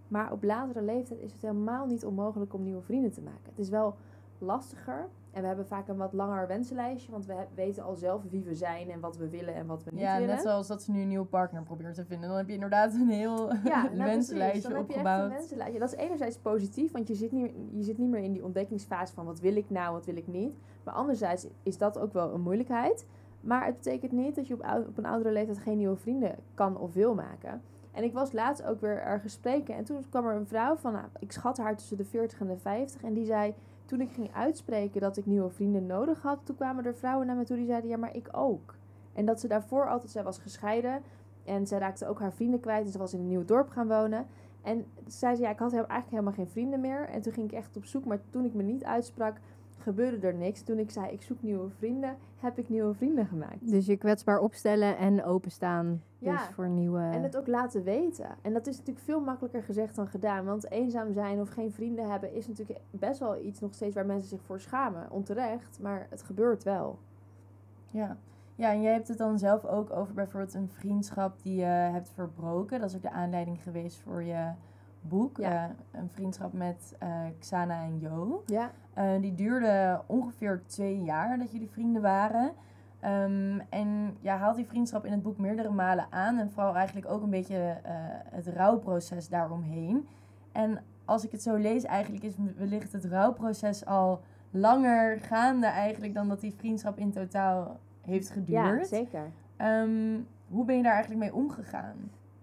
Maar 0.08 0.32
op 0.32 0.42
latere 0.42 0.82
leeftijd 0.82 1.20
is 1.20 1.32
het 1.32 1.42
helemaal 1.42 1.86
niet 1.86 2.04
onmogelijk 2.04 2.54
om 2.54 2.62
nieuwe 2.62 2.82
vrienden 2.82 3.12
te 3.12 3.20
maken. 3.20 3.48
Het 3.48 3.58
is 3.58 3.68
wel 3.68 3.96
lastiger. 4.44 5.08
En 5.30 5.40
we 5.40 5.46
hebben 5.46 5.66
vaak 5.66 5.88
een 5.88 5.96
wat 5.96 6.12
langer 6.12 6.46
wensenlijstje, 6.46 7.10
want 7.12 7.26
we 7.26 7.34
weten 7.54 7.82
al 7.82 7.94
zelf 7.94 8.22
wie 8.30 8.42
we 8.44 8.54
zijn 8.54 8.90
en 8.90 9.00
wat 9.00 9.16
we 9.16 9.28
willen 9.28 9.54
en 9.54 9.66
wat 9.66 9.84
we 9.84 9.90
niet 9.90 10.00
Ja, 10.00 10.12
willen. 10.18 10.34
net 10.34 10.42
zoals 10.42 10.66
dat 10.66 10.82
ze 10.82 10.90
nu 10.90 11.00
een 11.00 11.08
nieuwe 11.08 11.24
partner 11.26 11.62
probeert 11.62 11.94
te 11.94 12.04
vinden. 12.04 12.28
Dan 12.28 12.38
heb 12.38 12.46
je 12.48 12.54
inderdaad 12.54 12.92
een 12.94 13.08
heel 13.08 13.54
Ja, 13.64 13.82
nou, 13.92 13.96
wensenlijstje 14.10 14.68
Dan 14.68 14.78
heb 14.78 14.88
je 14.88 14.94
echt 14.94 15.02
opgebouwd. 15.04 15.30
een 15.30 15.36
wensenlijstje. 15.36 15.78
Dat 15.78 15.92
is 15.92 15.98
enerzijds 15.98 16.36
positief, 16.38 16.92
want 16.92 17.08
je 17.08 17.14
zit, 17.14 17.32
niet, 17.32 17.52
je 17.72 17.82
zit 17.82 17.98
niet 17.98 18.08
meer 18.10 18.22
in 18.22 18.32
die 18.32 18.44
ontdekkingsfase 18.44 19.14
van 19.14 19.24
wat 19.24 19.40
wil 19.40 19.56
ik 19.56 19.70
nou, 19.70 19.92
wat 19.92 20.06
wil 20.06 20.16
ik 20.16 20.26
niet. 20.26 20.56
Maar 20.84 20.94
anderzijds 20.94 21.46
is 21.62 21.78
dat 21.78 21.98
ook 21.98 22.12
wel 22.12 22.34
een 22.34 22.40
moeilijkheid. 22.40 23.06
Maar 23.40 23.64
het 23.66 23.74
betekent 23.76 24.12
niet 24.12 24.34
dat 24.34 24.46
je 24.46 24.54
op, 24.54 24.84
op 24.88 24.98
een 24.98 25.06
oudere 25.06 25.32
leeftijd 25.32 25.58
geen 25.58 25.76
nieuwe 25.76 25.96
vrienden 25.96 26.34
kan 26.54 26.76
of 26.78 26.92
wil 26.94 27.14
maken. 27.14 27.62
En 27.92 28.04
ik 28.04 28.12
was 28.12 28.32
laatst 28.32 28.64
ook 28.64 28.80
weer 28.80 29.02
ergens 29.02 29.32
spreken 29.32 29.74
en 29.74 29.84
toen 29.84 30.04
kwam 30.10 30.26
er 30.26 30.34
een 30.36 30.46
vrouw 30.46 30.76
van, 30.76 30.92
nou, 30.92 31.04
ik 31.18 31.32
schat 31.32 31.56
haar 31.58 31.76
tussen 31.76 31.96
de 31.96 32.04
40 32.04 32.40
en 32.40 32.46
de 32.46 32.56
50. 32.56 33.02
En 33.02 33.12
die 33.12 33.24
zei, 33.24 33.54
toen 33.84 34.00
ik 34.00 34.10
ging 34.12 34.34
uitspreken 34.34 35.00
dat 35.00 35.16
ik 35.16 35.26
nieuwe 35.26 35.50
vrienden 35.50 35.86
nodig 35.86 36.22
had, 36.22 36.38
toen 36.44 36.56
kwamen 36.56 36.84
er 36.84 36.94
vrouwen 36.94 37.26
naar 37.26 37.36
me 37.36 37.44
toe 37.44 37.56
die 37.56 37.66
zeiden, 37.66 37.90
ja, 37.90 37.96
maar 37.96 38.16
ik 38.16 38.28
ook. 38.32 38.74
En 39.12 39.24
dat 39.24 39.40
ze 39.40 39.48
daarvoor 39.48 39.88
altijd, 39.88 40.12
zij 40.12 40.22
was 40.22 40.38
gescheiden 40.38 41.02
en 41.44 41.66
zij 41.66 41.78
raakte 41.78 42.06
ook 42.08 42.20
haar 42.20 42.32
vrienden 42.32 42.60
kwijt 42.60 42.86
en 42.86 42.92
ze 42.92 42.98
was 42.98 43.14
in 43.14 43.20
een 43.20 43.28
nieuw 43.28 43.44
dorp 43.44 43.68
gaan 43.68 43.88
wonen. 43.88 44.26
En 44.62 44.86
zei 45.06 45.34
ze, 45.34 45.42
ja, 45.42 45.50
ik 45.50 45.58
had 45.58 45.72
eigenlijk 45.72 46.10
helemaal 46.10 46.32
geen 46.32 46.48
vrienden 46.48 46.80
meer. 46.80 47.08
En 47.08 47.22
toen 47.22 47.32
ging 47.32 47.50
ik 47.50 47.56
echt 47.56 47.76
op 47.76 47.84
zoek, 47.84 48.04
maar 48.04 48.20
toen 48.30 48.44
ik 48.44 48.54
me 48.54 48.62
niet 48.62 48.84
uitsprak, 48.84 49.36
gebeurde 49.84 50.26
er 50.26 50.34
niks. 50.34 50.62
Toen 50.62 50.78
ik 50.78 50.90
zei, 50.90 51.12
ik 51.12 51.22
zoek 51.22 51.42
nieuwe 51.42 51.70
vrienden, 51.70 52.16
heb 52.36 52.58
ik 52.58 52.68
nieuwe 52.68 52.94
vrienden 52.94 53.26
gemaakt. 53.26 53.70
Dus 53.70 53.86
je 53.86 53.96
kwetsbaar 53.96 54.38
opstellen 54.38 54.96
en 54.96 55.24
openstaan. 55.24 56.02
Ja. 56.18 56.32
Dus 56.32 56.46
voor 56.54 56.68
nieuwe... 56.68 57.00
En 57.00 57.22
het 57.22 57.36
ook 57.36 57.46
laten 57.46 57.82
weten. 57.82 58.28
En 58.42 58.52
dat 58.52 58.66
is 58.66 58.78
natuurlijk 58.78 59.04
veel 59.04 59.20
makkelijker 59.20 59.62
gezegd 59.62 59.96
dan 59.96 60.08
gedaan. 60.08 60.44
Want 60.44 60.70
eenzaam 60.70 61.12
zijn 61.12 61.40
of 61.40 61.48
geen 61.48 61.72
vrienden 61.72 62.10
hebben 62.10 62.34
is 62.34 62.48
natuurlijk 62.48 62.78
best 62.90 63.20
wel 63.20 63.42
iets 63.42 63.60
nog 63.60 63.74
steeds 63.74 63.94
waar 63.94 64.06
mensen 64.06 64.28
zich 64.28 64.42
voor 64.42 64.60
schamen. 64.60 65.10
Onterecht, 65.10 65.78
maar 65.80 66.06
het 66.10 66.22
gebeurt 66.22 66.62
wel. 66.62 66.98
Ja. 67.90 68.16
ja, 68.54 68.72
en 68.72 68.82
jij 68.82 68.92
hebt 68.92 69.08
het 69.08 69.18
dan 69.18 69.38
zelf 69.38 69.64
ook 69.64 69.90
over 69.90 70.14
bijvoorbeeld 70.14 70.54
een 70.54 70.68
vriendschap 70.68 71.42
die 71.42 71.56
je 71.56 71.64
hebt 71.64 72.10
verbroken. 72.10 72.80
Dat 72.80 72.88
is 72.88 72.96
ook 72.96 73.02
de 73.02 73.10
aanleiding 73.10 73.62
geweest 73.62 74.00
voor 74.00 74.22
je 74.22 74.50
boek. 75.08 75.36
Ja. 75.36 75.64
Eh, 75.64 76.00
een 76.00 76.10
vriendschap 76.10 76.52
met 76.52 76.94
eh, 76.98 77.08
Xana 77.38 77.82
en 77.82 77.98
Jo. 77.98 78.42
Ja, 78.46 78.70
Eh, 78.94 79.20
die 79.20 79.34
duurde 79.34 80.00
ongeveer 80.06 80.62
twee 80.66 81.02
jaar 81.02 81.38
dat 81.38 81.52
jullie 81.52 81.70
vrienden 81.70 82.02
waren. 82.02 82.52
Ehm, 83.00 83.60
en 83.68 84.16
jij 84.20 84.36
haalt 84.36 84.56
die 84.56 84.66
vriendschap 84.66 85.04
in 85.04 85.12
het 85.12 85.22
boek 85.22 85.38
meerdere 85.38 85.70
malen 85.70 86.06
aan. 86.10 86.38
En 86.38 86.50
vooral 86.50 86.74
eigenlijk 86.76 87.08
ook 87.10 87.22
een 87.22 87.30
beetje 87.30 87.80
het 88.30 88.46
rouwproces 88.46 89.28
daaromheen. 89.28 90.08
En 90.52 90.82
als 91.04 91.24
ik 91.24 91.30
het 91.32 91.42
zo 91.42 91.54
lees, 91.56 91.84
eigenlijk 91.84 92.24
is 92.24 92.34
wellicht 92.56 92.92
het 92.92 93.04
rouwproces 93.04 93.86
al 93.86 94.20
langer 94.50 95.20
gaande 95.20 95.66
eigenlijk 95.66 96.14
dan 96.14 96.28
dat 96.28 96.40
die 96.40 96.54
vriendschap 96.54 96.98
in 96.98 97.12
totaal 97.12 97.80
heeft 98.00 98.28
ja 98.28 98.34
geduurd. 98.34 98.86
zeker. 98.88 99.30
Ehm, 99.56 100.18
hoe 100.48 100.64
ben 100.64 100.76
je 100.76 100.82
daar 100.82 100.92
eigenlijk 100.92 101.20
mee 101.22 101.34
omgegaan? 101.34 101.96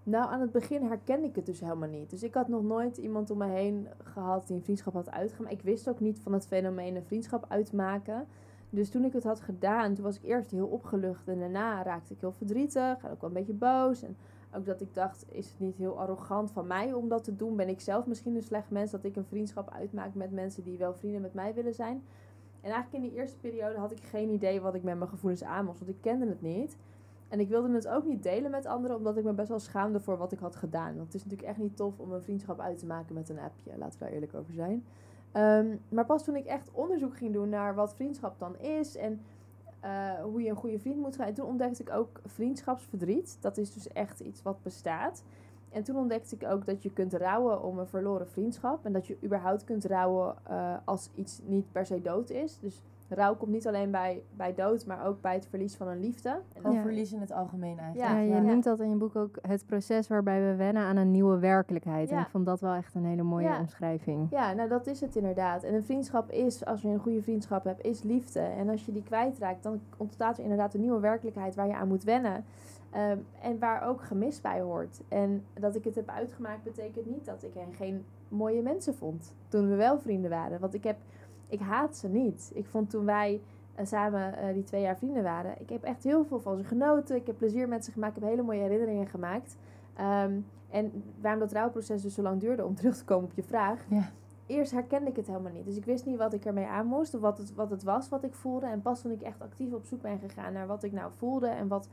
Nou, 0.03 0.31
aan 0.31 0.41
het 0.41 0.51
begin 0.51 0.83
herkende 0.83 1.27
ik 1.27 1.35
het 1.35 1.45
dus 1.45 1.59
helemaal 1.59 1.89
niet. 1.89 2.09
Dus 2.09 2.23
ik 2.23 2.33
had 2.33 2.47
nog 2.47 2.63
nooit 2.63 2.97
iemand 2.97 3.29
om 3.29 3.37
me 3.37 3.47
heen 3.47 3.87
gehad 4.03 4.47
die 4.47 4.55
een 4.55 4.63
vriendschap 4.63 4.93
had 4.93 5.11
uitgemaakt. 5.11 5.53
Ik 5.53 5.61
wist 5.61 5.89
ook 5.89 5.99
niet 5.99 6.19
van 6.19 6.33
het 6.33 6.47
fenomeen 6.47 6.95
een 6.95 7.05
vriendschap 7.05 7.45
uitmaken. 7.47 8.27
Dus 8.69 8.89
toen 8.89 9.03
ik 9.03 9.13
het 9.13 9.23
had 9.23 9.41
gedaan, 9.41 9.93
toen 9.93 10.03
was 10.03 10.15
ik 10.15 10.23
eerst 10.23 10.51
heel 10.51 10.67
opgelucht. 10.67 11.27
En 11.27 11.39
daarna 11.39 11.83
raakte 11.83 12.13
ik 12.13 12.19
heel 12.19 12.31
verdrietig 12.31 13.03
en 13.03 13.11
ook 13.11 13.21
wel 13.21 13.29
een 13.29 13.35
beetje 13.35 13.53
boos. 13.53 14.03
En 14.03 14.17
ook 14.55 14.65
dat 14.65 14.81
ik 14.81 14.93
dacht, 14.93 15.25
is 15.31 15.49
het 15.49 15.59
niet 15.59 15.75
heel 15.75 15.99
arrogant 15.99 16.51
van 16.51 16.67
mij 16.67 16.93
om 16.93 17.07
dat 17.07 17.23
te 17.23 17.35
doen? 17.35 17.55
Ben 17.55 17.69
ik 17.69 17.81
zelf 17.81 18.05
misschien 18.05 18.35
een 18.35 18.41
slecht 18.41 18.69
mens 18.69 18.91
dat 18.91 19.03
ik 19.03 19.15
een 19.15 19.25
vriendschap 19.25 19.71
uitmaak 19.71 20.13
met 20.13 20.31
mensen 20.31 20.63
die 20.63 20.77
wel 20.77 20.93
vrienden 20.93 21.21
met 21.21 21.33
mij 21.33 21.53
willen 21.53 21.73
zijn? 21.73 22.03
En 22.61 22.71
eigenlijk 22.71 23.03
in 23.03 23.09
die 23.09 23.19
eerste 23.19 23.37
periode 23.37 23.77
had 23.77 23.91
ik 23.91 24.03
geen 24.03 24.29
idee 24.29 24.61
wat 24.61 24.75
ik 24.75 24.83
met 24.83 24.97
mijn 24.97 25.09
gevoelens 25.09 25.43
aan 25.43 25.65
moest, 25.65 25.79
want 25.79 25.91
ik 25.91 26.01
kende 26.01 26.27
het 26.27 26.41
niet. 26.41 26.77
En 27.31 27.39
ik 27.39 27.49
wilde 27.49 27.73
het 27.73 27.87
ook 27.87 28.05
niet 28.05 28.23
delen 28.23 28.51
met 28.51 28.65
anderen, 28.65 28.97
omdat 28.97 29.17
ik 29.17 29.23
me 29.23 29.33
best 29.33 29.49
wel 29.49 29.59
schaamde 29.59 29.99
voor 29.99 30.17
wat 30.17 30.31
ik 30.31 30.39
had 30.39 30.55
gedaan. 30.55 30.95
Want 30.95 31.05
het 31.05 31.13
is 31.13 31.23
natuurlijk 31.23 31.49
echt 31.49 31.57
niet 31.57 31.75
tof 31.75 31.99
om 31.99 32.11
een 32.11 32.21
vriendschap 32.21 32.59
uit 32.59 32.79
te 32.79 32.85
maken 32.85 33.13
met 33.13 33.29
een 33.29 33.39
appje. 33.39 33.77
Laten 33.77 33.99
we 33.99 34.05
daar 34.05 34.13
eerlijk 34.13 34.33
over 34.33 34.53
zijn. 34.53 34.85
Ehm, 35.31 35.75
maar 35.89 36.05
pas 36.05 36.23
toen 36.23 36.35
ik 36.35 36.45
echt 36.45 36.71
onderzoek 36.71 37.17
ging 37.17 37.33
doen 37.33 37.49
naar 37.49 37.75
wat 37.75 37.95
vriendschap 37.95 38.39
dan 38.39 38.57
is 38.57 38.95
en 38.95 39.21
eh, 39.79 40.13
hoe 40.23 40.41
je 40.41 40.49
een 40.49 40.55
goede 40.55 40.79
vriend 40.79 40.97
moet 40.97 41.15
zijn. 41.15 41.27
En 41.27 41.33
toen 41.33 41.45
ontdekte 41.45 41.81
ik 41.81 41.89
ook 41.89 42.21
vriendschapsverdriet. 42.25 43.37
Dat 43.41 43.57
is 43.57 43.73
dus 43.73 43.87
echt 43.87 44.19
iets 44.19 44.41
wat 44.41 44.61
bestaat. 44.63 45.23
En 45.69 45.83
toen 45.83 45.95
ontdekte 45.95 46.35
ik 46.35 46.43
ook 46.43 46.65
dat 46.65 46.83
je 46.83 46.93
kunt 46.93 47.13
rouwen 47.13 47.63
om 47.63 47.79
een 47.79 47.87
verloren 47.87 48.27
vriendschap. 48.27 48.85
En 48.85 48.93
dat 48.93 49.07
je 49.07 49.17
überhaupt 49.23 49.63
kunt 49.63 49.85
rouwen 49.85 50.35
eh, 50.43 50.77
als 50.85 51.09
iets 51.15 51.41
niet 51.43 51.71
per 51.71 51.85
se 51.85 52.01
dood 52.01 52.29
is. 52.29 52.59
Dus 52.59 52.81
rouw 53.15 53.35
komt 53.35 53.51
niet 53.51 53.67
alleen 53.67 53.91
bij, 53.91 54.23
bij 54.35 54.53
dood, 54.53 54.85
maar 54.85 55.05
ook 55.05 55.21
bij 55.21 55.33
het 55.33 55.45
verlies 55.49 55.75
van 55.75 55.87
een 55.87 55.99
liefde. 55.99 56.29
En 56.29 56.61
Gewoon 56.61 56.75
Ja. 56.75 56.81
verlies 56.81 57.11
in 57.13 57.19
het 57.19 57.31
algemeen 57.31 57.79
eigenlijk. 57.79 58.11
Ja, 58.11 58.17
je 58.19 58.29
ja. 58.29 58.39
noemt 58.39 58.63
dat 58.63 58.79
in 58.79 58.89
je 58.89 58.95
boek 58.95 59.15
ook 59.15 59.37
het 59.41 59.65
proces 59.65 60.07
waarbij 60.07 60.41
we 60.49 60.55
wennen 60.55 60.83
aan 60.83 60.97
een 60.97 61.11
nieuwe 61.11 61.39
werkelijkheid. 61.39 62.09
En 62.11 62.19
ik 62.19 62.29
vond 62.29 62.45
dat 62.45 62.59
wel 62.61 62.73
echt 62.73 62.95
een 62.95 63.05
hele 63.05 63.23
mooie 63.23 63.47
Ja. 63.47 63.59
omschrijving. 63.59 64.27
Ja, 64.29 64.53
nou 64.53 64.69
dat 64.69 64.87
is 64.87 65.01
het 65.01 65.15
inderdaad. 65.15 65.63
En 65.63 65.73
een 65.73 65.83
vriendschap 65.85 66.29
is, 66.31 66.65
als 66.65 66.81
je 66.81 66.87
een 66.87 66.99
goede 66.99 67.21
vriendschap 67.21 67.63
hebt, 67.63 67.85
is 67.85 68.03
liefde. 68.03 68.39
En 68.39 68.69
als 68.69 68.85
je 68.85 68.91
die 68.91 69.03
kwijtraakt, 69.03 69.63
dan 69.63 69.81
ontstaat 69.97 70.37
er 70.37 70.43
inderdaad 70.43 70.73
een 70.73 70.81
nieuwe 70.81 70.99
werkelijkheid 70.99 71.55
waar 71.55 71.67
je 71.67 71.75
aan 71.75 71.87
moet 71.87 72.03
wennen. 72.03 72.43
Ehm, 72.91 73.17
en 73.41 73.59
waar 73.59 73.87
ook 73.87 74.01
gemis 74.03 74.41
bij 74.41 74.61
hoort. 74.61 75.01
En 75.07 75.43
dat 75.53 75.75
ik 75.75 75.83
het 75.83 75.95
heb 75.95 76.09
uitgemaakt 76.09 76.63
betekent 76.63 77.05
niet 77.05 77.25
dat 77.25 77.43
ik 77.43 77.53
hen 77.53 77.73
geen 77.73 78.05
mooie 78.27 78.61
mensen 78.61 78.95
vond. 78.95 79.35
Toen 79.47 79.69
we 79.69 79.75
wel 79.75 79.99
vrienden 79.99 80.29
waren. 80.29 80.59
Want 80.59 80.73
ik 80.73 80.83
heb, 80.83 80.97
ik 81.51 81.59
haat 81.59 81.97
ze 81.97 82.07
niet. 82.07 82.51
Ik 82.53 82.65
vond 82.65 82.89
toen 82.89 83.05
wij 83.05 83.41
eh, 83.75 83.85
samen 83.85 84.37
eh, 84.37 84.53
die 84.53 84.63
twee 84.63 84.81
jaar 84.81 84.97
vrienden 84.97 85.23
waren, 85.23 85.61
ik 85.61 85.69
heb 85.69 85.83
echt 85.83 86.03
heel 86.03 86.25
veel 86.25 86.39
van 86.39 86.57
ze 86.57 86.63
genoten. 86.63 87.15
Ik 87.15 87.27
heb 87.27 87.37
plezier 87.37 87.67
met 87.67 87.85
ze 87.85 87.91
gemaakt. 87.91 88.15
Ik 88.15 88.21
heb 88.21 88.31
hele 88.31 88.43
mooie 88.43 88.61
herinneringen 88.61 89.07
gemaakt. 89.07 89.57
Ehm, 89.93 90.39
en 90.69 91.03
waarom 91.21 91.39
dat 91.39 91.51
rouwproces 91.51 92.01
dus 92.01 92.13
zo 92.13 92.21
lang 92.21 92.39
duurde, 92.39 92.65
om 92.65 92.75
terug 92.81 92.97
te 92.97 93.05
komen 93.05 93.25
op 93.25 93.33
je 93.35 93.43
vraag 93.43 93.85
Ja. 93.89 94.11
eerst 94.45 94.71
herkende 94.71 95.09
ik 95.09 95.15
het 95.15 95.27
helemaal 95.27 95.51
niet. 95.51 95.65
Dus 95.65 95.77
ik 95.77 95.85
wist 95.85 96.05
niet 96.05 96.17
wat 96.17 96.33
ik 96.33 96.45
ermee 96.45 96.65
aan 96.65 96.85
moest 96.85 97.13
of 97.13 97.21
wat 97.21 97.37
het, 97.37 97.55
wat 97.55 97.69
het 97.69 97.83
was 97.83 98.09
wat 98.09 98.23
ik 98.23 98.33
voelde. 98.33 98.65
En 98.65 98.81
pas 98.81 99.01
toen 99.01 99.11
ik 99.11 99.21
echt 99.21 99.41
actief 99.41 99.73
op 99.73 99.85
zoek 99.85 100.01
ben 100.01 100.19
gegaan 100.19 100.53
naar 100.53 100.67
wat 100.67 100.83
ik 100.83 100.91
nou 100.91 101.11
voelde 101.17 101.47
en 101.47 101.67
wat 101.67 101.87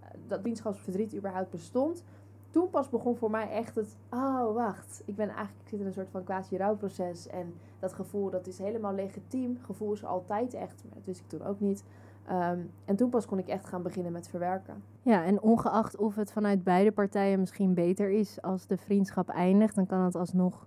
eh, 0.00 0.08
dat 0.26 0.40
vriendschapsverdriet 0.40 1.16
überhaupt 1.16 1.50
bestond. 1.50 2.04
Toen 2.50 2.70
pas 2.70 2.88
begon 2.88 3.16
voor 3.16 3.30
mij 3.30 3.50
echt 3.50 3.74
het, 3.74 3.96
oh 4.10 4.52
wacht, 4.54 5.02
ik 5.04 5.16
ben 5.16 5.28
eigenlijk, 5.28 5.60
ik 5.62 5.68
zit 5.68 5.80
in 5.80 5.86
een 5.86 5.92
soort 5.92 6.10
van 6.10 6.24
quasi 6.24 6.56
rouwproces. 6.56 7.26
En 7.26 7.54
dat 7.84 7.92
gevoel, 7.92 8.30
dat 8.30 8.46
is 8.46 8.58
helemaal 8.58 8.94
legitiem. 8.94 9.58
Gevoel 9.62 9.92
is 9.92 10.04
altijd 10.04 10.54
echt, 10.54 10.84
maar 10.84 10.94
dat 10.94 11.04
wist 11.04 11.20
ik 11.20 11.28
toen 11.28 11.42
ook 11.46 11.60
niet. 11.60 11.84
Ehm, 12.26 12.58
en 12.84 12.96
toen 12.96 13.10
pas 13.10 13.26
kon 13.26 13.38
ik 13.38 13.48
echt 13.48 13.66
gaan 13.66 13.82
beginnen 13.82 14.12
met 14.12 14.28
verwerken. 14.28 14.82
Ja, 15.02 15.24
en 15.24 15.40
ongeacht 15.42 15.96
of 15.96 16.14
het 16.16 16.32
vanuit 16.32 16.64
beide 16.64 16.92
partijen 16.92 17.38
misschien 17.40 17.74
beter 17.74 18.10
is 18.10 18.42
als 18.42 18.66
de 18.66 18.76
vriendschap 18.76 19.28
eindigt, 19.28 19.74
dan 19.74 19.86
kan 19.86 20.00
het 20.00 20.14
alsnog 20.14 20.66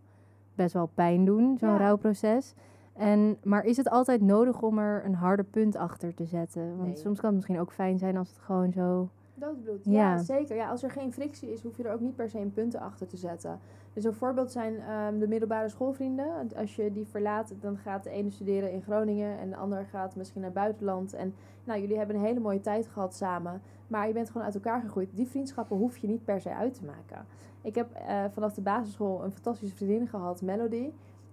best 0.55 0.73
wel 0.73 0.89
pijn 0.93 1.25
doen, 1.25 1.57
zo'n 1.57 1.69
Ja. 1.69 1.77
rouwproces. 1.77 2.53
En, 2.93 3.37
maar 3.43 3.63
is 3.63 3.77
het 3.77 3.89
altijd 3.89 4.21
nodig 4.21 4.61
om 4.61 4.77
er 4.77 5.05
een 5.05 5.15
harde 5.15 5.43
punt 5.43 5.75
achter 5.75 6.13
te 6.13 6.25
zetten? 6.25 6.67
Want 6.77 6.87
Nee. 6.87 6.95
soms 6.95 7.15
kan 7.19 7.25
het 7.25 7.35
misschien 7.35 7.59
ook 7.59 7.71
fijn 7.71 7.97
zijn 7.99 8.17
als 8.17 8.29
het 8.29 8.39
gewoon 8.39 8.71
zo... 8.71 9.09
Doodbloed, 9.39 9.85
Ja. 9.85 9.91
ja. 9.91 10.17
zeker. 10.17 10.55
Ja, 10.55 10.69
als 10.69 10.83
er 10.83 10.91
geen 10.91 11.13
frictie 11.13 11.51
is, 11.51 11.61
hoef 11.61 11.77
je 11.77 11.83
er 11.83 11.93
ook 11.93 11.99
niet 11.99 12.15
per 12.15 12.29
se 12.29 12.39
een 12.39 12.53
punten 12.53 12.79
achter 12.79 13.07
te 13.07 13.17
zetten. 13.17 13.59
Dus 13.93 14.03
een 14.03 14.13
voorbeeld 14.13 14.51
zijn 14.51 14.79
ehm, 14.79 15.19
de 15.19 15.27
middelbare 15.27 15.69
schoolvrienden. 15.69 16.49
Als 16.55 16.75
je 16.75 16.91
die 16.91 17.07
verlaat, 17.07 17.53
dan 17.59 17.77
gaat 17.77 18.03
de 18.03 18.09
ene 18.09 18.29
studeren 18.29 18.71
in 18.71 18.81
Groningen 18.81 19.39
en 19.39 19.49
de 19.49 19.55
ander 19.55 19.85
gaat 19.85 20.15
misschien 20.15 20.41
naar 20.41 20.49
het 20.49 20.59
buitenland. 20.59 21.13
En 21.13 21.33
nou, 21.63 21.79
jullie 21.79 21.97
hebben 21.97 22.15
een 22.15 22.21
hele 22.21 22.39
mooie 22.39 22.61
tijd 22.61 22.87
gehad 22.87 23.15
samen, 23.15 23.61
maar 23.87 24.07
je 24.07 24.13
bent 24.13 24.29
gewoon 24.29 24.45
uit 24.45 24.55
elkaar 24.55 24.81
gegroeid. 24.81 25.09
Die 25.15 25.27
vriendschappen 25.27 25.77
hoef 25.77 25.97
je 25.97 26.07
niet 26.07 26.23
per 26.23 26.41
se 26.41 26.53
uit 26.53 26.73
te 26.73 26.85
maken. 26.85 27.25
Ik 27.61 27.75
heb 27.75 27.93
eh, 27.93 28.23
vanaf 28.33 28.53
de 28.53 28.61
basisschool 28.61 29.23
een 29.23 29.31
fantastische 29.31 29.75
vriendin 29.75 30.07
gehad, 30.07 30.41
Melody. 30.41 30.91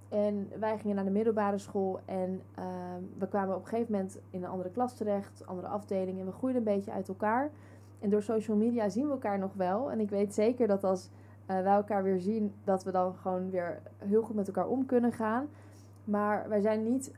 En 0.08 0.48
wij 0.58 0.78
gingen 0.78 0.96
naar 0.96 1.04
de 1.04 1.10
middelbare 1.10 1.58
school 1.58 2.00
en 2.04 2.42
ehm, 2.54 3.02
we 3.18 3.28
kwamen 3.28 3.54
op 3.54 3.62
een 3.62 3.68
gegeven 3.68 3.92
moment 3.92 4.18
in 4.30 4.42
een 4.42 4.50
andere 4.50 4.70
klas 4.70 4.94
terecht, 4.94 5.46
andere 5.46 5.68
afdeling. 5.68 6.20
En 6.20 6.26
we 6.26 6.32
groeiden 6.32 6.66
een 6.66 6.74
beetje 6.74 6.92
uit 6.92 7.08
elkaar. 7.08 7.50
En 8.04 8.10
door 8.10 8.22
social 8.22 8.56
media 8.56 8.88
zien 8.88 9.04
we 9.04 9.10
elkaar 9.10 9.38
nog 9.38 9.52
wel. 9.54 9.90
En 9.90 10.00
ik 10.00 10.10
weet 10.10 10.34
zeker 10.34 10.66
dat 10.66 10.84
als 10.84 11.10
eh, 11.46 11.62
wij 11.62 11.74
elkaar 11.74 12.02
weer 12.02 12.20
zien, 12.20 12.52
dat 12.64 12.84
we 12.84 12.90
dan 12.90 13.14
gewoon 13.14 13.50
weer 13.50 13.80
heel 13.98 14.22
goed 14.22 14.34
met 14.34 14.46
elkaar 14.46 14.68
om 14.68 14.86
kunnen 14.86 15.12
gaan. 15.12 15.48
Maar 16.04 16.48
wij 16.48 16.60
zijn 16.60 16.84
niet 16.84 17.12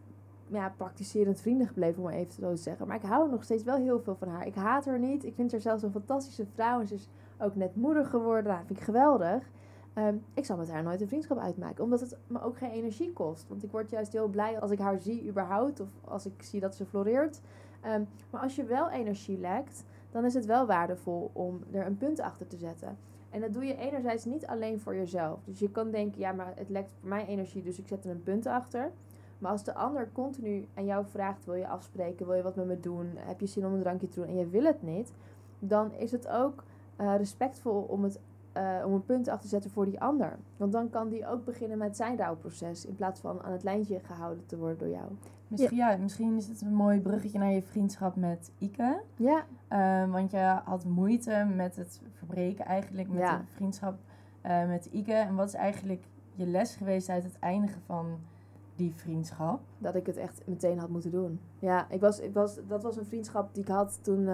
ja, 0.47 0.75
praktiserend 0.77 1.41
vrienden 1.41 1.67
gebleven, 1.67 2.03
om 2.03 2.05
maar 2.09 2.19
even 2.19 2.33
zo 2.33 2.51
te 2.51 2.57
zeggen. 2.57 2.87
Maar 2.87 2.97
ik 2.97 3.03
hou 3.03 3.31
nog 3.31 3.45
steeds 3.45 3.63
wel 3.63 3.77
heel 3.77 4.01
veel 4.01 4.15
van 4.15 4.29
haar. 4.29 4.47
Ik 4.47 4.55
haat 4.55 4.85
haar 4.85 4.99
niet. 4.99 5.25
Ik 5.25 5.35
vind 5.35 5.53
haar 5.53 5.61
zelfs 5.61 5.83
een 5.83 5.91
fantastische 5.91 6.47
vrouw. 6.55 6.81
En 6.81 6.87
ze 6.87 6.95
is 6.95 7.09
ook 7.39 7.55
net 7.55 7.77
moeder 7.77 8.05
geworden. 8.05 8.45
Nou, 8.45 8.57
dat 8.59 8.67
vind 8.67 8.79
ik 8.79 8.85
geweldig. 8.85 9.51
Ehm, 9.93 10.17
ik 10.35 10.45
zal 10.45 10.57
met 10.57 10.71
haar 10.71 10.83
nooit 10.83 11.01
een 11.01 11.09
vriendschap 11.09 11.39
uitmaken, 11.39 11.85
omdat 11.85 12.01
het 12.01 12.19
me 12.27 12.43
ook 12.43 12.59
geen 12.59 12.71
energie 12.71 13.13
kost. 13.13 13.49
Want 13.49 13.63
ik 13.63 13.71
word 13.71 13.91
juist 13.91 14.13
heel 14.13 14.29
blij 14.29 14.61
als 14.61 14.71
ik 14.71 14.79
haar 14.79 14.99
zie 14.99 15.29
überhaupt, 15.29 15.81
of 15.81 15.89
als 16.05 16.27
ik 16.27 16.43
zie 16.43 16.61
dat 16.61 16.75
ze 16.75 16.87
floreert. 16.87 17.41
Ehm, 17.81 18.03
maar 18.31 18.41
als 18.41 18.57
je 18.57 18.65
wel 18.65 18.91
energie 18.91 19.39
lekt, 19.39 19.85
dan 20.11 20.25
is 20.25 20.35
het 20.35 20.47
wel 20.47 20.67
waardevol 20.67 21.31
om 21.33 21.61
er 21.71 21.87
een 21.87 21.97
punt 21.97 22.21
achter 22.21 22.47
te 22.47 22.57
zetten. 22.57 22.99
En 23.31 23.41
dat 23.41 23.53
doe 23.53 23.65
je 23.65 23.77
enerzijds 23.77 24.25
niet 24.25 24.47
alleen 24.47 24.81
voor 24.81 24.95
jezelf. 24.95 25.39
Dus 25.45 25.59
je 25.59 25.71
kan 25.71 25.91
denken, 25.91 26.21
ja, 26.21 26.33
maar 26.33 26.53
het 26.57 26.69
lekt 26.69 26.93
voor 27.01 27.09
mij 27.09 27.27
energie, 27.27 27.63
dus 27.63 27.79
ik 27.79 27.89
zet 27.89 28.05
er 28.05 28.11
een 28.11 28.23
punt 28.23 28.47
achter. 28.47 28.93
Maar 29.39 29.51
als 29.51 29.65
de 29.65 29.75
ander 29.75 30.09
continu 30.13 30.69
aan 30.75 30.85
jou 30.85 31.07
vraagt, 31.07 31.45
wil 31.45 31.55
je 31.55 31.69
afspreken, 31.69 32.27
wil 32.27 32.35
je 32.35 32.43
wat 32.43 32.57
met 32.57 32.67
me 32.67 32.81
doen, 32.81 33.11
heb 33.17 33.41
je 33.41 33.47
zin 33.47 33.67
om 33.67 33.73
een 33.73 33.81
drankje 33.81 34.09
te 34.09 34.21
doen 34.21 34.29
en 34.29 34.37
je 34.37 34.49
wil 34.49 34.65
het 34.65 34.83
niet, 34.83 35.13
dan 35.59 35.93
is 35.93 36.13
het 36.13 36.29
ook 36.29 36.65
uh, 37.01 37.17
respectvol 37.17 37.81
om, 37.81 38.05
het, 38.05 38.21
uh, 38.57 38.87
om 38.87 38.93
een 38.93 39.05
punt 39.05 39.29
achter 39.29 39.43
te 39.43 39.49
zetten 39.49 39.71
voor 39.71 39.85
die 39.85 40.01
ander. 40.01 40.39
Want 40.57 40.73
dan 40.73 40.91
kan 40.91 41.09
die 41.09 41.27
ook 41.27 41.45
beginnen 41.45 41.79
met 41.79 41.97
zijn 41.97 42.17
rouwproces 42.17 42.87
in 42.87 42.95
plaats 42.95 43.21
van 43.21 43.43
aan 43.43 43.53
het 43.53 43.63
lijntje 43.63 44.01
gehouden 44.01 44.47
te 44.47 44.57
worden 44.57 44.79
door 44.79 44.89
jou. 44.89 45.05
Misschien, 45.49 45.77
ja. 45.77 45.97
misschien 45.97 46.37
is 46.37 46.49
het 46.49 46.61
een 46.61 46.75
mooi 46.75 47.01
bruggetje 47.01 47.39
naar 47.39 47.53
je 47.53 47.63
vriendschap 47.63 48.17
met 48.17 48.51
Ike. 48.59 49.03
Ja. 49.17 49.45
Uh, 49.73 50.13
want 50.13 50.31
je 50.31 50.61
had 50.65 50.85
moeite 50.85 51.47
met 51.55 51.77
het 51.77 52.01
verbreken 52.13 52.65
eigenlijk, 52.65 53.09
met 53.09 53.19
Ja. 53.19 53.37
de 53.37 53.45
vriendschap 53.55 53.99
eh, 54.41 54.67
met 54.67 54.87
Ike. 54.87 55.13
En 55.13 55.35
wat 55.35 55.49
is 55.49 55.55
eigenlijk 55.55 56.05
je 56.33 56.47
les 56.47 56.77
geweest 56.77 57.09
uit 57.09 57.23
het 57.25 57.39
eindigen 57.39 57.81
van 57.87 58.07
die 58.75 58.95
vriendschap? 58.95 59.61
dat 59.79 59.95
ik 59.95 60.07
het 60.07 60.17
echt 60.17 60.43
meteen 60.47 60.79
had 60.79 60.89
moeten 60.89 61.11
doen. 61.11 61.41
Ja, 61.59 61.87
ik 61.91 62.01
was, 62.01 62.21
ik 62.21 62.35
was, 62.35 62.59
dat 62.67 62.83
was 62.83 62.97
een 62.97 63.07
vriendschap 63.07 63.55
die 63.55 63.63
ik 63.63 63.69
had 63.69 63.99
toen. 64.03 64.29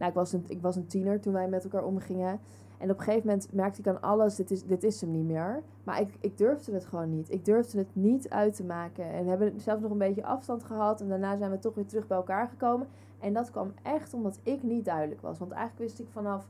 Nou, 0.00 0.10
ik 0.12 0.18
was, 0.18 0.32
een, 0.32 0.44
ik 0.46 0.62
was 0.62 0.76
een 0.76 0.86
tiener 0.86 1.20
toen 1.20 1.32
wij 1.32 1.48
met 1.48 1.64
elkaar 1.64 1.84
omgingen. 1.84 2.40
En 2.78 2.90
op 2.90 2.98
een 2.98 3.04
gegeven 3.04 3.26
moment 3.26 3.52
merkte 3.52 3.80
ik 3.80 3.86
aan 3.86 4.00
alles: 4.00 4.36
dit 4.36 4.50
is, 4.50 4.64
dit 4.64 4.84
is 4.84 5.00
hem 5.00 5.10
niet 5.10 5.24
meer. 5.24 5.62
Maar 5.84 6.00
ik, 6.00 6.14
ik 6.20 6.38
durfde 6.38 6.72
het 6.72 6.84
gewoon 6.84 7.10
niet. 7.10 7.32
Ik 7.32 7.44
durfde 7.44 7.78
het 7.78 7.88
niet 7.92 8.28
uit 8.28 8.56
te 8.56 8.64
maken. 8.64 9.04
En 9.04 9.22
we 9.22 9.28
hebben 9.28 9.60
zelfs 9.60 9.82
nog 9.82 9.90
een 9.90 9.98
beetje 9.98 10.24
afstand 10.24 10.64
gehad. 10.64 11.00
En 11.00 11.08
daarna 11.08 11.36
zijn 11.36 11.50
we 11.50 11.58
toch 11.58 11.74
weer 11.74 11.86
terug 11.86 12.06
bij 12.06 12.16
elkaar 12.16 12.48
gekomen. 12.48 12.86
En 13.18 13.32
dat 13.32 13.50
kwam 13.50 13.72
echt 13.82 14.14
omdat 14.14 14.38
ik 14.42 14.62
niet 14.62 14.84
duidelijk 14.84 15.20
was. 15.20 15.38
Want 15.38 15.50
eigenlijk 15.50 15.82
wist 15.82 16.00
ik 16.00 16.08
vanaf 16.10 16.48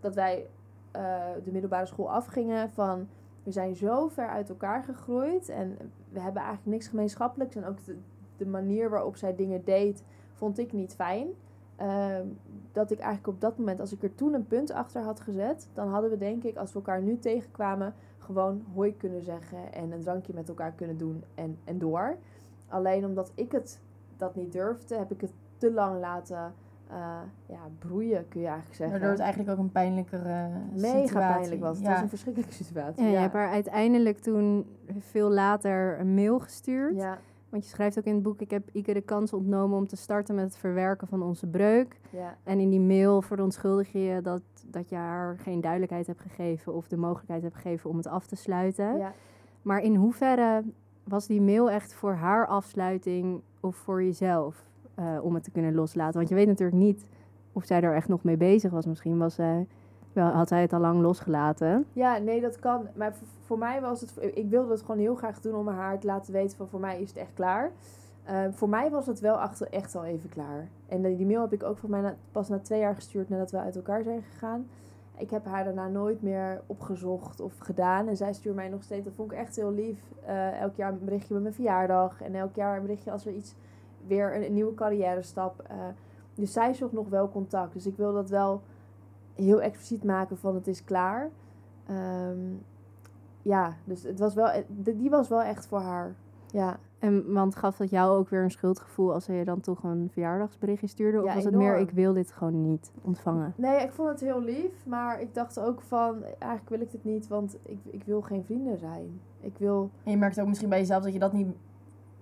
dat 0.00 0.14
wij 0.14 0.46
eh, 0.90 1.20
de 1.44 1.52
middelbare 1.52 1.86
school 1.86 2.10
afgingen 2.10 2.70
van 2.70 3.08
we 3.42 3.50
zijn 3.50 3.76
zo 3.76 4.08
ver 4.08 4.28
uit 4.28 4.48
elkaar 4.48 4.82
gegroeid 4.82 5.48
en 5.48 5.76
we 6.08 6.20
hebben 6.20 6.42
eigenlijk 6.42 6.72
niks 6.72 6.88
gemeenschappelijks. 6.88 7.56
En 7.56 7.64
ook 7.64 7.84
de, 7.84 7.96
de 8.36 8.46
manier 8.46 8.90
waarop 8.90 9.16
zij 9.16 9.34
dingen 9.34 9.64
deed, 9.64 10.02
vond 10.32 10.58
ik 10.58 10.72
niet 10.72 10.94
fijn. 10.94 11.28
Ehm, 11.76 12.26
dat 12.72 12.90
ik 12.90 12.98
eigenlijk 12.98 13.28
op 13.34 13.40
dat 13.40 13.58
moment, 13.58 13.80
als 13.80 13.92
ik 13.92 14.02
er 14.02 14.14
toen 14.14 14.34
een 14.34 14.46
punt 14.46 14.72
achter 14.72 15.02
had 15.02 15.20
gezet, 15.20 15.68
dan 15.72 15.88
hadden 15.88 16.10
we 16.10 16.16
denk 16.18 16.42
ik, 16.42 16.56
als 16.56 16.70
we 16.72 16.78
elkaar 16.78 17.02
nu 17.02 17.18
tegenkwamen, 17.18 17.94
gewoon 18.18 18.62
hoi 18.74 18.96
kunnen 18.96 19.22
zeggen 19.22 19.72
en 19.72 19.92
een 19.92 20.00
drankje 20.00 20.34
met 20.34 20.48
elkaar 20.48 20.72
kunnen 20.72 20.96
doen 20.98 21.24
en, 21.34 21.58
en 21.64 21.78
door. 21.78 22.16
Alleen 22.68 23.04
omdat 23.04 23.32
ik 23.34 23.52
het 23.52 23.80
dat 24.16 24.34
niet 24.34 24.52
durfde, 24.52 24.96
heb 24.96 25.10
ik 25.10 25.20
het 25.20 25.32
te 25.58 25.72
lang 25.72 26.00
laten 26.00 26.52
eh, 26.90 26.96
ja, 27.46 27.58
broeien, 27.78 28.28
kun 28.28 28.40
je 28.40 28.46
eigenlijk 28.46 28.76
zeggen. 28.76 28.90
Waardoor 28.96 29.10
het 29.16 29.20
eigenlijk 29.24 29.50
ook 29.58 29.64
een 29.64 29.72
pijnlijkere 29.72 30.48
Mega 30.72 31.00
situatie. 31.06 31.38
pijnlijk 31.38 31.60
was. 31.60 31.76
Het 31.76 31.86
Ja. 31.86 31.92
was 31.92 32.00
een 32.02 32.08
verschrikkelijke 32.08 32.54
situatie. 32.54 33.04
Ja, 33.04 33.10
je 33.10 33.16
hebt 33.16 33.32
haar 33.32 33.50
uiteindelijk 33.50 34.18
toen 34.18 34.66
veel 34.98 35.30
later 35.30 36.00
een 36.00 36.14
mail 36.14 36.40
gestuurd. 36.40 36.96
ja, 36.96 37.18
Want 37.50 37.64
je 37.64 37.70
schrijft 37.70 37.98
ook 37.98 38.04
in 38.04 38.14
het 38.14 38.22
boek, 38.22 38.40
ik 38.40 38.50
heb 38.50 38.68
Ike 38.72 38.92
de 38.92 39.00
kans 39.00 39.32
ontnomen 39.32 39.78
om 39.78 39.86
te 39.86 39.96
starten 39.96 40.34
met 40.34 40.44
het 40.44 40.56
verwerken 40.56 41.06
van 41.08 41.22
onze 41.22 41.46
breuk. 41.46 42.00
ja, 42.10 42.36
En 42.42 42.60
in 42.60 42.70
die 42.70 42.80
mail 42.80 43.22
verontschuldig 43.22 43.92
je 43.92 43.98
je 43.98 44.20
dat, 44.20 44.42
dat 44.66 44.88
je 44.88 44.96
haar 44.96 45.38
geen 45.38 45.60
duidelijkheid 45.60 46.06
hebt 46.06 46.20
gegeven 46.20 46.74
of 46.74 46.88
de 46.88 46.96
mogelijkheid 46.96 47.42
hebt 47.42 47.54
gegeven 47.54 47.90
om 47.90 47.96
het 47.96 48.06
af 48.06 48.26
te 48.26 48.36
sluiten. 48.36 48.96
ja. 48.96 49.12
Maar 49.62 49.80
in 49.82 49.94
hoeverre 49.94 50.64
was 51.04 51.26
die 51.26 51.40
mail 51.40 51.70
echt 51.70 51.94
voor 51.94 52.12
haar 52.12 52.46
afsluiting 52.46 53.40
of 53.60 53.76
voor 53.76 54.02
jezelf 54.02 54.64
eh, 54.94 55.18
om 55.22 55.34
het 55.34 55.44
te 55.44 55.50
kunnen 55.50 55.74
loslaten? 55.74 56.16
Want 56.16 56.28
je 56.28 56.34
weet 56.34 56.46
natuurlijk 56.46 56.78
niet 56.78 57.06
of 57.52 57.64
zij 57.64 57.80
er 57.80 57.94
echt 57.94 58.08
nog 58.08 58.22
mee 58.22 58.36
bezig 58.36 58.70
was. 58.70 58.86
Misschien 58.86 59.18
was 59.18 59.34
zij, 59.34 59.66
wel, 60.12 60.26
had 60.28 60.48
zij 60.48 60.60
het 60.60 60.72
al 60.72 60.80
lang 60.80 61.00
losgelaten. 61.00 61.86
Ja, 61.92 62.18
nee, 62.18 62.40
dat 62.40 62.58
kan. 62.58 62.86
Maar 62.94 63.14
voor, 63.40 63.58
mij 63.58 63.80
was 63.80 64.00
het... 64.00 64.18
Ik 64.34 64.48
wilde 64.50 64.70
het 64.70 64.80
gewoon 64.80 65.00
heel 65.00 65.14
graag 65.14 65.40
doen 65.40 65.54
om 65.54 65.68
haar 65.68 65.98
te 65.98 66.06
laten 66.06 66.32
weten 66.32 66.56
van... 66.56 66.68
Voor 66.68 66.80
mij 66.80 67.00
is 67.00 67.08
het 67.08 67.18
echt 67.18 67.34
klaar. 67.34 67.70
Eh, 68.24 68.36
voor 68.50 68.68
mij 68.68 68.90
was 68.90 69.06
het 69.06 69.20
wel 69.20 69.34
achter, 69.34 69.68
echt 69.70 69.96
al 69.96 70.04
even 70.04 70.28
klaar. 70.28 70.68
En 70.88 71.02
die 71.16 71.26
mail 71.26 71.40
heb 71.40 71.52
ik 71.52 71.62
ook 71.62 71.78
voor 71.78 71.90
mij 71.90 72.16
pas 72.32 72.48
na 72.48 72.58
twee 72.58 72.80
jaar 72.80 72.94
gestuurd 72.94 73.28
nadat 73.28 73.50
we 73.50 73.58
uit 73.58 73.76
elkaar 73.76 74.02
zijn 74.02 74.22
gegaan. 74.22 74.66
Ik 75.16 75.30
heb 75.30 75.44
haar 75.46 75.64
daarna 75.64 75.88
nooit 75.88 76.22
meer 76.22 76.60
opgezocht 76.66 77.40
of 77.40 77.58
gedaan. 77.58 78.08
En 78.08 78.16
zij 78.16 78.32
stuurt 78.32 78.54
mij 78.54 78.68
nog 78.68 78.82
steeds, 78.82 79.04
dat 79.04 79.14
vond 79.14 79.32
ik 79.32 79.38
echt 79.38 79.56
heel 79.56 79.72
lief. 79.72 79.98
eh, 80.24 80.60
elk 80.60 80.74
jaar 80.76 80.92
een 80.92 81.04
berichtje 81.04 81.34
met 81.34 81.42
mijn 81.42 81.54
verjaardag. 81.54 82.22
En 82.22 82.34
elk 82.34 82.54
jaar 82.54 82.76
een 82.76 82.82
berichtje 82.82 83.10
als 83.10 83.26
er 83.26 83.32
iets, 83.32 83.54
weer 84.06 84.34
een, 84.36 84.44
een 84.44 84.54
nieuwe 84.54 84.74
carrière 84.74 85.22
stap. 85.22 85.64
eh, 85.68 85.76
dus 86.34 86.52
zij 86.52 86.74
zocht 86.74 86.92
nog 86.92 87.08
wel 87.08 87.30
contact. 87.30 87.72
Dus 87.72 87.86
ik 87.86 87.96
wil 87.96 88.12
dat 88.12 88.30
wel 88.30 88.62
heel 89.34 89.62
expliciet 89.62 90.04
maken 90.04 90.38
van 90.38 90.54
het 90.54 90.66
is 90.66 90.84
klaar. 90.84 91.30
Ehm, 91.86 92.38
ja, 93.42 93.76
dus 93.84 94.02
het 94.02 94.18
was 94.18 94.34
wel, 94.34 94.48
eh, 94.48 94.62
die 94.96 95.10
was 95.10 95.28
wel 95.28 95.42
echt 95.42 95.66
voor 95.66 95.80
haar. 95.80 96.14
Ja, 96.52 96.78
En, 96.98 97.32
want 97.32 97.56
gaf 97.56 97.76
dat 97.76 97.90
jou 97.90 98.18
ook 98.18 98.28
weer 98.28 98.42
een 98.42 98.50
schuldgevoel 98.50 99.12
als 99.12 99.24
ze 99.24 99.32
je 99.32 99.44
dan 99.44 99.60
toch 99.60 99.82
een 99.82 100.08
verjaardagsberichtje 100.12 100.86
stuurde? 100.86 101.18
Of 101.18 101.24
Ja, 101.24 101.34
was 101.34 101.44
het 101.44 101.54
meer, 101.54 101.78
ik 101.78 101.90
wil 101.90 102.12
dit 102.12 102.32
gewoon 102.32 102.62
niet 102.62 102.90
ontvangen? 103.02 103.54
Nee, 103.56 103.82
ik 103.82 103.90
vond 103.92 104.08
het 104.08 104.20
heel 104.20 104.40
lief, 104.42 104.86
maar 104.86 105.20
ik 105.20 105.34
dacht 105.34 105.60
ook 105.60 105.80
van, 105.80 106.22
eigenlijk 106.24 106.68
wil 106.68 106.80
ik 106.80 106.90
dit 106.90 107.04
niet, 107.04 107.28
want 107.28 107.56
ik, 107.62 107.78
ik 107.84 108.02
wil 108.04 108.20
geen 108.22 108.44
vrienden 108.44 108.78
zijn. 108.78 109.20
Ik 109.40 109.58
wil, 109.58 109.90
En 110.04 110.10
je 110.10 110.16
merkt 110.16 110.40
ook 110.40 110.46
misschien 110.46 110.68
bij 110.68 110.78
jezelf 110.78 111.02
dat 111.02 111.12
je 111.12 111.18
dat 111.18 111.32
niet 111.32 111.46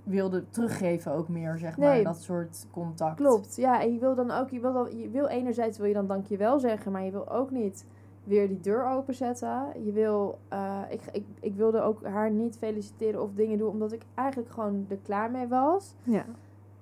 wilde 0.08 0.48
teruggeven 0.48 1.12
ook 1.12 1.28
meer, 1.28 1.58
zeg 1.58 1.78
maar. 1.78 1.94
Nee. 1.94 2.04
Dat 2.04 2.20
soort 2.20 2.66
contact. 2.70 3.16
klopt, 3.16 3.56
ja, 3.56 3.82
en 3.82 3.92
je 3.92 3.98
wil 3.98 4.14
dan 4.14 4.30
ook, 4.30 4.50
je 4.50 4.60
wil, 4.60 4.72
dan, 4.72 4.98
je 4.98 5.10
wil 5.10 5.26
enerzijds 5.26 5.78
wil 5.78 5.86
je 5.86 5.94
dan 5.94 6.06
dankjewel 6.06 6.58
zeggen, 6.58 6.92
maar 6.92 7.04
je 7.04 7.10
wil 7.10 7.30
ook 7.30 7.50
niet 7.50 7.84
weer 8.24 8.48
die 8.48 8.60
deur 8.60 8.86
openzetten. 8.86 9.84
Je 9.84 9.92
wil, 9.92 10.38
eh, 10.48 10.80
ik, 10.88 11.00
ik, 11.12 11.24
ik 11.40 11.54
wilde 11.54 11.80
ook 11.80 12.04
haar 12.04 12.30
niet 12.30 12.56
feliciteren 12.58 13.22
of 13.22 13.30
dingen 13.34 13.58
doen, 13.58 13.70
omdat 13.70 13.92
ik 13.92 14.02
eigenlijk 14.14 14.50
gewoon 14.50 14.86
er 14.88 14.98
klaar 15.02 15.30
mee 15.30 15.46
was. 15.46 15.94
Ja. 16.02 16.24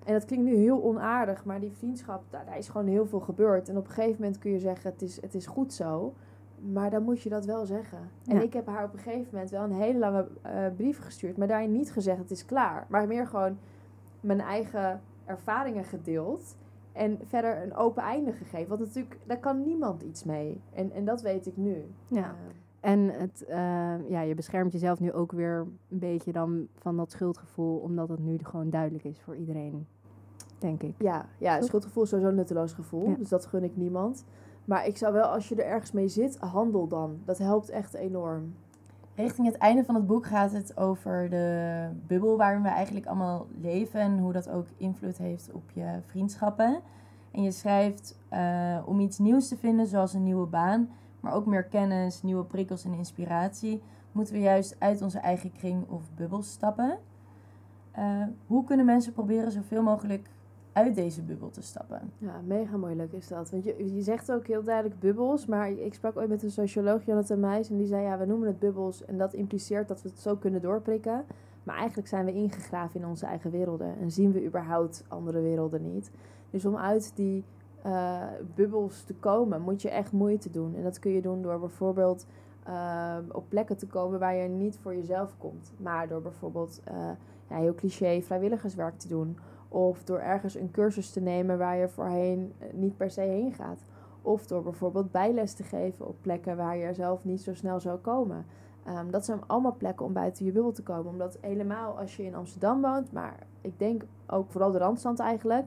En 0.05 0.13
dat 0.13 0.25
klinkt 0.25 0.45
nu 0.45 0.55
heel 0.55 0.83
onaardig, 0.83 1.45
maar 1.45 1.61
die 1.61 1.73
vriendschap, 1.73 2.23
daar, 2.31 2.45
daar 2.45 2.59
is 2.59 2.69
gewoon 2.69 2.87
heel 2.87 3.07
veel 3.07 3.21
gebeurd. 3.21 3.69
En 3.69 3.77
op 3.77 3.87
een 3.87 3.93
gegeven 3.93 4.17
moment 4.21 4.39
kun 4.39 4.51
je 4.51 4.59
zeggen, 4.59 4.91
het 4.91 5.03
is, 5.03 5.21
het 5.21 5.35
is 5.35 5.47
goed 5.47 5.73
zo. 5.73 6.15
Maar 6.73 6.91
dan 6.91 7.03
moet 7.03 7.23
je 7.23 7.29
dat 7.29 7.45
wel 7.45 7.67
zeggen. 7.67 7.99
En 8.27 8.37
Ja. 8.37 8.43
ik 8.43 8.53
heb 8.53 8.67
haar 8.67 8.85
op 8.85 8.93
een 8.93 8.99
gegeven 8.99 9.29
moment 9.33 9.51
wel 9.51 9.63
een 9.65 9.73
hele 9.73 9.99
lange 9.99 10.29
eh, 10.43 10.53
brief 10.77 10.99
gestuurd. 10.99 11.37
Maar 11.37 11.49
daarin 11.49 11.73
niet 11.73 11.93
gezegd, 11.93 12.19
het 12.19 12.31
is 12.31 12.45
klaar. 12.45 12.87
Maar 12.89 13.07
meer 13.07 13.27
gewoon 13.27 13.59
mijn 14.21 14.41
eigen 14.41 15.01
ervaringen 15.25 15.85
gedeeld. 15.85 16.57
En 16.93 17.19
verder 17.23 17.63
een 17.63 17.75
open 17.75 18.03
einde 18.03 18.33
gegeven. 18.33 18.69
Want 18.69 18.81
natuurlijk, 18.81 19.19
daar 19.27 19.39
kan 19.39 19.63
niemand 19.65 20.03
iets 20.03 20.25
mee. 20.25 20.61
En, 20.73 20.93
en 20.93 21.05
dat 21.05 21.23
weet 21.23 21.47
ik 21.47 21.57
nu. 21.57 21.85
Ja. 22.09 22.25
Eh, 22.81 22.91
En 22.91 23.09
het, 23.11 23.45
eh, 23.45 24.09
ja, 24.09 24.21
je 24.21 24.35
beschermt 24.35 24.73
jezelf 24.73 25.01
nu 25.01 25.13
ook 25.13 25.33
weer 25.33 25.67
een 25.89 25.99
beetje 25.99 26.33
dan 26.33 26.67
van 26.75 26.97
dat 26.97 27.11
schuldgevoel, 27.11 27.79
omdat 27.79 28.09
het 28.09 28.19
nu 28.19 28.39
gewoon 28.43 28.71
duidelijk 28.71 29.05
is 29.05 29.21
voor 29.21 29.37
iedereen, 29.37 29.87
denk 30.59 30.83
ik. 30.83 30.95
Ja, 30.99 31.27
ja 31.39 31.59
Toch? 31.59 31.67
schuldgevoel 31.69 32.03
is 32.03 32.09
sowieso 32.09 32.31
een 32.31 32.37
nutteloos 32.37 32.73
gevoel. 32.73 33.09
Ja. 33.09 33.15
Dus 33.17 33.29
dat 33.29 33.47
gun 33.47 33.65
ik 33.65 33.77
niemand. 33.77 34.25
Maar 34.67 34.87
ik 34.87 34.97
zou 34.97 35.13
wel, 35.13 35.27
als 35.27 35.49
je 35.49 35.55
er 35.55 35.71
ergens 35.71 35.93
mee 35.93 36.09
zit, 36.09 36.39
handel 36.39 36.89
dan. 36.89 37.21
Dat 37.25 37.39
helpt 37.39 37.69
echt 37.69 37.95
enorm. 37.95 38.55
Richting 39.15 39.47
het 39.47 39.57
einde 39.57 39.85
van 39.85 39.95
het 39.95 40.07
boek 40.07 40.27
gaat 40.27 40.53
het 40.53 40.77
over 40.77 41.31
de 41.31 41.89
bubbel 42.07 42.37
waarin 42.37 42.63
we 42.63 42.69
eigenlijk 42.69 43.07
allemaal 43.07 43.47
leven 43.61 44.01
en 44.01 44.19
hoe 44.19 44.33
dat 44.33 44.51
ook 44.51 44.67
invloed 44.77 45.19
heeft 45.19 45.53
op 45.53 45.71
je 45.71 46.01
vriendschappen. 46.07 46.81
En 47.31 47.43
je 47.43 47.51
schrijft 47.51 48.19
eh, 48.29 48.79
om 48.85 49.01
iets 49.01 49.19
nieuws 49.19 49.49
te 49.49 49.57
vinden, 49.57 49.87
zoals 49.87 50.15
een 50.15 50.23
nieuwe 50.23 50.47
baan, 50.47 50.91
maar 51.21 51.33
ook 51.33 51.47
meer 51.47 51.65
kennis, 51.65 52.23
nieuwe 52.23 52.45
prikkels 52.45 52.85
en 52.85 52.95
inspiratie, 52.95 53.83
moeten 54.13 54.35
we 54.35 54.41
juist 54.41 54.77
uit 54.79 55.03
onze 55.03 55.19
eigen 55.19 55.53
kring 55.53 55.89
of 55.89 56.03
bubbel 56.15 56.43
stappen. 56.43 56.99
Eh, 57.91 58.23
hoe 58.47 58.65
kunnen 58.65 58.87
mensen 58.87 59.13
proberen 59.13 59.53
zoveel 59.53 59.83
mogelijk 59.83 60.29
uit 60.77 60.95
deze 60.95 61.23
bubbel 61.23 61.51
te 61.51 61.63
stappen? 61.63 62.13
Ja, 62.19 62.41
mega 62.47 62.77
moeilijk 62.77 63.13
is 63.13 63.29
dat. 63.29 63.51
Want 63.51 63.65
je, 63.65 63.95
je 63.95 64.03
zegt 64.03 64.33
ook 64.33 64.47
heel 64.47 64.63
duidelijk 64.63 65.01
bubbels. 65.01 65.47
Maar 65.47 65.71
ik 65.71 65.95
sprak 65.95 66.17
ooit 66.17 66.29
met 66.29 66.43
een 66.43 66.51
socioloog, 66.51 67.05
Jonathan 67.05 67.41
Meijs. 67.41 67.71
En 67.71 67.77
die 67.77 67.87
zei, 67.87 68.03
ja, 68.03 68.19
we 68.19 68.27
noemen 68.27 68.49
het 68.49 68.59
bubbels. 68.59 69.05
En 69.05 69.19
dat 69.19 69.35
impliceert 69.35 69.89
dat 69.89 70.03
we 70.03 70.09
het 70.09 70.19
zo 70.19 70.37
kunnen 70.37 70.63
doorprikken. 70.63 71.25
Maar 71.63 71.77
eigenlijk 71.77 72.09
zijn 72.09 72.25
we 72.25 72.33
ingegraven 72.33 73.01
in 73.01 73.07
onze 73.07 73.27
eigen 73.27 73.51
werelden. 73.51 73.99
En 74.01 74.11
zien 74.11 74.33
we 74.33 74.45
überhaupt 74.45 75.05
andere 75.09 75.41
werelden 75.41 75.93
niet. 75.93 76.11
Dus 76.51 76.65
om 76.65 76.77
uit 76.77 77.13
die 77.15 77.45
eh, 77.83 78.23
bubbels 78.55 79.03
te 79.03 79.15
komen, 79.15 79.61
moet 79.61 79.83
je 79.83 79.91
echt 79.91 80.13
moeite 80.13 80.51
doen. 80.51 80.75
En 80.75 80.83
dat 80.83 80.99
kun 80.99 81.11
je 81.11 81.23
doen 81.23 81.43
door 81.43 81.61
bijvoorbeeld 81.61 82.27
eh, 82.63 83.17
op 83.33 83.45
plekken 83.49 83.77
te 83.77 83.87
komen 83.87 84.19
waar 84.19 84.35
je 84.35 84.49
niet 84.49 84.79
voor 84.83 84.95
jezelf 84.95 85.35
komt. 85.39 85.73
Maar 85.77 86.09
door 86.09 86.23
bijvoorbeeld, 86.23 86.81
eh, 86.85 87.11
ja, 87.49 87.57
heel 87.57 87.75
cliché, 87.75 88.23
vrijwilligerswerk 88.23 88.99
te 88.99 89.09
doen. 89.09 89.39
Of 89.69 90.05
door 90.05 90.19
ergens 90.19 90.55
een 90.55 90.71
cursus 90.71 91.11
te 91.11 91.21
nemen 91.21 91.59
waar 91.59 91.77
je 91.77 91.89
voorheen 91.89 92.53
eh, 92.59 92.67
niet 92.73 92.97
per 92.97 93.11
se 93.11 93.21
heen 93.21 93.53
gaat. 93.53 93.85
Of 94.23 94.47
door 94.47 94.63
bijvoorbeeld 94.63 95.11
bijles 95.11 95.53
te 95.53 95.63
geven 95.63 96.07
op 96.07 96.17
plekken 96.21 96.57
waar 96.57 96.77
je 96.77 96.95
zelf 96.95 97.25
niet 97.25 97.43
zo 97.43 97.55
snel 97.55 97.81
zou 97.81 97.99
komen. 97.99 98.47
Ehm, 98.85 99.11
dat 99.11 99.25
zijn 99.25 99.41
allemaal 99.47 99.77
plekken 99.77 100.07
om 100.07 100.13
buiten 100.13 100.45
je 100.45 100.53
bubbel 100.53 100.73
te 100.73 100.83
komen. 100.83 101.13
Omdat 101.13 101.39
helemaal 101.41 101.99
als 101.99 102.17
je 102.17 102.25
in 102.25 102.35
Amsterdam 102.35 102.83
woont, 102.83 103.13
maar 103.13 103.39
ik 103.61 103.79
denk 103.79 104.03
ook 104.27 104.51
vooral 104.51 104.71
de 104.71 104.79
Randstand 104.79 105.19
eigenlijk, 105.19 105.67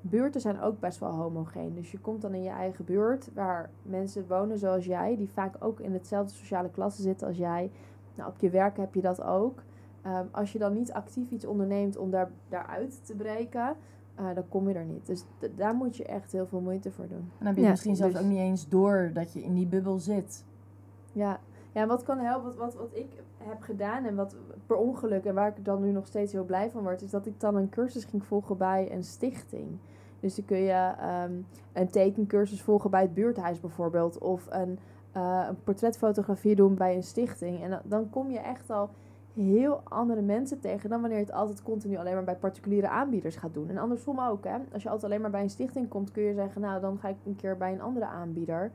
buurten 0.00 0.40
zijn 0.40 0.60
ook 0.60 0.80
best 0.80 0.98
wel 0.98 1.10
homogeen. 1.10 1.74
Dus 1.74 1.90
je 1.90 1.98
komt 1.98 2.22
dan 2.22 2.34
in 2.34 2.42
je 2.42 2.50
eigen 2.50 2.84
buurt 2.84 3.30
waar 3.34 3.70
mensen 3.82 4.26
wonen 4.28 4.58
zoals 4.58 4.84
jij, 4.84 5.16
die 5.16 5.30
vaak 5.30 5.54
ook 5.58 5.80
in 5.80 5.92
hetzelfde 5.92 6.34
sociale 6.34 6.70
klasse 6.70 7.02
zitten 7.02 7.26
als 7.26 7.36
jij. 7.36 7.70
Nou, 8.14 8.30
op 8.30 8.38
je 8.38 8.50
werk 8.50 8.76
heb 8.76 8.94
je 8.94 9.00
dat 9.00 9.22
ook. 9.22 9.62
Ehm, 10.02 10.26
als 10.30 10.52
je 10.52 10.58
dan 10.58 10.72
niet 10.72 10.92
actief 10.92 11.30
iets 11.30 11.44
onderneemt 11.44 11.96
om 11.96 12.10
daar, 12.10 12.30
daaruit 12.48 13.06
te 13.06 13.14
breken, 13.14 13.76
uh, 14.20 14.34
dan 14.34 14.48
kom 14.48 14.68
je 14.68 14.74
er 14.74 14.84
niet. 14.84 15.06
Dus 15.06 15.24
daar 15.56 15.74
moet 15.74 15.96
je 15.96 16.04
echt 16.04 16.32
heel 16.32 16.46
veel 16.46 16.60
moeite 16.60 16.90
voor 16.90 17.08
doen. 17.08 17.18
En 17.18 17.30
dan 17.38 17.46
heb 17.46 17.56
je 17.56 17.68
misschien 17.68 17.96
zelfs 17.96 18.12
dus 18.12 18.22
ook 18.22 18.28
niet 18.28 18.38
eens 18.38 18.68
door 18.68 19.10
dat 19.14 19.32
je 19.32 19.42
in 19.42 19.54
die 19.54 19.66
bubbel 19.66 19.98
zit. 19.98 20.44
Ja, 21.12 21.40
ja 21.72 21.80
en 21.80 21.88
wat 21.88 22.02
kan 22.02 22.18
helpen, 22.18 22.44
wat, 22.44 22.56
wat, 22.56 22.74
wat 22.74 22.96
ik 22.96 23.22
heb 23.36 23.62
gedaan 23.62 24.04
en 24.04 24.14
wat 24.14 24.36
per 24.66 24.76
ongeluk 24.76 25.24
en 25.24 25.34
waar 25.34 25.48
ik 25.48 25.64
dan 25.64 25.82
nu 25.82 25.90
nog 25.90 26.06
steeds 26.06 26.32
heel 26.32 26.44
blij 26.44 26.70
van 26.70 26.82
word, 26.82 27.02
is 27.02 27.10
dat 27.10 27.26
ik 27.26 27.40
dan 27.40 27.56
een 27.56 27.68
cursus 27.68 28.04
ging 28.04 28.24
volgen 28.24 28.56
bij 28.56 28.92
een 28.92 29.04
stichting. 29.04 29.78
Dus 30.20 30.34
dan 30.34 30.44
kun 30.44 30.58
je 30.58 30.92
um, 31.24 31.46
een 31.72 31.90
tekencursus 31.90 32.62
volgen 32.62 32.90
bij 32.90 33.02
het 33.02 33.14
buurthuis 33.14 33.60
bijvoorbeeld. 33.60 34.18
Of 34.18 34.46
een, 34.50 34.78
uh, 35.16 35.44
een 35.48 35.62
portretfotografie 35.64 36.54
doen 36.54 36.74
bij 36.74 36.94
een 36.94 37.02
stichting. 37.02 37.62
En 37.62 37.70
dan, 37.70 37.80
dan 37.84 38.10
kom 38.10 38.30
je 38.30 38.38
echt 38.38 38.70
al 38.70 38.90
heel 39.34 39.80
andere 39.84 40.20
mensen 40.20 40.60
tegen 40.60 40.90
dan 40.90 41.00
wanneer 41.00 41.18
je 41.18 41.24
het 41.24 41.34
altijd 41.34 41.62
continu 41.62 41.96
alleen 41.96 42.14
maar 42.14 42.24
bij 42.24 42.36
particuliere 42.36 42.88
aanbieders 42.88 43.36
gaat 43.36 43.54
doen. 43.54 43.68
En 43.68 43.78
andersom 43.78 44.20
ook, 44.20 44.44
hè. 44.44 44.56
Als 44.72 44.82
je 44.82 44.88
altijd 44.88 45.10
alleen 45.10 45.22
maar 45.22 45.30
bij 45.30 45.42
een 45.42 45.50
stichting 45.50 45.88
komt, 45.88 46.10
kun 46.10 46.22
je 46.22 46.34
zeggen, 46.34 46.60
nou, 46.60 46.80
dan 46.80 46.98
ga 46.98 47.08
ik 47.08 47.16
een 47.26 47.36
keer 47.36 47.56
bij 47.56 47.72
een 47.72 47.80
andere 47.80 48.06
aanbieder. 48.06 48.70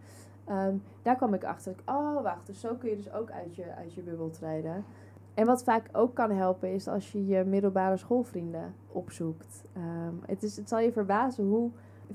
Um, 0.49 0.83
daar 1.01 1.15
kwam 1.15 1.33
ik 1.33 1.43
achter. 1.43 1.75
Oh, 1.85 2.21
wacht, 2.23 2.47
dus 2.47 2.59
zo 2.59 2.75
kun 2.75 2.89
je 2.89 2.95
dus 2.95 3.11
ook 3.11 3.31
uit 3.31 3.55
je, 3.55 3.75
uit 3.77 3.93
je 3.93 4.01
bubbel 4.01 4.29
treden. 4.29 4.85
En 5.33 5.45
wat 5.45 5.63
vaak 5.63 5.89
ook 5.91 6.15
kan 6.15 6.31
helpen 6.31 6.73
is 6.73 6.87
als 6.87 7.11
je 7.11 7.25
je 7.25 7.43
middelbare 7.43 7.97
schoolvrienden 7.97 8.73
opzoekt. 8.91 9.63
Um, 9.77 10.21
het, 10.25 10.43
is, 10.43 10.57
het 10.57 10.69
zal 10.69 10.79
je 10.79 10.91
verbazen 10.91 11.45
hoe 11.45 11.69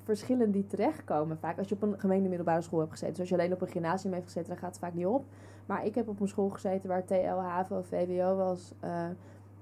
verschillend 0.04 0.52
die 0.52 0.66
terechtkomen. 0.66 1.38
Vaak 1.38 1.58
als 1.58 1.68
je 1.68 1.74
op 1.74 1.82
een 1.82 2.00
gemeente 2.00 2.28
middelbare 2.28 2.62
school 2.62 2.78
hebt 2.78 2.90
gezeten. 2.90 3.12
Dus 3.12 3.20
als 3.20 3.28
je 3.28 3.34
alleen 3.34 3.52
op 3.52 3.60
een 3.60 3.68
gymnasium 3.68 4.12
heeft 4.12 4.24
gezeten, 4.24 4.48
dan 4.48 4.58
gaat 4.58 4.70
het 4.70 4.78
vaak 4.78 4.94
niet 4.94 5.06
op. 5.06 5.24
Maar 5.72 5.86
ik 5.86 5.94
heb 5.94 6.08
op 6.08 6.20
een 6.20 6.28
school 6.28 6.48
gezeten 6.48 6.88
waar 6.88 7.04
TL, 7.04 7.38
HAVO, 7.40 7.82
VWO 7.82 8.36
was. 8.36 8.74
Uh, 8.84 9.06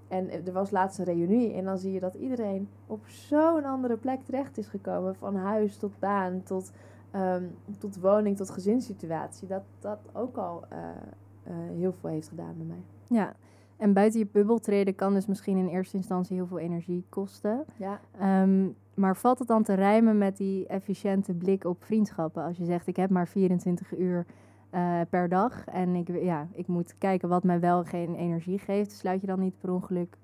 en 0.08 0.46
er 0.46 0.52
was 0.52 0.70
laatst 0.70 0.98
een 0.98 1.04
reunie. 1.04 1.52
En 1.52 1.64
dan 1.64 1.78
zie 1.78 1.92
je 1.92 2.00
dat 2.00 2.14
iedereen 2.14 2.68
op 2.86 3.06
zo'n 3.06 3.64
andere 3.64 3.96
plek 3.96 4.22
terecht 4.22 4.58
is 4.58 4.66
gekomen. 4.66 5.14
Van 5.14 5.36
huis 5.36 5.76
tot 5.76 5.98
baan, 5.98 6.42
tot, 6.42 6.72
um, 7.14 7.56
tot 7.78 8.00
woning, 8.00 8.36
tot 8.36 8.50
gezinssituatie. 8.50 9.48
Dat 9.48 9.62
dat 9.78 9.98
ook 10.12 10.36
al 10.36 10.64
uh, 10.72 10.78
uh, 10.78 11.78
heel 11.78 11.92
veel 11.92 12.10
heeft 12.10 12.28
gedaan 12.28 12.54
bij 12.56 12.66
mij. 12.66 12.82
Ja, 13.06 13.34
en 13.76 13.92
buiten 13.92 14.18
je 14.18 14.26
bubbel 14.32 14.58
treden 14.58 14.94
kan 14.94 15.12
dus 15.14 15.26
misschien 15.26 15.56
in 15.56 15.68
eerste 15.68 15.96
instantie 15.96 16.36
heel 16.36 16.46
veel 16.46 16.58
energie 16.58 17.04
kosten. 17.08 17.64
Ja. 17.76 18.00
Um, 18.42 18.76
maar 18.94 19.16
valt 19.16 19.38
het 19.38 19.48
dan 19.48 19.62
te 19.62 19.74
rijmen 19.74 20.18
met 20.18 20.36
die 20.36 20.66
efficiënte 20.66 21.34
blik 21.34 21.64
op 21.64 21.84
vriendschappen? 21.84 22.44
Als 22.44 22.56
je 22.56 22.64
zegt, 22.64 22.86
ik 22.86 22.96
heb 22.96 23.10
maar 23.10 23.28
24 23.28 23.98
uur 23.98 24.26
uh, 24.72 25.00
per 25.10 25.28
dag 25.28 25.64
en 25.64 25.94
ik, 25.94 26.22
ja, 26.22 26.48
ik 26.52 26.66
moet 26.66 26.94
kijken 26.98 27.28
wat 27.28 27.44
mij 27.44 27.60
wel 27.60 27.84
geen 27.84 28.14
energie 28.14 28.58
geeft. 28.58 28.92
Sluit 28.92 29.20
je 29.20 29.26
dan 29.26 29.40
niet 29.40 29.58
per 29.60 29.72
ongeluk 29.72 30.16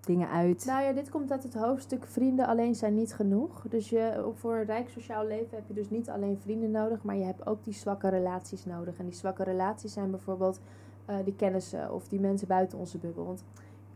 dingen 0.00 0.28
uit? 0.28 0.64
Nou 0.64 0.82
ja, 0.82 0.92
dit 0.92 1.10
komt 1.10 1.30
uit 1.30 1.42
het 1.42 1.54
hoofdstuk 1.54 2.06
vrienden 2.06 2.46
alleen 2.46 2.74
zijn 2.74 2.94
niet 2.94 3.14
genoeg. 3.14 3.64
Dus 3.68 3.90
je, 3.90 4.30
voor 4.34 4.54
een 4.54 4.64
rijk 4.64 4.88
sociaal 4.88 5.26
leven 5.26 5.56
heb 5.56 5.66
je 5.66 5.74
dus 5.74 5.90
niet 5.90 6.10
alleen 6.10 6.38
vrienden 6.38 6.70
nodig, 6.70 7.02
maar 7.02 7.16
je 7.16 7.24
hebt 7.24 7.46
ook 7.46 7.64
die 7.64 7.74
zwakke 7.74 8.08
relaties 8.08 8.64
nodig. 8.64 8.98
En 8.98 9.04
die 9.04 9.14
zwakke 9.14 9.42
relaties 9.42 9.92
zijn 9.92 10.10
bijvoorbeeld 10.10 10.60
uh, 11.10 11.16
die 11.24 11.36
kennissen 11.36 11.94
of 11.94 12.08
die 12.08 12.20
mensen 12.20 12.48
buiten 12.48 12.78
onze 12.78 12.98
bubbel. 12.98 13.24
Want 13.24 13.44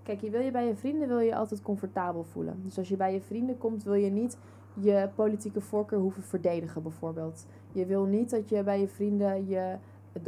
kijk, 0.02 0.20
je 0.20 0.30
wil 0.30 0.40
je 0.40 0.50
bij 0.50 0.66
je 0.66 0.76
vrienden 0.76 1.08
wil 1.08 1.18
je 1.18 1.36
altijd 1.36 1.62
comfortabel 1.62 2.24
voelen. 2.24 2.60
Dus 2.64 2.78
als 2.78 2.88
je 2.88 2.96
bij 2.96 3.12
je 3.12 3.20
vrienden 3.20 3.58
komt, 3.58 3.82
wil 3.82 3.94
je 3.94 4.10
niet 4.10 4.38
je 4.74 5.08
politieke 5.14 5.60
voorkeur 5.60 5.98
hoeven 5.98 6.22
verdedigen, 6.22 6.82
bijvoorbeeld. 6.82 7.46
Je 7.72 7.86
wil 7.86 8.04
niet 8.04 8.30
dat 8.30 8.48
je 8.48 8.62
bij 8.62 8.80
je 8.80 8.88
vrienden 8.88 9.48
je 9.48 9.76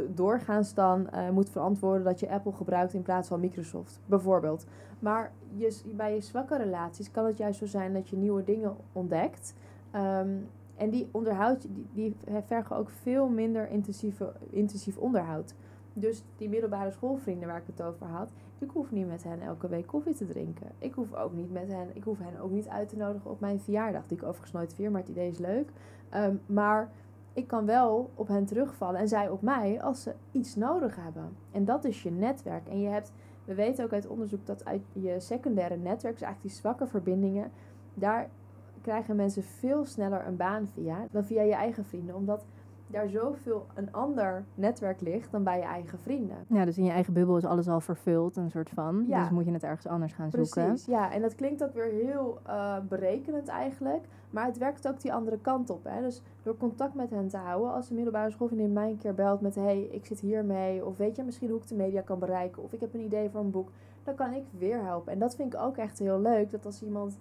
doorgaans 0.09 0.73
dan 0.73 1.07
uh, 1.13 1.29
moet 1.29 1.49
verantwoorden 1.49 2.03
dat 2.03 2.19
je 2.19 2.29
Apple 2.29 2.51
gebruikt 2.51 2.93
in 2.93 3.01
plaats 3.01 3.27
van 3.27 3.39
Microsoft, 3.39 3.99
bijvoorbeeld. 4.05 4.65
Maar 4.99 5.31
je, 5.55 5.81
bij 5.95 6.13
je 6.13 6.21
zwakke 6.21 6.57
relaties 6.57 7.11
kan 7.11 7.25
het 7.25 7.37
juist 7.37 7.59
zo 7.59 7.65
zijn 7.65 7.93
dat 7.93 8.09
je 8.09 8.15
nieuwe 8.15 8.43
dingen 8.43 8.75
ontdekt. 8.93 9.53
Um, 9.95 10.47
en 10.75 10.89
die 10.89 11.09
onderhoud, 11.11 11.61
die, 11.61 11.87
die 11.93 12.15
vergen 12.45 12.75
ook 12.75 12.89
veel 12.89 13.27
minder 13.27 13.69
intensieve, 13.69 14.33
intensief 14.49 14.97
onderhoud. 14.97 15.55
Dus 15.93 16.23
die 16.37 16.49
middelbare 16.49 16.91
schoolvrienden 16.91 17.47
waar 17.47 17.57
ik 17.57 17.67
het 17.75 17.81
over 17.81 18.05
had, 18.05 18.31
ik 18.59 18.69
hoef 18.69 18.91
niet 18.91 19.07
met 19.07 19.23
hen 19.23 19.41
elke 19.41 19.67
week 19.67 19.87
koffie 19.87 20.13
te 20.13 20.25
drinken. 20.25 20.67
Ik 20.77 20.93
hoef 20.93 21.13
ook 21.13 21.33
niet 21.33 21.51
met 21.51 21.67
hen, 21.67 21.87
ik 21.93 22.03
hoef 22.03 22.19
hen 22.19 22.39
ook 22.41 22.51
niet 22.51 22.67
uit 22.67 22.89
te 22.89 22.97
nodigen 22.97 23.31
op 23.31 23.39
mijn 23.39 23.59
verjaardag, 23.59 24.07
die 24.07 24.17
ik 24.17 24.23
overigens 24.23 24.51
nooit 24.51 24.73
vier, 24.73 24.91
maar 24.91 25.01
het 25.01 25.09
idee 25.09 25.29
is 25.29 25.37
leuk. 25.37 25.69
Um, 26.15 26.41
maar 26.45 26.91
ik 27.37 27.47
kan 27.47 27.65
wel 27.65 28.11
op 28.15 28.27
hen 28.27 28.45
terugvallen 28.45 28.99
en 28.99 29.07
zij 29.07 29.29
op 29.29 29.41
mij 29.41 29.81
als 29.81 30.03
ze 30.03 30.13
iets 30.31 30.55
nodig 30.55 30.95
hebben. 30.95 31.37
En 31.51 31.65
dat 31.65 31.83
is 31.83 32.03
je 32.03 32.11
netwerk. 32.11 32.67
En 32.67 32.79
je 32.79 32.87
hebt, 32.87 33.11
we 33.45 33.53
weten 33.53 33.83
ook 33.85 33.93
uit 33.93 34.07
onderzoek 34.07 34.45
dat 34.45 34.65
uit 34.65 34.81
je 34.93 35.19
secundaire 35.19 35.75
netwerk, 35.75 36.13
dus 36.13 36.23
eigenlijk 36.23 36.41
die 36.41 36.61
zwakke 36.61 36.87
verbindingen, 36.87 37.51
daar 37.93 38.29
krijgen 38.81 39.15
mensen 39.15 39.43
veel 39.43 39.85
sneller 39.85 40.27
een 40.27 40.35
baan 40.35 40.67
via 40.67 41.07
dan 41.11 41.25
via 41.25 41.41
je 41.41 41.53
eigen 41.53 41.85
vrienden. 41.85 42.15
Omdat 42.15 42.45
daar 42.87 43.09
zoveel 43.09 43.65
een 43.73 43.93
ander 43.93 44.43
netwerk 44.55 45.01
ligt 45.01 45.31
dan 45.31 45.43
bij 45.43 45.57
je 45.57 45.63
eigen 45.63 45.99
vrienden. 45.99 46.37
Ja, 46.47 46.65
dus 46.65 46.77
in 46.77 46.83
je 46.83 46.91
eigen 46.91 47.13
bubbel 47.13 47.37
is 47.37 47.45
alles 47.45 47.67
al 47.67 47.81
vervuld, 47.81 48.35
een 48.35 48.49
soort 48.49 48.69
van. 48.69 49.05
Ja. 49.07 49.19
Dus 49.19 49.29
moet 49.29 49.45
je 49.45 49.51
het 49.51 49.63
ergens 49.63 49.87
anders 49.87 50.13
gaan 50.13 50.29
Precies, 50.29 50.53
zoeken. 50.53 50.71
Precies, 50.71 50.93
ja. 50.93 51.11
En 51.11 51.21
dat 51.21 51.35
klinkt 51.35 51.63
ook 51.63 51.73
weer 51.73 51.91
heel 51.91 52.39
uh, 52.47 52.77
berekenend 52.89 53.47
eigenlijk. 53.47 54.05
Maar 54.29 54.45
het 54.45 54.57
werkt 54.57 54.87
ook 54.87 55.01
die 55.01 55.13
andere 55.13 55.39
kant 55.39 55.69
op. 55.69 55.83
Hè? 55.83 56.01
Dus 56.01 56.21
door 56.43 56.57
contact 56.57 56.93
met 56.93 57.09
hen 57.09 57.27
te 57.27 57.37
houden. 57.37 57.73
Als 57.73 57.87
de 57.87 57.93
middelbare 57.93 58.31
schoolvriendin 58.31 58.73
mij 58.73 58.89
een 58.89 58.97
keer 58.97 59.13
belt 59.13 59.41
met... 59.41 59.55
hey, 59.55 59.81
ik 59.81 60.05
zit 60.05 60.19
hiermee. 60.19 60.85
Of 60.85 60.97
weet 60.97 61.15
je 61.15 61.23
misschien 61.23 61.49
hoe 61.49 61.59
ik 61.59 61.67
de 61.67 61.75
media 61.75 62.01
kan 62.01 62.19
bereiken. 62.19 62.63
Of 62.63 62.73
ik 62.73 62.79
heb 62.79 62.93
een 62.93 63.03
idee 63.03 63.29
voor 63.29 63.41
een 63.41 63.51
boek. 63.51 63.69
Dan 64.03 64.15
kan 64.15 64.33
ik 64.33 64.43
weer 64.57 64.83
helpen. 64.83 65.13
En 65.13 65.19
dat 65.19 65.35
vind 65.35 65.53
ik 65.53 65.59
ook 65.59 65.77
echt 65.77 65.99
heel 65.99 66.19
leuk. 66.19 66.51
Dat 66.51 66.65
als 66.65 66.83
iemand 66.83 67.17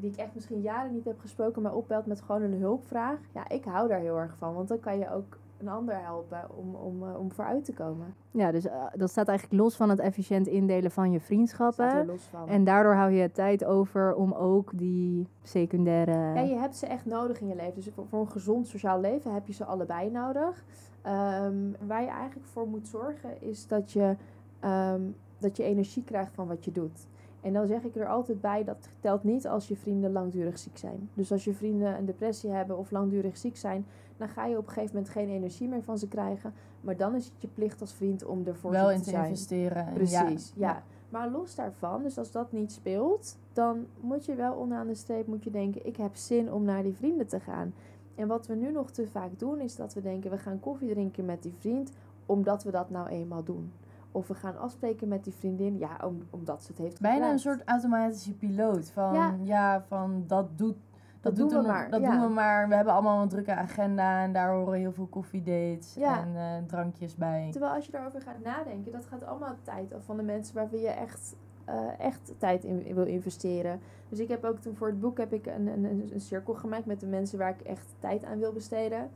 die 0.00 0.10
ik 0.10 0.16
echt 0.16 0.34
misschien 0.34 0.60
jaren 0.60 0.92
niet 0.92 1.04
heb 1.04 1.20
gesproken, 1.20 1.62
maar 1.62 1.74
opbelt 1.74 2.06
met 2.06 2.20
gewoon 2.20 2.42
een 2.42 2.60
hulpvraag. 2.60 3.18
Ja, 3.34 3.48
ik 3.48 3.64
hou 3.64 3.88
daar 3.88 4.00
heel 4.00 4.18
erg 4.18 4.36
van, 4.36 4.54
want 4.54 4.68
dan 4.68 4.80
kan 4.80 4.98
je 4.98 5.10
ook 5.10 5.38
een 5.58 5.68
ander 5.68 6.00
helpen 6.02 6.46
om, 6.56 6.74
om, 6.74 7.02
uh, 7.02 7.18
om 7.18 7.32
vooruit 7.32 7.64
te 7.64 7.72
komen. 7.72 8.14
Ja, 8.30 8.50
dus 8.50 8.66
uh, 8.66 8.72
dat 8.94 9.10
staat 9.10 9.28
eigenlijk 9.28 9.60
los 9.60 9.76
van 9.76 9.88
het 9.88 9.98
efficiënt 9.98 10.46
indelen 10.46 10.90
van 10.90 11.10
je 11.10 11.20
vriendschappen. 11.20 11.90
Staat 11.90 12.06
los 12.06 12.22
van. 12.22 12.48
En 12.48 12.64
daardoor 12.64 12.94
hou 12.94 13.10
je 13.10 13.30
tijd 13.30 13.64
over 13.64 14.14
om 14.14 14.32
ook 14.32 14.70
die 14.74 15.26
secundaire... 15.42 16.12
Ja, 16.12 16.40
je 16.40 16.54
hebt 16.54 16.76
ze 16.76 16.86
echt 16.86 17.06
nodig 17.06 17.40
in 17.40 17.48
je 17.48 17.54
leven. 17.54 17.74
Dus 17.74 17.90
voor, 17.94 18.06
voor 18.06 18.20
een 18.20 18.30
gezond 18.30 18.66
sociaal 18.66 19.00
leven 19.00 19.34
heb 19.34 19.46
je 19.46 19.52
ze 19.52 19.64
allebei 19.64 20.10
nodig. 20.10 20.64
Um, 21.06 21.76
waar 21.86 22.02
je 22.02 22.08
eigenlijk 22.08 22.46
voor 22.46 22.68
moet 22.68 22.88
zorgen 22.88 23.42
is 23.42 23.66
dat 23.66 23.92
je, 23.92 24.16
um, 24.64 25.14
dat 25.38 25.56
je 25.56 25.62
energie 25.62 26.04
krijgt 26.04 26.32
van 26.34 26.46
wat 26.46 26.64
je 26.64 26.72
doet. 26.72 27.06
En 27.42 27.52
dan 27.52 27.66
zeg 27.66 27.82
ik 27.82 27.96
er 27.96 28.06
altijd 28.08 28.40
bij, 28.40 28.64
dat 28.64 28.88
telt 29.00 29.24
niet 29.24 29.46
als 29.46 29.68
je 29.68 29.76
vrienden 29.76 30.12
langdurig 30.12 30.58
ziek 30.58 30.78
zijn. 30.78 31.10
Dus 31.14 31.32
als 31.32 31.44
je 31.44 31.54
vrienden 31.54 31.98
een 31.98 32.04
depressie 32.04 32.50
hebben 32.50 32.78
of 32.78 32.90
langdurig 32.90 33.36
ziek 33.36 33.56
zijn, 33.56 33.86
dan 34.16 34.28
ga 34.28 34.46
je 34.46 34.58
op 34.58 34.66
een 34.66 34.72
gegeven 34.72 34.94
moment 34.94 35.12
geen 35.12 35.28
energie 35.28 35.68
meer 35.68 35.82
van 35.82 35.98
ze 35.98 36.08
krijgen. 36.08 36.52
Maar 36.80 36.96
dan 36.96 37.14
is 37.14 37.24
het 37.24 37.34
je 37.38 37.48
plicht 37.48 37.80
als 37.80 37.92
vriend 37.92 38.24
om 38.24 38.46
ervoor 38.46 38.70
Wel 38.70 38.88
te 38.88 38.94
in 38.94 39.02
te 39.02 39.10
zijn. 39.10 39.24
investeren. 39.24 39.92
Precies, 39.94 40.52
ja. 40.56 40.68
ja. 40.68 40.82
Maar 41.08 41.30
los 41.30 41.54
daarvan, 41.54 42.02
dus 42.02 42.18
als 42.18 42.30
dat 42.30 42.52
niet 42.52 42.72
speelt, 42.72 43.36
dan 43.52 43.86
moet 44.00 44.24
je 44.24 44.34
wel 44.34 44.54
onderaan 44.54 44.86
de 44.86 44.94
streep 44.94 45.26
moet 45.26 45.44
je 45.44 45.50
denken, 45.50 45.86
ik 45.86 45.96
heb 45.96 46.16
zin 46.16 46.52
om 46.52 46.64
naar 46.64 46.82
die 46.82 46.94
vrienden 46.94 47.26
te 47.26 47.40
gaan. 47.40 47.74
En 48.14 48.28
wat 48.28 48.46
we 48.46 48.54
nu 48.54 48.70
nog 48.70 48.90
te 48.90 49.06
vaak 49.06 49.38
doen, 49.38 49.60
is 49.60 49.76
dat 49.76 49.94
we 49.94 50.00
denken, 50.00 50.30
we 50.30 50.38
gaan 50.38 50.60
koffie 50.60 50.88
drinken 50.88 51.24
met 51.24 51.42
die 51.42 51.54
vriend, 51.58 51.92
omdat 52.26 52.64
we 52.64 52.70
dat 52.70 52.90
nou 52.90 53.08
eenmaal 53.08 53.44
doen. 53.44 53.72
Of 54.12 54.28
we 54.28 54.34
gaan 54.34 54.58
afspreken 54.58 55.08
met 55.08 55.24
die 55.24 55.32
vriendin, 55.32 55.78
ja, 55.78 55.96
om, 56.04 56.22
omdat 56.30 56.62
ze 56.62 56.68
het 56.68 56.78
heeft 56.80 57.00
Bijna 57.00 57.30
een 57.30 57.38
soort 57.38 57.62
automatische 57.64 58.34
piloot. 58.34 58.90
Van 58.90 59.14
ja, 59.14 59.34
Ja. 59.42 59.82
van 59.88 60.24
dat 60.26 60.58
doet. 60.58 60.76
Dat, 61.20 61.36
doen 61.36 61.48
we 61.48 61.60
maar, 61.62 61.90
Dat 61.90 62.00
ja. 62.00 62.10
doen 62.10 62.20
we 62.20 62.28
maar. 62.28 62.68
We 62.68 62.74
hebben 62.74 62.92
allemaal 62.92 63.22
een 63.22 63.28
drukke 63.28 63.54
agenda 63.54 64.22
en 64.22 64.32
daar 64.32 64.52
horen 64.52 64.78
heel 64.78 64.92
veel 64.92 65.06
koffiedates 65.06 65.94
Ja. 65.94 66.20
en 66.20 66.36
eh, 66.36 66.66
drankjes 66.68 67.14
bij. 67.16 67.48
Terwijl 67.50 67.72
als 67.72 67.86
je 67.86 67.92
daarover 67.92 68.20
gaat 68.20 68.42
nadenken, 68.44 68.92
dat 68.92 69.06
gaat 69.06 69.24
allemaal 69.24 69.54
tijd 69.62 69.94
af 69.94 70.04
van 70.04 70.16
de 70.16 70.22
mensen 70.22 70.54
waarvan 70.54 70.78
je 70.78 70.88
echt, 70.88 71.34
eh, 71.64 72.00
echt 72.00 72.32
tijd 72.38 72.64
in 72.64 72.94
wil 72.94 73.06
investeren. 73.06 73.80
Dus 74.08 74.18
ik 74.18 74.28
heb 74.28 74.44
ook 74.44 74.58
toen 74.58 74.74
voor 74.76 74.86
het 74.86 75.00
boek 75.00 75.18
heb 75.18 75.32
ik 75.32 75.46
een, 75.46 75.66
een, 75.66 76.10
een 76.12 76.20
cirkel 76.20 76.54
gemaakt 76.54 76.86
met 76.86 77.00
de 77.00 77.06
mensen 77.06 77.38
waar 77.38 77.50
ik 77.50 77.60
echt 77.60 77.94
tijd 77.98 78.24
aan 78.24 78.38
wil 78.38 78.52
besteden. 78.52 79.10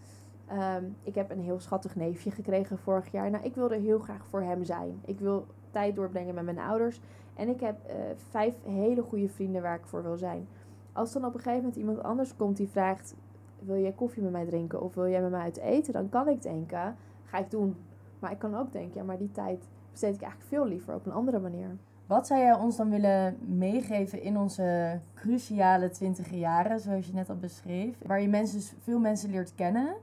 Ehm, 0.47 0.84
ik 1.03 1.14
heb 1.14 1.30
een 1.30 1.40
heel 1.40 1.61
schattig 1.61 1.97
neefje 1.97 2.30
gekregen 2.30 2.78
vorig 2.78 3.11
jaar. 3.12 3.30
Nou, 3.30 3.44
ik 3.44 3.55
wilde 3.55 3.76
heel 3.76 3.99
graag 3.99 4.26
voor 4.26 4.42
hem 4.42 4.64
zijn. 4.64 5.01
Ik 5.05 5.18
wil 5.20 5.47
tijd 5.70 5.94
doorbrengen 5.94 6.34
met 6.34 6.44
mijn 6.44 6.59
ouders. 6.59 7.01
En 7.34 7.49
ik 7.49 7.61
heb 7.61 7.84
eh, 7.86 7.97
vijf 8.30 8.55
hele 8.64 9.03
goede 9.03 9.28
vrienden 9.28 9.62
waar 9.62 9.76
ik 9.76 9.86
voor 9.86 10.03
wil 10.03 10.16
zijn. 10.16 10.49
Als 10.92 11.12
dan 11.12 11.24
op 11.24 11.34
een 11.34 11.40
gegeven 11.40 11.59
moment 11.59 11.76
iemand 11.76 12.03
anders 12.03 12.36
komt 12.36 12.57
die 12.57 12.68
vraagt: 12.68 13.14
Wil 13.59 13.78
jij 13.78 13.92
koffie 13.92 14.22
met 14.22 14.32
mij 14.32 14.47
drinken 14.47 14.82
of 14.82 14.94
wil 14.94 15.09
jij 15.09 15.22
met 15.22 15.30
mij 15.30 15.40
uit 15.40 15.57
eten? 15.57 15.92
Dan 15.92 16.09
kan 16.09 16.28
ik 16.28 16.42
denken: 16.42 16.97
Ga 17.24 17.38
ik 17.38 17.51
doen. 17.51 17.76
Maar 18.18 18.30
ik 18.30 18.38
kan 18.38 18.57
ook 18.57 18.72
denken: 18.72 19.01
Ja, 19.01 19.07
maar 19.07 19.18
die 19.18 19.32
tijd 19.32 19.68
besteed 19.90 20.14
ik 20.14 20.22
eigenlijk 20.22 20.51
veel 20.51 20.66
liever 20.66 20.94
op 20.94 21.07
een 21.07 21.12
andere 21.12 21.38
manier. 21.38 21.76
Wat 22.07 22.26
zou 22.26 22.40
jij 22.40 22.55
ons 22.55 22.76
dan 22.76 22.90
willen 22.90 23.36
meegeven 23.40 24.22
in 24.22 24.38
onze 24.38 25.01
cruciale 25.14 25.88
twintige 25.88 26.38
jaren, 26.38 26.80
zoals 26.80 27.07
je 27.07 27.12
net 27.12 27.30
al 27.30 27.36
beschreef, 27.36 27.99
waar 28.07 28.20
je 28.20 28.28
mensen, 28.28 28.78
veel 28.82 28.99
mensen 28.99 29.30
leert 29.30 29.55
kennen? 29.55 29.97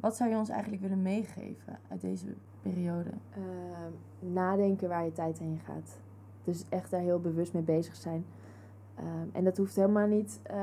Wat 0.00 0.16
zou 0.16 0.30
je 0.30 0.36
ons 0.36 0.48
eigenlijk 0.48 0.82
willen 0.82 1.02
meegeven 1.02 1.78
uit 1.88 2.00
deze 2.00 2.26
periode? 2.62 3.10
Ehm, 3.30 4.32
nadenken 4.32 4.88
waar 4.88 5.04
je 5.04 5.12
tijd 5.12 5.38
heen 5.38 5.60
gaat. 5.64 5.98
Dus 6.44 6.64
echt 6.68 6.90
daar 6.90 7.00
heel 7.00 7.20
bewust 7.20 7.52
mee 7.52 7.62
bezig 7.62 7.96
zijn. 7.96 8.24
Ehm, 8.94 9.06
en 9.32 9.44
dat 9.44 9.56
hoeft 9.56 9.76
helemaal 9.76 10.06
niet. 10.06 10.40
eh, 10.42 10.56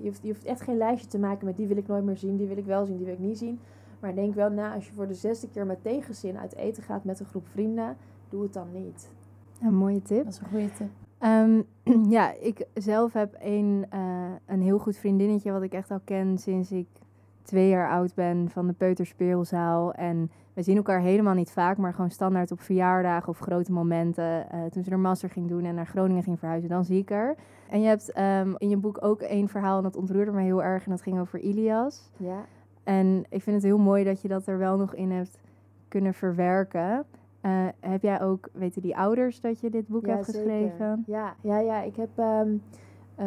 je, 0.00 0.08
hoeft, 0.08 0.22
je 0.22 0.28
hoeft 0.28 0.44
echt 0.44 0.60
geen 0.60 0.76
lijstje 0.76 1.08
te 1.08 1.18
maken 1.18 1.46
met 1.46 1.56
die 1.56 1.66
wil 1.66 1.76
ik 1.76 1.86
nooit 1.86 2.04
meer 2.04 2.16
zien, 2.16 2.36
die 2.36 2.46
wil 2.46 2.56
ik 2.56 2.64
wel 2.64 2.86
zien, 2.86 2.96
die 2.96 3.06
wil 3.06 3.14
ik 3.14 3.20
niet 3.20 3.38
zien. 3.38 3.60
Maar 4.00 4.14
denk 4.14 4.34
wel 4.34 4.50
na, 4.50 4.74
als 4.74 4.86
je 4.86 4.92
voor 4.92 5.06
de 5.06 5.14
zesde 5.14 5.48
keer 5.48 5.66
met 5.66 5.82
tegenzin 5.82 6.38
uit 6.38 6.54
eten 6.54 6.82
gaat 6.82 7.04
met 7.04 7.20
een 7.20 7.26
groep 7.26 7.46
vrienden, 7.46 7.96
doe 8.28 8.42
het 8.42 8.52
dan 8.52 8.72
niet. 8.72 9.10
Een 9.62 9.74
mooie 9.74 10.02
tip. 10.02 10.24
Dat 10.24 10.32
is 10.32 10.38
een 10.40 10.48
goede 10.48 10.72
tip. 10.72 10.88
Ehm, 11.18 11.62
ja, 12.16 12.32
ik 12.32 12.66
zelf 12.74 13.12
heb 13.12 13.36
een, 13.40 13.86
eh, 13.90 14.32
een 14.46 14.62
heel 14.62 14.78
goed 14.78 14.96
vriendinnetje 14.96 15.52
wat 15.52 15.62
ik 15.62 15.72
echt 15.72 15.90
al 15.90 16.00
ken 16.04 16.38
sinds 16.38 16.72
ik 16.72 16.88
twee 17.42 17.68
jaar 17.68 17.90
oud 17.90 18.14
ben 18.14 18.48
van 18.50 18.66
de 18.66 18.72
Peuterspeelzaal. 18.72 19.92
En 19.92 20.30
we 20.54 20.62
zien 20.62 20.76
elkaar 20.76 21.00
helemaal 21.00 21.34
niet 21.34 21.50
vaak, 21.50 21.76
maar 21.76 21.94
gewoon 21.94 22.10
standaard 22.10 22.50
op 22.50 22.60
verjaardagen 22.60 23.28
of 23.28 23.38
grote 23.38 23.72
momenten. 23.72 24.50
Eh, 24.50 24.64
toen 24.64 24.82
ze 24.82 24.90
haar 24.90 24.98
master 24.98 25.30
ging 25.30 25.48
doen 25.48 25.64
en 25.64 25.74
naar 25.74 25.86
Groningen 25.86 26.22
ging 26.22 26.38
verhuizen, 26.38 26.68
dan 26.70 26.84
zie 26.84 26.98
ik 27.00 27.08
haar. 27.08 27.36
En 27.70 27.80
je 27.80 27.86
hebt 27.88 28.12
ehm, 28.12 28.54
in 28.58 28.68
je 28.68 28.76
boek 28.76 28.98
ook 29.04 29.20
één 29.20 29.48
verhaal 29.48 29.76
en 29.76 29.82
dat 29.82 29.96
ontroerde 29.96 30.30
me 30.32 30.42
heel 30.42 30.62
erg 30.62 30.84
en 30.84 30.90
dat 30.90 31.02
ging 31.02 31.20
over 31.20 31.38
Ilias. 31.38 32.10
Ja, 32.16 32.44
En 32.84 33.24
ik 33.28 33.42
vind 33.42 33.56
het 33.56 33.64
heel 33.64 33.78
mooi 33.78 34.04
dat 34.04 34.22
je 34.22 34.28
dat 34.28 34.46
er 34.46 34.58
wel 34.58 34.76
nog 34.76 34.94
in 34.94 35.10
hebt 35.10 35.38
kunnen 35.88 36.14
verwerken. 36.14 37.04
Eh, 37.40 37.66
heb 37.80 38.02
jij 38.02 38.20
ook, 38.20 38.48
weten 38.52 38.82
die 38.82 38.96
ouders 38.96 39.40
dat 39.40 39.60
je 39.60 39.70
dit 39.70 39.88
boek 39.88 40.06
Ja, 40.06 40.12
hebt 40.14 40.24
zeker. 40.26 40.40
geschreven? 40.40 41.04
Ja, 41.06 41.34
ja, 41.40 41.58
ja. 41.58 41.82
Ik 41.82 41.96
heb, 41.96 42.08
ehm, 42.16 42.48
eh, 43.20 43.26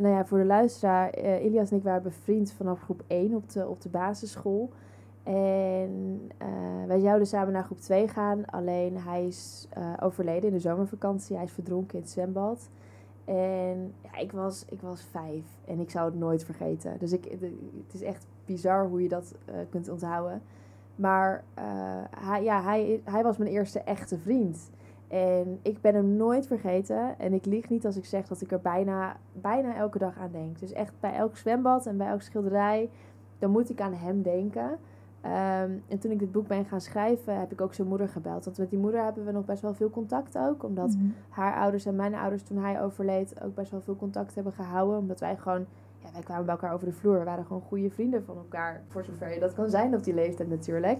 nou 0.00 0.08
ja, 0.08 0.24
voor 0.24 0.38
de 0.38 0.44
luisteraar, 0.44 1.10
eh 1.10 1.44
Ilias 1.44 1.70
en 1.70 1.76
ik 1.76 1.82
waren 1.82 2.02
bevriend 2.02 2.52
vanaf 2.52 2.80
groep 2.80 3.02
1 3.06 3.34
op 3.34 3.50
de, 3.50 3.68
op 3.68 3.80
de 3.80 3.88
basisschool. 3.88 4.70
En 5.22 6.20
eh, 6.38 6.48
wij 6.86 7.00
zouden 7.00 7.26
samen 7.26 7.52
naar 7.52 7.64
groep 7.64 7.80
2 7.80 8.08
gaan, 8.08 8.44
alleen 8.44 8.98
hij 8.98 9.26
is 9.26 9.68
overleden 10.00 10.48
in 10.48 10.54
de 10.54 10.60
zomervakantie. 10.60 11.36
Hij 11.36 11.44
is 11.44 11.52
verdronken 11.52 11.94
in 11.94 12.00
het 12.00 12.10
zwembad. 12.10 12.70
En 13.24 13.94
ja, 14.02 14.18
ik, 14.18 14.32
was, 14.32 14.64
ik 14.68 14.80
was 14.80 15.02
vijf 15.02 15.44
en 15.64 15.80
ik 15.80 15.90
zou 15.90 16.10
het 16.10 16.18
nooit 16.18 16.44
vergeten. 16.44 16.98
Dus 16.98 17.12
ik, 17.12 17.24
het 17.86 17.94
is 17.94 18.02
echt 18.02 18.26
bizar 18.44 18.86
hoe 18.86 19.02
je 19.02 19.08
dat 19.08 19.34
kunt 19.70 19.88
onthouden. 19.88 20.42
Maar 20.96 21.44
hij, 22.10 22.42
ja, 22.42 22.62
hij, 22.62 23.00
hij 23.04 23.22
was 23.22 23.36
mijn 23.36 23.50
eerste 23.50 23.80
echte 23.80 24.18
vriend. 24.18 24.70
En 25.12 25.58
ik 25.62 25.80
ben 25.80 25.94
hem 25.94 26.16
nooit 26.16 26.46
vergeten. 26.46 27.18
En 27.18 27.32
ik 27.32 27.44
lieg 27.46 27.68
niet 27.68 27.86
als 27.86 27.96
ik 27.96 28.04
zeg 28.04 28.26
dat 28.28 28.40
ik 28.40 28.52
er 28.52 28.60
bijna, 28.60 29.16
bijna 29.32 29.76
elke 29.76 29.98
dag 29.98 30.18
aan 30.18 30.30
denk. 30.32 30.58
Dus 30.58 30.72
echt 30.72 30.92
bij 31.00 31.14
elk 31.14 31.36
zwembad 31.36 31.86
en 31.86 31.96
bij 31.96 32.06
elke 32.08 32.22
schilderij, 32.22 32.90
dan 33.38 33.50
moet 33.50 33.70
ik 33.70 33.80
aan 33.80 33.94
hem 33.94 34.22
denken. 34.22 34.78
Ehm, 35.20 35.70
en 35.88 35.98
toen 35.98 36.10
ik 36.10 36.18
dit 36.18 36.32
boek 36.32 36.46
ben 36.46 36.64
gaan 36.64 36.80
schrijven, 36.80 37.38
heb 37.40 37.52
ik 37.52 37.60
ook 37.60 37.74
zijn 37.74 37.88
moeder 37.88 38.08
gebeld. 38.08 38.44
Want 38.44 38.58
met 38.58 38.70
die 38.70 38.78
moeder 38.78 39.04
hebben 39.04 39.24
we 39.24 39.32
nog 39.32 39.44
best 39.44 39.62
wel 39.62 39.74
veel 39.74 39.90
contact 39.90 40.38
ook. 40.38 40.62
Omdat 40.64 40.94
Mhm. 40.94 41.04
haar 41.28 41.56
ouders 41.56 41.86
en 41.86 41.96
mijn 41.96 42.14
ouders 42.14 42.42
toen 42.42 42.58
hij 42.58 42.82
overleed 42.82 43.42
ook 43.44 43.54
best 43.54 43.70
wel 43.70 43.80
veel 43.80 43.96
contact 43.96 44.34
hebben 44.34 44.52
gehouden. 44.52 44.98
Omdat 44.98 45.20
wij 45.20 45.36
gewoon, 45.36 45.66
ja, 45.98 46.08
wij 46.12 46.22
kwamen 46.22 46.44
bij 46.44 46.54
elkaar 46.54 46.72
over 46.72 46.86
de 46.86 46.92
vloer. 46.92 47.18
We 47.18 47.24
waren 47.24 47.44
gewoon 47.44 47.62
goede 47.62 47.90
vrienden 47.90 48.24
van 48.24 48.36
elkaar. 48.36 48.82
Voor 48.88 49.04
zover 49.04 49.34
je 49.34 49.40
dat 49.40 49.54
kan 49.54 49.70
zijn 49.70 49.94
op 49.94 50.04
die 50.04 50.14
leeftijd 50.14 50.48
natuurlijk. 50.48 50.98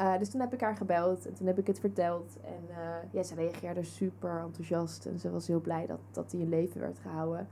Eh, 0.00 0.18
dus 0.18 0.30
toen 0.30 0.40
heb 0.40 0.52
ik 0.54 0.60
haar 0.60 0.76
gebeld 0.76 1.26
en 1.26 1.34
toen 1.34 1.46
heb 1.46 1.58
ik 1.58 1.66
het 1.66 1.80
verteld. 1.80 2.36
En 2.44 2.76
eh, 2.76 2.76
ja, 3.10 3.22
ze 3.22 3.34
reageerde 3.34 3.82
super 3.82 4.40
enthousiast. 4.44 5.06
En 5.06 5.18
ze 5.18 5.30
was 5.30 5.46
heel 5.46 5.60
blij 5.60 5.86
dat, 5.86 5.98
dat 6.10 6.32
hij 6.32 6.40
in 6.40 6.48
leven 6.48 6.80
werd 6.80 6.98
gehouden. 6.98 7.46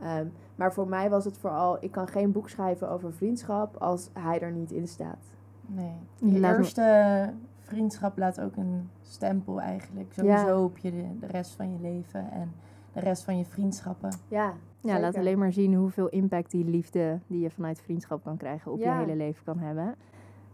Ehm, 0.00 0.26
maar 0.54 0.72
voor 0.72 0.88
mij 0.88 1.10
was 1.10 1.24
het 1.24 1.38
vooral, 1.38 1.76
ik 1.84 1.90
kan 1.90 2.08
geen 2.08 2.32
boek 2.32 2.48
schrijven 2.48 2.90
over 2.90 3.12
vriendschap 3.12 3.76
als 3.76 4.10
hij 4.12 4.40
er 4.40 4.52
niet 4.52 4.70
in 4.72 4.88
staat. 4.88 5.24
Nee. 5.66 5.92
Je 6.14 6.38
me- 6.38 6.56
eerste 6.56 7.30
vriendschap 7.60 8.18
laat 8.18 8.40
ook 8.40 8.56
een 8.56 8.88
stempel 9.02 9.60
eigenlijk. 9.60 10.12
Sowieso 10.12 10.64
op 10.64 10.78
je 10.78 10.90
de, 10.90 11.18
de 11.20 11.26
rest 11.26 11.52
van 11.54 11.72
je 11.72 11.80
leven 11.80 12.30
en 12.30 12.52
de 12.92 13.00
rest 13.00 13.24
van 13.24 13.38
je 13.38 13.44
vriendschappen. 13.44 14.10
Ja, 14.28 14.52
Ja, 14.80 15.00
laat 15.00 15.16
alleen 15.16 15.38
maar 15.38 15.52
zien 15.52 15.74
hoeveel 15.74 16.08
impact 16.08 16.50
die 16.50 16.64
liefde 16.64 17.18
die 17.26 17.40
je 17.40 17.50
vanuit 17.50 17.80
vriendschap 17.80 18.24
kan 18.24 18.36
krijgen 18.36 18.72
op 18.72 18.78
Ja. 18.78 18.92
je 19.00 19.04
hele 19.04 19.16
leven 19.16 19.44
kan 19.44 19.58
hebben. 19.58 19.94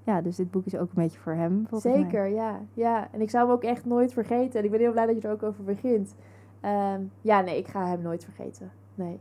Ja, 0.07 0.21
dus 0.21 0.37
dit 0.37 0.51
boek 0.51 0.67
is 0.67 0.75
ook 0.75 0.89
een 0.89 1.03
beetje 1.03 1.19
voor 1.19 1.33
hem. 1.33 1.67
volgens 1.69 1.95
mij. 1.95 2.03
Zeker, 2.03 2.27
ja. 2.27 2.61
ja. 2.75 3.09
En 3.13 3.21
ik 3.21 3.31
zou 3.31 3.45
hem 3.45 3.55
ook 3.55 3.63
echt 3.63 3.85
nooit 3.85 4.13
vergeten. 4.13 4.59
En 4.59 4.65
ik 4.65 4.71
ben 4.71 4.81
heel 4.81 4.93
blij 4.93 5.07
dat 5.07 5.23
je 5.23 5.29
er 5.29 5.35
ook 5.35 5.43
over 5.43 5.65
begint. 5.65 6.15
Ehm, 6.61 7.01
ja, 7.21 7.41
nee, 7.41 7.59
ik 7.59 7.67
ga 7.67 7.87
hem 7.87 8.03
nooit 8.03 8.25
vergeten. 8.25 8.71
Nee. 8.95 9.19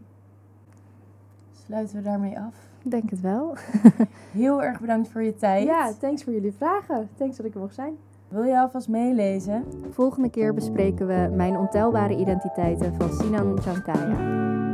Sluiten 1.52 1.96
we 1.96 2.02
daarmee 2.02 2.40
af. 2.40 2.70
Ik 2.84 2.92
denk 2.92 3.10
het 3.10 3.22
wel. 3.22 3.56
Heel 4.32 4.64
erg 4.64 4.80
bedankt 4.80 5.10
voor 5.10 5.24
je 5.24 5.36
tijd. 5.36 5.66
Ja, 5.68 5.94
thanks 6.00 6.24
voor 6.24 6.34
jullie 6.34 6.54
vragen. 6.54 7.10
Thanks 7.16 7.38
dat 7.38 7.46
ik 7.46 7.54
er 7.54 7.60
mocht 7.60 7.76
zijn. 7.76 7.98
Wil 8.28 8.44
je 8.44 8.60
alvast 8.60 8.88
meelezen? 8.88 9.64
Volgende 9.90 10.30
keer 10.30 10.54
bespreken 10.54 11.08
we 11.08 11.30
Mijn 11.36 11.58
ontelbare 11.58 12.16
identiteiten 12.16 12.96
van 12.96 13.14
Sinan 13.14 13.62
Chankaya. 13.62 14.65